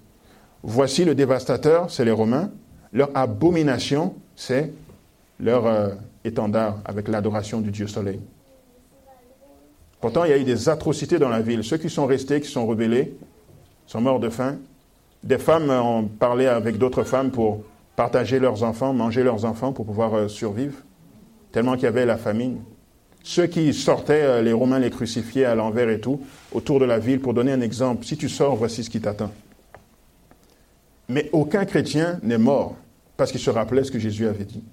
Voici 0.62 1.04
le 1.04 1.14
dévastateur, 1.14 1.90
c'est 1.90 2.04
les 2.04 2.12
Romains. 2.12 2.50
Leur 2.92 3.10
abomination, 3.14 4.14
c'est 4.36 4.72
leur 5.40 5.66
euh, 5.66 5.88
étendard 6.24 6.78
avec 6.84 7.08
l'adoration 7.08 7.60
du 7.60 7.70
Dieu 7.70 7.88
soleil. 7.88 8.20
Pourtant, 10.00 10.24
il 10.24 10.30
y 10.30 10.34
a 10.34 10.38
eu 10.38 10.44
des 10.44 10.68
atrocités 10.68 11.18
dans 11.18 11.28
la 11.28 11.40
ville. 11.40 11.64
Ceux 11.64 11.78
qui 11.78 11.90
sont 11.90 12.06
restés, 12.06 12.40
qui 12.40 12.48
sont 12.48 12.66
rebellés, 12.66 13.14
sont 13.86 14.00
morts 14.00 14.20
de 14.20 14.28
faim. 14.28 14.56
Des 15.22 15.38
femmes 15.38 15.70
ont 15.70 16.04
parlé 16.04 16.46
avec 16.46 16.78
d'autres 16.78 17.04
femmes 17.04 17.30
pour 17.30 17.62
partager 17.96 18.38
leurs 18.38 18.62
enfants, 18.62 18.92
manger 18.92 19.22
leurs 19.22 19.44
enfants 19.44 19.72
pour 19.72 19.86
pouvoir 19.86 20.14
euh, 20.14 20.28
survivre, 20.28 20.78
tellement 21.50 21.74
qu'il 21.74 21.84
y 21.84 21.86
avait 21.86 22.06
la 22.06 22.16
famine. 22.16 22.58
Ceux 23.22 23.46
qui 23.46 23.72
sortaient, 23.72 24.22
euh, 24.22 24.42
les 24.42 24.52
Romains 24.52 24.78
les 24.78 24.90
crucifiaient 24.90 25.44
à 25.44 25.54
l'envers 25.54 25.88
et 25.88 26.00
tout, 26.00 26.20
autour 26.52 26.80
de 26.80 26.84
la 26.84 26.98
ville, 26.98 27.20
pour 27.20 27.34
donner 27.34 27.52
un 27.52 27.60
exemple. 27.60 28.04
Si 28.04 28.16
tu 28.16 28.28
sors, 28.28 28.56
voici 28.56 28.82
ce 28.82 28.90
qui 28.90 29.00
t'attend. 29.00 29.30
Mais 31.12 31.28
aucun 31.32 31.64
chrétien 31.64 32.18
n'est 32.22 32.38
mort 32.38 32.76
parce 33.16 33.30
qu'il 33.30 33.40
se 33.40 33.50
rappelait 33.50 33.84
ce 33.84 33.90
que 33.90 33.98
Jésus 33.98 34.26
avait 34.26 34.44
dit. 34.44 34.64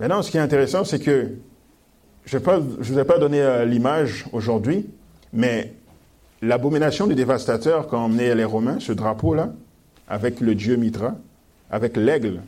Maintenant, 0.00 0.20
ce 0.20 0.30
qui 0.30 0.36
est 0.36 0.40
intéressant, 0.40 0.84
c'est 0.84 0.98
que 0.98 1.30
je 2.24 2.36
ne 2.36 2.58
vous 2.58 2.98
ai 2.98 3.04
pas 3.04 3.18
donné 3.18 3.40
euh, 3.40 3.64
l'image 3.64 4.26
aujourd'hui, 4.32 4.86
mais 5.32 5.72
l'abomination 6.42 7.06
du 7.06 7.14
dévastateur 7.14 7.86
quand 7.86 8.04
emmenait 8.04 8.34
les 8.34 8.44
Romains, 8.44 8.78
ce 8.80 8.92
drapeau-là, 8.92 9.52
avec 10.08 10.40
le 10.40 10.54
dieu 10.54 10.76
Mitra, 10.76 11.14
avec 11.70 11.96
l'aigle 11.96 12.42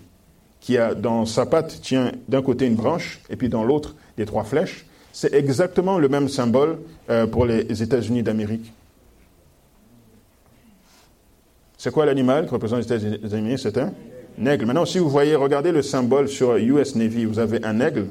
qui 0.60 0.76
a 0.76 0.94
dans 0.94 1.24
sa 1.24 1.46
patte 1.46 1.80
tient 1.80 2.10
d'un 2.28 2.42
côté 2.42 2.66
une 2.66 2.74
branche 2.74 3.20
et 3.30 3.36
puis 3.36 3.48
dans 3.48 3.62
l'autre 3.62 3.94
des 4.16 4.26
trois 4.26 4.42
flèches, 4.42 4.84
c'est 5.12 5.32
exactement 5.32 5.98
le 5.98 6.08
même 6.08 6.28
symbole 6.28 6.78
euh, 7.08 7.26
pour 7.26 7.46
les 7.46 7.82
États-Unis 7.82 8.24
d'Amérique. 8.24 8.72
C'est 11.78 11.92
quoi 11.92 12.04
l'animal 12.06 12.46
qui 12.46 12.50
représente 12.50 12.80
les 12.90 13.06
États-Unis 13.14 13.56
C'est 13.56 13.78
un 13.78 13.92
aigle. 14.44 14.66
Maintenant, 14.66 14.84
si 14.84 14.98
vous 14.98 15.08
voyez, 15.08 15.36
regardez 15.36 15.70
le 15.70 15.80
symbole 15.82 16.28
sur 16.28 16.56
US 16.56 16.96
Navy, 16.96 17.24
vous 17.24 17.38
avez 17.38 17.64
un 17.64 17.78
aigle 17.78 18.08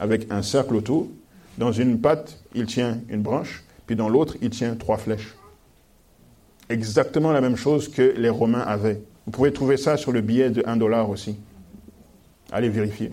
avec 0.00 0.26
un 0.32 0.42
cercle 0.42 0.74
autour. 0.74 1.06
Dans 1.58 1.70
une 1.70 2.00
patte, 2.00 2.38
il 2.56 2.66
tient 2.66 2.98
une 3.08 3.22
branche, 3.22 3.62
puis 3.86 3.94
dans 3.94 4.08
l'autre, 4.08 4.36
il 4.42 4.50
tient 4.50 4.74
trois 4.74 4.96
flèches. 4.96 5.36
Exactement 6.68 7.30
la 7.30 7.40
même 7.40 7.56
chose 7.56 7.88
que 7.88 8.14
les 8.16 8.28
Romains 8.28 8.60
avaient. 8.60 9.00
Vous 9.26 9.30
pouvez 9.32 9.52
trouver 9.52 9.76
ça 9.76 9.96
sur 9.96 10.10
le 10.10 10.20
billet 10.20 10.50
de 10.50 10.62
1 10.66 10.76
dollar 10.76 11.08
aussi. 11.08 11.36
Allez 12.50 12.68
vérifier. 12.68 13.12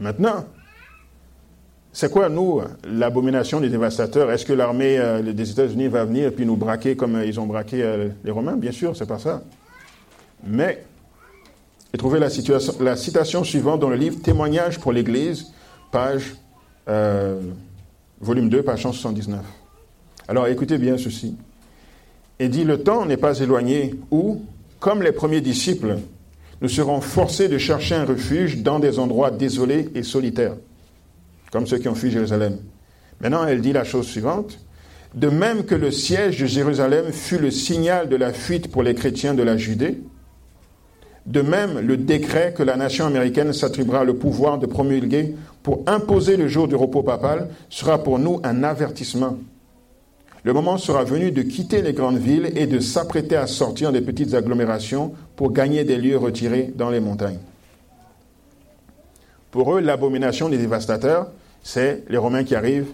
Maintenant, 0.00 0.46
c'est 1.98 2.12
quoi, 2.12 2.28
nous, 2.28 2.60
l'abomination 2.84 3.58
des 3.58 3.70
dévastateurs? 3.70 4.30
Est-ce 4.30 4.44
que 4.44 4.52
l'armée 4.52 4.98
euh, 4.98 5.22
des 5.32 5.50
États-Unis 5.50 5.88
va 5.88 6.04
venir 6.04 6.26
et 6.26 6.30
puis 6.30 6.44
nous 6.44 6.54
braquer 6.54 6.94
comme 6.94 7.22
ils 7.24 7.40
ont 7.40 7.46
braqué 7.46 7.82
euh, 7.82 8.08
les 8.22 8.30
Romains? 8.30 8.56
Bien 8.56 8.70
sûr, 8.70 8.94
c'est 8.94 9.06
pas 9.06 9.18
ça. 9.18 9.42
Mais 10.44 10.84
j'ai 11.90 11.96
trouvé 11.96 12.18
la, 12.20 12.96
citation 12.96 13.44
suivante 13.44 13.80
dans 13.80 13.88
le 13.88 13.96
livre 13.96 14.20
Témoignage 14.20 14.78
pour 14.78 14.92
l'Église, 14.92 15.46
page, 15.90 16.34
euh, 16.86 17.40
volume 18.20 18.50
2, 18.50 18.62
page 18.62 18.82
179. 18.82 19.40
Alors 20.28 20.48
écoutez 20.48 20.76
bien 20.76 20.98
ceci. 20.98 21.34
Et 22.38 22.50
dit, 22.50 22.64
le 22.64 22.82
temps 22.82 23.06
n'est 23.06 23.16
pas 23.16 23.38
éloigné 23.38 23.94
où, 24.10 24.42
comme 24.80 25.02
les 25.02 25.12
premiers 25.12 25.40
disciples, 25.40 25.96
nous 26.60 26.68
serons 26.68 27.00
forcés 27.00 27.48
de 27.48 27.56
chercher 27.56 27.94
un 27.94 28.04
refuge 28.04 28.58
dans 28.58 28.80
des 28.80 28.98
endroits 28.98 29.30
désolés 29.30 29.88
et 29.94 30.02
solitaires, 30.02 30.56
comme 31.56 31.66
ceux 31.66 31.78
qui 31.78 31.88
ont 31.88 31.94
fui 31.94 32.10
Jérusalem. 32.10 32.58
Maintenant, 33.18 33.46
elle 33.46 33.62
dit 33.62 33.72
la 33.72 33.84
chose 33.84 34.06
suivante. 34.06 34.58
De 35.14 35.30
même 35.30 35.64
que 35.64 35.74
le 35.74 35.90
siège 35.90 36.38
de 36.38 36.44
Jérusalem 36.44 37.12
fut 37.12 37.38
le 37.38 37.50
signal 37.50 38.10
de 38.10 38.16
la 38.16 38.34
fuite 38.34 38.70
pour 38.70 38.82
les 38.82 38.94
chrétiens 38.94 39.32
de 39.32 39.42
la 39.42 39.56
Judée, 39.56 39.98
de 41.24 41.40
même, 41.40 41.78
le 41.78 41.96
décret 41.96 42.52
que 42.54 42.62
la 42.62 42.76
nation 42.76 43.06
américaine 43.06 43.54
s'attribuera 43.54 44.04
le 44.04 44.16
pouvoir 44.16 44.58
de 44.58 44.66
promulguer 44.66 45.34
pour 45.62 45.82
imposer 45.86 46.36
le 46.36 46.46
jour 46.46 46.68
du 46.68 46.74
repos 46.74 47.02
papal 47.02 47.48
sera 47.70 48.02
pour 48.02 48.18
nous 48.18 48.38
un 48.44 48.62
avertissement. 48.62 49.38
Le 50.44 50.52
moment 50.52 50.76
sera 50.76 51.04
venu 51.04 51.30
de 51.30 51.40
quitter 51.40 51.80
les 51.80 51.94
grandes 51.94 52.18
villes 52.18 52.52
et 52.54 52.66
de 52.66 52.80
s'apprêter 52.80 53.36
à 53.36 53.46
sortir 53.46 53.92
des 53.92 54.02
petites 54.02 54.34
agglomérations 54.34 55.14
pour 55.36 55.52
gagner 55.52 55.84
des 55.84 55.96
lieux 55.96 56.18
retirés 56.18 56.70
dans 56.76 56.90
les 56.90 57.00
montagnes. 57.00 57.38
Pour 59.50 59.74
eux, 59.74 59.80
l'abomination 59.80 60.50
des 60.50 60.58
dévastateurs, 60.58 61.30
c'est 61.66 62.04
les 62.08 62.16
Romains 62.16 62.44
qui 62.44 62.54
arrivent, 62.54 62.92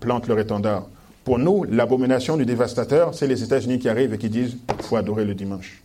plantent 0.00 0.26
leur 0.26 0.38
étendard. 0.38 0.86
Pour 1.22 1.38
nous, 1.38 1.64
l'abomination 1.64 2.38
du 2.38 2.46
dévastateur, 2.46 3.14
c'est 3.14 3.26
les 3.26 3.42
États-Unis 3.42 3.78
qui 3.78 3.90
arrivent 3.90 4.14
et 4.14 4.18
qui 4.18 4.30
disent 4.30 4.56
il 4.78 4.82
faut 4.82 4.96
adorer 4.96 5.26
le 5.26 5.34
dimanche. 5.34 5.82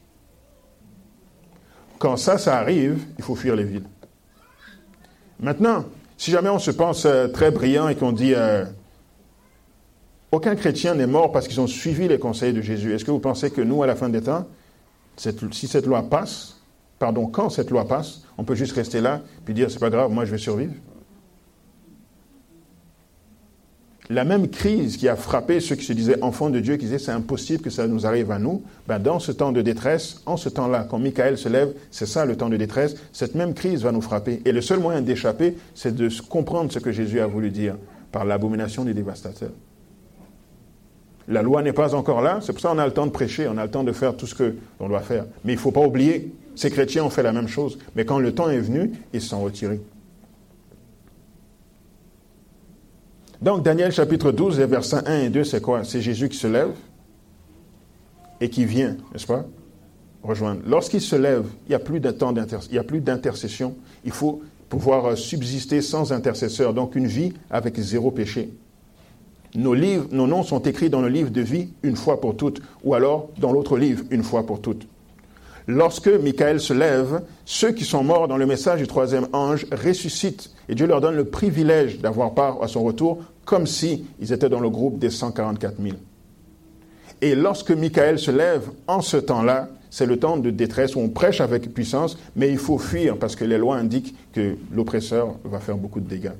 Quand 1.99 2.15
ça, 2.15 2.38
ça 2.38 2.57
arrive, 2.57 3.03
il 3.17 3.23
faut 3.25 3.36
fuir 3.36 3.57
les 3.57 3.65
villes. 3.65 3.84
Maintenant, 5.41 5.84
si 6.17 6.32
jamais 6.32 6.47
on 6.47 6.57
se 6.57 6.71
pense 6.71 7.05
euh, 7.05 7.27
très 7.27 7.51
brillant 7.51 7.89
et 7.89 7.95
qu'on 7.95 8.13
dit 8.13 8.34
euh, 8.34 8.63
aucun 10.32 10.55
chrétien 10.55 10.95
n'est 10.95 11.07
mort 11.07 11.34
parce 11.34 11.49
qu'ils 11.49 11.59
ont 11.59 11.67
suivi 11.67 12.07
les 12.07 12.17
conseils 12.17 12.53
de 12.53 12.61
Jésus, 12.61 12.93
est-ce 12.93 13.03
que 13.03 13.11
vous 13.11 13.19
pensez 13.19 13.51
que 13.51 13.61
nous, 13.61 13.84
à 13.84 13.88
la 13.88 13.97
fin 13.97 14.07
des 14.07 14.21
temps, 14.21 14.47
si 15.17 15.67
cette 15.67 15.86
loi 15.86 16.03
passe, 16.03 16.61
pardon, 16.97 17.27
quand 17.27 17.49
cette 17.49 17.69
loi 17.71 17.86
passe, 17.86 18.21
on 18.38 18.45
peut 18.45 18.55
juste 18.55 18.71
rester 18.71 19.01
là 19.01 19.19
puis 19.43 19.53
dire 19.53 19.69
c'est 19.69 19.79
pas 19.79 19.89
grave, 19.89 20.11
moi 20.11 20.23
je 20.23 20.32
vais 20.32 20.38
survivre? 20.38 20.73
La 24.12 24.26
même 24.26 24.49
crise 24.49 24.97
qui 24.97 25.07
a 25.07 25.16
frappé 25.16 25.62
ceux 25.62 25.76
qui 25.76 25.86
se 25.86 25.93
disaient 25.93 26.22
enfants 26.22 26.49
de 26.49 26.59
Dieu, 26.59 26.76
qui 26.76 26.86
disaient 26.86 26.99
c'est 26.99 27.12
impossible 27.12 27.64
que 27.64 27.70
ça 27.70 27.88
nous 27.88 28.05
arrive 28.05 28.30
à 28.32 28.39
nous, 28.39 28.62
ben 28.88 28.99
dans 28.99 29.20
ce 29.20 29.32
temps 29.32 29.53
de 29.53 29.62
détresse, 29.62 30.22
en 30.26 30.36
ce 30.36 30.49
temps-là, 30.49 30.86
quand 30.89 30.99
Michael 30.99 31.38
se 31.38 31.47
lève, 31.47 31.74
c'est 31.91 32.05
ça 32.05 32.26
le 32.26 32.36
temps 32.36 32.49
de 32.49 32.57
détresse, 32.57 32.95
cette 33.14 33.36
même 33.36 33.53
crise 33.53 33.84
va 33.84 33.93
nous 33.93 34.01
frapper. 34.01 34.41
Et 34.43 34.51
le 34.51 34.62
seul 34.62 34.80
moyen 34.80 35.01
d'échapper, 35.01 35.55
c'est 35.76 35.95
de 35.95 36.09
comprendre 36.28 36.72
ce 36.74 36.80
que 36.80 36.91
Jésus 36.91 37.22
a 37.22 37.28
voulu 37.28 37.51
dire 37.51 37.78
par 38.12 38.26
l'abomination 38.26 38.84
des 38.84 38.93
dévastateurs. 38.93 39.53
La 41.30 41.41
loi 41.41 41.62
n'est 41.62 41.72
pas 41.72 41.95
encore 41.95 42.22
là, 42.22 42.39
c'est 42.41 42.51
pour 42.51 42.62
ça 42.62 42.70
qu'on 42.70 42.80
a 42.80 42.86
le 42.86 42.91
temps 42.91 43.05
de 43.05 43.12
prêcher, 43.12 43.47
on 43.47 43.57
a 43.57 43.64
le 43.64 43.72
temps 43.72 43.86
de 43.86 43.93
faire 43.93 44.18
tout 44.18 44.28
ce 44.28 44.36
qu'on 44.36 44.89
doit 44.89 44.99
faire. 44.99 45.26
Mais 45.45 45.53
il 45.53 45.55
ne 45.55 45.62
faut 45.62 45.72
pas 45.72 45.86
oublier, 45.86 46.34
ces 46.55 46.70
chrétiens 46.70 47.05
ont 47.05 47.09
fait 47.09 47.24
la 47.24 47.32
même 47.32 47.47
chose. 47.47 47.78
Mais 47.95 48.03
quand 48.03 48.20
le 48.20 48.34
temps 48.34 48.49
est 48.49 48.59
venu, 48.59 48.91
ils 49.14 49.22
se 49.22 49.30
sont 49.30 49.41
retirés. 49.41 49.80
Donc 53.42 53.64
Daniel 53.64 53.92
chapitre 53.92 54.32
12, 54.32 54.60
versets 54.60 55.08
1 55.08 55.22
et 55.22 55.30
2, 55.30 55.44
c'est 55.44 55.62
quoi? 55.62 55.84
C'est 55.84 56.02
Jésus 56.02 56.30
qui 56.30 56.38
se 56.38 56.46
lève 56.46 56.72
et 58.39 58.50
qui 58.50 58.66
vient, 58.66 58.98
n'est-ce 59.12 59.26
pas? 59.26 59.46
Rejoindre. 60.22 60.62
Lorsqu'il 60.68 61.02
se 61.02 61.16
lève, 61.16 61.46
il 61.66 61.70
n'y 61.70 61.76
a 61.76 61.80
plus 61.80 62.00
d'intercession. 63.02 63.76
Il 64.06 64.12
faut 64.12 64.44
pouvoir 64.70 65.06
euh, 65.06 65.16
subsister 65.16 65.82
sans 65.82 66.14
intercesseur. 66.14 66.76
Donc 66.76 66.96
une 66.96 67.08
vie 67.08 67.34
avec 67.50 67.80
zéro 67.80 68.12
péché. 68.12 68.50
Nos, 69.56 69.74
livres, 69.74 70.08
nos 70.12 70.28
noms 70.28 70.44
sont 70.44 70.62
écrits 70.62 70.92
dans 70.92 71.02
le 71.02 71.10
livre 71.10 71.32
de 71.32 71.42
vie 71.42 71.70
une 71.82 71.96
fois 71.96 72.22
pour 72.22 72.38
toutes, 72.38 72.62
ou 72.84 72.94
alors 72.94 73.30
dans 73.39 73.52
l'autre 73.52 73.78
livre 73.78 74.04
une 74.12 74.24
fois 74.24 74.46
pour 74.46 74.62
toutes. 74.62 74.88
Lorsque 75.74 76.09
Michael 76.09 76.59
se 76.59 76.74
lève, 76.74 77.22
ceux 77.45 77.72
qui 77.72 77.86
sont 77.86 78.03
morts 78.03 78.28
dans 78.28 78.36
le 78.36 78.45
message 78.45 78.82
du 78.82 78.88
troisième 78.88 79.30
ange 79.32 79.65
ressuscitent 79.72 80.51
et 80.67 80.76
Dieu 80.76 80.86
leur 80.86 80.99
donne 80.99 81.15
le 81.15 81.24
privilège 81.24 81.99
d'avoir 81.99 82.34
part 82.34 82.61
à 82.61 82.67
son 82.67 82.84
retour 82.84 83.24
comme 83.45 83.65
s'ils 83.65 84.03
étaient 84.19 84.49
dans 84.49 84.59
le 84.59 84.69
groupe 84.69 84.99
des 84.99 85.09
144 85.09 85.82
000. 85.82 85.95
Et 87.22 87.36
lorsque 87.36 87.72
Michael 87.72 88.19
se 88.19 88.32
lève, 88.32 88.69
en 88.86 88.99
ce 88.99 89.15
temps-là, 89.15 89.69
c'est 89.89 90.05
le 90.05 90.19
temps 90.19 90.36
de 90.36 90.49
détresse 90.49 90.97
où 90.97 90.99
on 90.99 91.07
prêche 91.07 91.39
avec 91.39 91.74
puissance, 91.74 92.17
mais 92.36 92.49
il 92.49 92.57
faut 92.57 92.78
fuir 92.78 93.15
parce 93.15 93.38
que 93.38 93.45
les 93.45 93.57
lois 93.57 93.78
indiquent 93.78 94.13
que 94.34 94.57
l'oppresseur 94.74 95.38
va 95.45 95.61
faire 95.61 95.78
beaucoup 95.78 96.01
de 96.01 96.09
dégâts. 96.09 96.36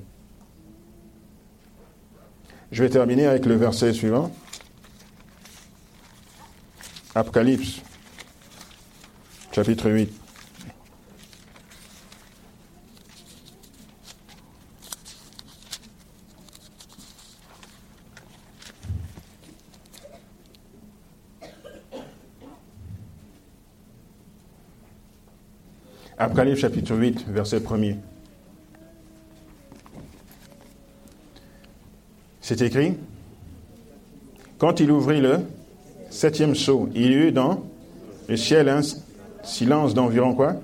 Je 2.70 2.82
vais 2.82 2.90
terminer 2.90 3.24
avec 3.24 3.46
le 3.46 3.54
verset 3.54 3.94
suivant. 3.94 4.30
Apocalypse, 7.14 7.80
chapitre 9.52 9.90
8. 9.90 10.10
Apocalypse 26.16 26.60
chapitre 26.60 26.96
8, 26.96 27.26
verset 27.28 27.58
1er. 27.58 27.96
C'est 32.40 32.62
écrit, 32.62 32.94
quand 34.56 34.80
il 34.80 34.90
ouvrit 34.90 35.20
le 35.20 35.40
septième 36.10 36.54
sceau, 36.54 36.88
il 36.94 37.10
y 37.10 37.14
eut 37.14 37.32
dans 37.32 37.64
le 38.28 38.36
ciel 38.36 38.68
un 38.68 38.80
silence 39.42 39.94
d'environ 39.94 40.34
quoi? 40.34 40.56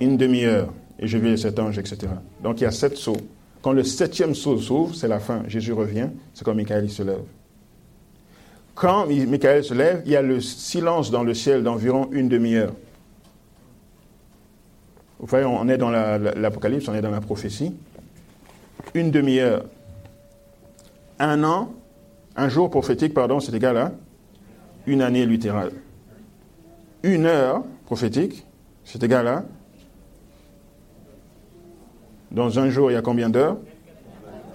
Une 0.00 0.16
demi-heure. 0.16 0.72
Et 0.98 1.06
je 1.06 1.18
vis 1.18 1.38
cet 1.38 1.58
ange, 1.58 1.78
etc. 1.78 2.12
Donc 2.42 2.60
il 2.60 2.64
y 2.64 2.66
a 2.66 2.70
sept 2.70 2.96
sceaux. 2.96 3.16
Quand 3.62 3.72
le 3.72 3.84
septième 3.84 4.34
sceau 4.34 4.58
s'ouvre, 4.58 4.94
c'est 4.94 5.08
la 5.08 5.20
fin. 5.20 5.42
Jésus 5.46 5.72
revient, 5.72 6.08
c'est 6.34 6.44
quand 6.44 6.54
Michael 6.54 6.88
se 6.88 7.02
lève. 7.02 7.22
Quand 8.74 9.06
Michael 9.06 9.62
se 9.62 9.74
lève, 9.74 10.02
il 10.06 10.12
y 10.12 10.16
a 10.16 10.22
le 10.22 10.40
silence 10.40 11.10
dans 11.10 11.22
le 11.22 11.34
ciel 11.34 11.62
d'environ 11.62 12.08
une 12.12 12.28
demi-heure. 12.28 12.72
Vous 15.18 15.26
voyez, 15.26 15.44
on 15.44 15.68
est 15.68 15.76
dans 15.76 15.90
l'Apocalypse, 15.90 16.88
on 16.88 16.94
est 16.94 17.02
dans 17.02 17.10
la 17.10 17.20
prophétie. 17.20 17.74
Une 18.94 19.10
demi-heure. 19.10 19.64
Un 21.18 21.44
an, 21.44 21.74
un 22.36 22.48
jour 22.48 22.70
prophétique, 22.70 23.12
pardon, 23.12 23.38
c'est 23.40 23.54
égal 23.54 23.76
à 23.76 23.92
une 24.86 25.02
année 25.02 25.26
littérale. 25.26 25.72
Une 27.02 27.26
heure 27.26 27.64
prophétique, 27.86 28.44
c'est 28.84 29.02
égal 29.02 29.26
à. 29.26 29.44
Dans 32.30 32.58
un 32.58 32.70
jour, 32.70 32.90
il 32.90 32.94
y 32.94 32.96
a 32.96 33.02
combien 33.02 33.30
d'heures? 33.30 33.56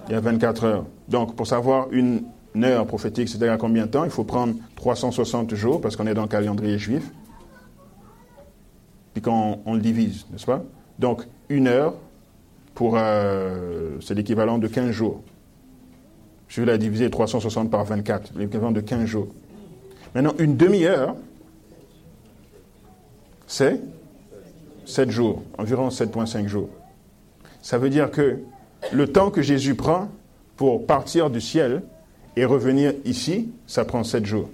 Il 0.08 0.14
y 0.14 0.16
a 0.16 0.20
24 0.20 0.64
heures. 0.64 0.86
Donc, 1.10 1.36
pour 1.36 1.48
savoir 1.48 1.88
une 1.92 2.24
heure 2.64 2.86
prophétique, 2.86 3.28
c'est 3.28 3.38
égal 3.38 3.50
à 3.50 3.58
combien 3.58 3.86
de 3.86 3.92
temps 3.92 4.06
Il 4.06 4.12
faut 4.12 4.24
prendre 4.24 4.56
360 4.76 5.56
jours, 5.56 5.82
parce 5.82 5.96
qu'on 5.96 6.08
est 6.08 6.14
dans 6.14 6.22
le 6.24 6.28
calendrier 6.28 6.78
juif. 6.78 7.12
Puis 9.14 9.22
quand 9.22 9.62
on, 9.66 9.74
le 9.74 9.80
divise, 9.80 10.26
n'est-ce 10.32 10.46
pas? 10.46 10.64
Donc, 11.00 11.24
une 11.50 11.68
heure, 11.68 11.96
euh, 12.82 13.98
c'est 14.02 14.14
l'équivalent 14.14 14.58
de 14.58 14.68
15 14.68 14.92
jours. 14.92 15.24
Je 16.48 16.62
vais 16.62 16.68
la 16.68 16.78
diviser 16.78 17.10
360 17.10 17.72
par 17.72 17.86
24, 17.86 18.34
l'équivalent 18.36 18.72
de 18.72 18.82
15 18.82 19.06
jours. 19.06 19.28
Maintenant, 20.14 20.34
une 20.38 20.56
demi-heure, 20.56 21.16
c'est 23.48 23.80
7 24.86 25.10
jours, 25.10 25.44
environ 25.58 25.90
7,5 25.90 26.48
jours. 26.48 26.70
Ça 27.62 27.78
veut 27.78 27.90
dire 27.90 28.12
que 28.12 28.40
le 28.92 29.08
temps 29.08 29.32
que 29.32 29.42
Jésus 29.42 29.76
prend 29.76 30.10
pour 30.58 30.86
partir 30.86 31.30
du 31.30 31.42
ciel 31.42 31.84
et 32.36 32.46
revenir 32.46 32.94
ici, 33.06 33.52
ça 33.68 33.86
prend 33.86 34.04
7 34.04 34.26
jours. 34.26 34.50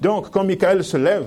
Donc, 0.00 0.30
quand 0.30 0.44
Michael 0.44 0.84
se 0.84 0.96
lève, 0.96 1.26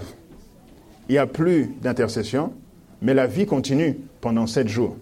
il 1.10 1.14
n'y 1.14 1.18
a 1.18 1.28
plus 1.28 1.68
d'intercession, 1.82 2.54
mais 3.02 3.14
la 3.14 3.28
vie 3.28 3.46
continue 3.46 3.98
pendant 4.22 4.48
7 4.48 4.68
jours. 4.68 4.96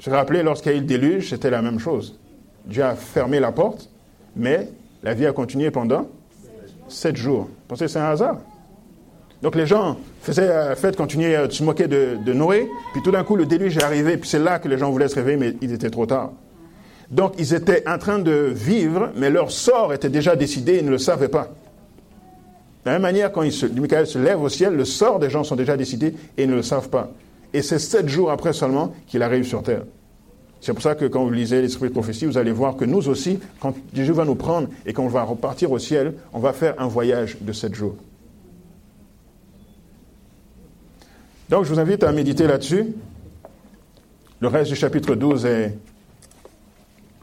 Je 0.00 0.10
me 0.10 0.16
rappelle, 0.16 0.44
lorsqu'il 0.44 0.72
y 0.72 0.74
a 0.74 0.78
eu 0.78 0.80
le 0.80 0.86
déluge, 0.86 1.30
c'était 1.30 1.50
la 1.50 1.62
même 1.62 1.78
chose. 1.78 2.18
Dieu 2.64 2.82
a 2.82 2.94
fermé 2.94 3.40
la 3.40 3.52
porte, 3.52 3.90
mais 4.34 4.68
la 5.02 5.14
vie 5.14 5.26
a 5.26 5.32
continué 5.32 5.70
pendant 5.70 6.08
sept 6.88 7.16
jours. 7.16 7.44
Vous 7.44 7.50
pensez 7.68 7.84
que 7.84 7.90
c'est 7.90 7.98
un 7.98 8.10
hasard? 8.10 8.38
Donc 9.42 9.54
les 9.54 9.66
gens 9.66 9.96
faisaient 10.20 10.46
la 10.46 10.70
euh, 10.70 10.74
fête, 10.76 10.96
continuaient 10.96 11.34
à 11.34 11.48
se 11.48 11.62
moquer 11.62 11.86
de, 11.88 12.32
Noé, 12.32 12.68
puis 12.92 13.02
tout 13.02 13.10
d'un 13.10 13.24
coup 13.24 13.36
le 13.36 13.46
déluge 13.46 13.76
est 13.78 13.82
arrivé, 13.82 14.16
puis 14.16 14.28
c'est 14.28 14.38
là 14.38 14.58
que 14.58 14.68
les 14.68 14.76
gens 14.76 14.90
voulaient 14.90 15.08
se 15.08 15.14
réveiller, 15.14 15.38
mais 15.38 15.54
il 15.62 15.72
était 15.72 15.90
trop 15.90 16.06
tard. 16.06 16.32
Donc 17.10 17.34
ils 17.38 17.54
étaient 17.54 17.82
en 17.88 17.98
train 17.98 18.18
de 18.18 18.52
vivre, 18.54 19.10
mais 19.16 19.30
leur 19.30 19.50
sort 19.50 19.94
était 19.94 20.10
déjà 20.10 20.36
décidé, 20.36 20.78
ils 20.78 20.84
ne 20.84 20.90
le 20.90 20.98
savaient 20.98 21.28
pas. 21.28 21.48
De 22.84 22.86
la 22.86 22.92
même 22.92 23.02
manière, 23.02 23.32
quand 23.32 23.42
Michael 23.42 24.06
se 24.06 24.18
lève 24.18 24.40
au 24.42 24.48
ciel, 24.48 24.74
le 24.74 24.84
sort 24.84 25.18
des 25.18 25.28
gens 25.28 25.44
sont 25.44 25.56
déjà 25.56 25.76
décidés 25.76 26.14
et 26.36 26.44
ils 26.44 26.50
ne 26.50 26.54
le 26.54 26.62
savent 26.62 26.88
pas. 26.88 27.10
Et 27.52 27.62
c'est 27.62 27.78
sept 27.78 28.08
jours 28.08 28.30
après 28.30 28.52
seulement 28.52 28.94
qu'il 29.06 29.22
arrive 29.22 29.44
sur 29.44 29.62
terre. 29.62 29.82
C'est 30.60 30.72
pour 30.72 30.82
ça 30.82 30.94
que 30.94 31.06
quand 31.06 31.24
vous 31.24 31.30
lisez 31.30 31.62
l'esprit 31.62 31.88
de 31.88 31.92
prophétie, 31.92 32.26
vous 32.26 32.38
allez 32.38 32.52
voir 32.52 32.76
que 32.76 32.84
nous 32.84 33.08
aussi, 33.08 33.38
quand 33.60 33.74
Jésus 33.94 34.12
va 34.12 34.24
nous 34.24 34.34
prendre 34.34 34.68
et 34.84 34.92
qu'on 34.92 35.08
va 35.08 35.22
repartir 35.22 35.72
au 35.72 35.78
ciel, 35.78 36.14
on 36.32 36.38
va 36.38 36.52
faire 36.52 36.74
un 36.78 36.86
voyage 36.86 37.38
de 37.40 37.52
sept 37.52 37.74
jours. 37.74 37.96
Donc 41.50 41.64
je 41.64 41.72
vous 41.72 41.80
invite 41.80 42.04
à 42.04 42.12
méditer 42.12 42.46
là-dessus. 42.46 42.94
Le 44.38 44.46
reste 44.46 44.70
du 44.70 44.76
chapitre 44.76 45.16
12 45.16 45.46
est, 45.46 45.76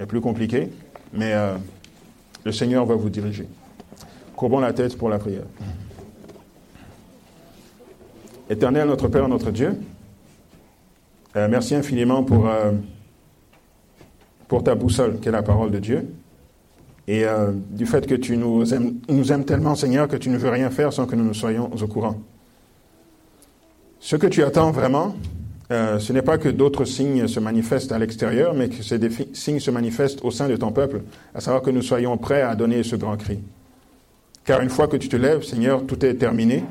plus 0.05 0.19
compliqué, 0.19 0.69
mais 1.13 1.31
euh, 1.33 1.55
le 2.43 2.51
Seigneur 2.51 2.85
va 2.85 2.95
vous 2.95 3.09
diriger. 3.09 3.47
Courbons 4.35 4.59
la 4.59 4.73
tête 4.73 4.97
pour 4.97 5.07
la 5.07 5.17
prière. 5.17 5.45
Éternel, 8.49 8.89
notre 8.89 9.07
Père, 9.07 9.29
notre 9.29 9.49
Dieu, 9.49 9.79
euh, 11.37 11.47
merci 11.49 11.73
infiniment 11.73 12.23
pour... 12.23 12.47
Euh, 12.49 12.73
ta 14.63 14.75
boussole, 14.75 15.19
qui 15.19 15.27
est 15.27 15.31
la 15.31 15.43
parole 15.43 15.71
de 15.71 15.79
Dieu. 15.79 16.07
Et 17.05 17.25
du 17.69 17.85
fait 17.85 18.07
que 18.07 18.15
tu 18.15 18.37
nous 18.37 18.73
aimes, 18.73 18.95
nous 19.09 19.31
aimes 19.33 19.43
tellement, 19.43 19.75
Seigneur, 19.75 20.07
que 20.07 20.15
tu 20.15 20.29
ne 20.29 20.37
veux 20.37 20.49
rien 20.49 20.69
faire 20.69 20.93
sans 20.93 21.05
que 21.05 21.17
nous 21.17 21.25
ne 21.25 21.33
soyons 21.33 21.69
au 21.69 21.87
courant. 21.87 22.15
Ce 23.99 24.15
que 24.15 24.27
tu 24.27 24.43
attends 24.43 24.71
vraiment, 24.71 25.15
euh, 25.71 25.99
ce 25.99 26.13
n'est 26.13 26.21
pas 26.21 26.37
que 26.37 26.49
d'autres 26.49 26.85
signes 26.85 27.27
se 27.27 27.39
manifestent 27.39 27.91
à 27.91 27.99
l'extérieur, 27.99 28.53
mais 28.53 28.69
que 28.69 28.83
ces 28.83 28.99
signes 29.33 29.59
se 29.59 29.71
manifestent 29.71 30.23
au 30.23 30.31
sein 30.31 30.47
de 30.47 30.55
ton 30.55 30.71
peuple, 30.71 31.01
à 31.33 31.41
savoir 31.41 31.61
que 31.61 31.71
nous 31.71 31.81
soyons 31.81 32.17
prêts 32.17 32.41
à 32.41 32.55
donner 32.55 32.83
ce 32.83 32.95
grand 32.95 33.17
cri. 33.17 33.39
Car 34.45 34.61
une 34.61 34.69
fois 34.69 34.87
que 34.87 34.97
tu 34.97 35.09
te 35.09 35.17
lèves, 35.17 35.43
Seigneur, 35.43 35.85
tout 35.85 36.05
est 36.05 36.13
terminé, 36.13 36.63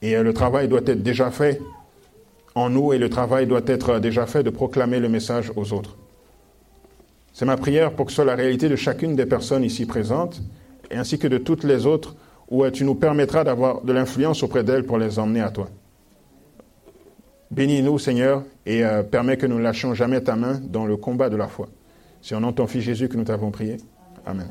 et 0.00 0.16
euh, 0.16 0.22
le 0.22 0.32
travail 0.32 0.68
doit 0.68 0.80
être 0.86 1.02
déjà 1.02 1.30
fait 1.30 1.60
en 2.54 2.70
nous, 2.70 2.92
et 2.92 2.98
le 2.98 3.08
travail 3.08 3.46
doit 3.46 3.62
être 3.66 4.00
déjà 4.00 4.26
fait 4.26 4.42
de 4.42 4.50
proclamer 4.50 4.98
le 4.98 5.08
message 5.08 5.52
aux 5.54 5.72
autres. 5.72 5.96
C'est 7.32 7.44
ma 7.44 7.56
prière 7.56 7.92
pour 7.92 8.06
que 8.06 8.12
ce 8.12 8.16
soit 8.16 8.24
la 8.24 8.34
réalité 8.34 8.68
de 8.68 8.76
chacune 8.76 9.16
des 9.16 9.26
personnes 9.26 9.64
ici 9.64 9.86
présentes, 9.86 10.42
ainsi 10.90 11.18
que 11.18 11.28
de 11.28 11.38
toutes 11.38 11.64
les 11.64 11.86
autres, 11.86 12.16
où 12.50 12.68
tu 12.70 12.84
nous 12.84 12.94
permettras 12.94 13.44
d'avoir 13.44 13.82
de 13.82 13.92
l'influence 13.92 14.42
auprès 14.42 14.64
d'elles 14.64 14.84
pour 14.84 14.98
les 14.98 15.18
emmener 15.18 15.40
à 15.40 15.50
toi. 15.50 15.68
Bénis-nous, 17.52 17.98
Seigneur, 17.98 18.44
et 18.64 18.82
euh, 18.82 19.02
permets 19.02 19.36
que 19.36 19.44
nous 19.44 19.58
ne 19.58 19.62
lâchions 19.62 19.92
jamais 19.92 20.22
ta 20.22 20.36
main 20.36 20.58
dans 20.62 20.86
le 20.86 20.96
combat 20.96 21.28
de 21.28 21.36
la 21.36 21.48
foi. 21.48 21.68
C'est 22.22 22.34
en 22.34 22.40
nom 22.40 22.50
de 22.50 22.54
ton 22.54 22.66
Fils 22.66 22.80
Jésus 22.80 23.10
que 23.10 23.16
nous 23.18 23.24
t'avons 23.24 23.50
prié. 23.50 23.76
Amen. 24.24 24.48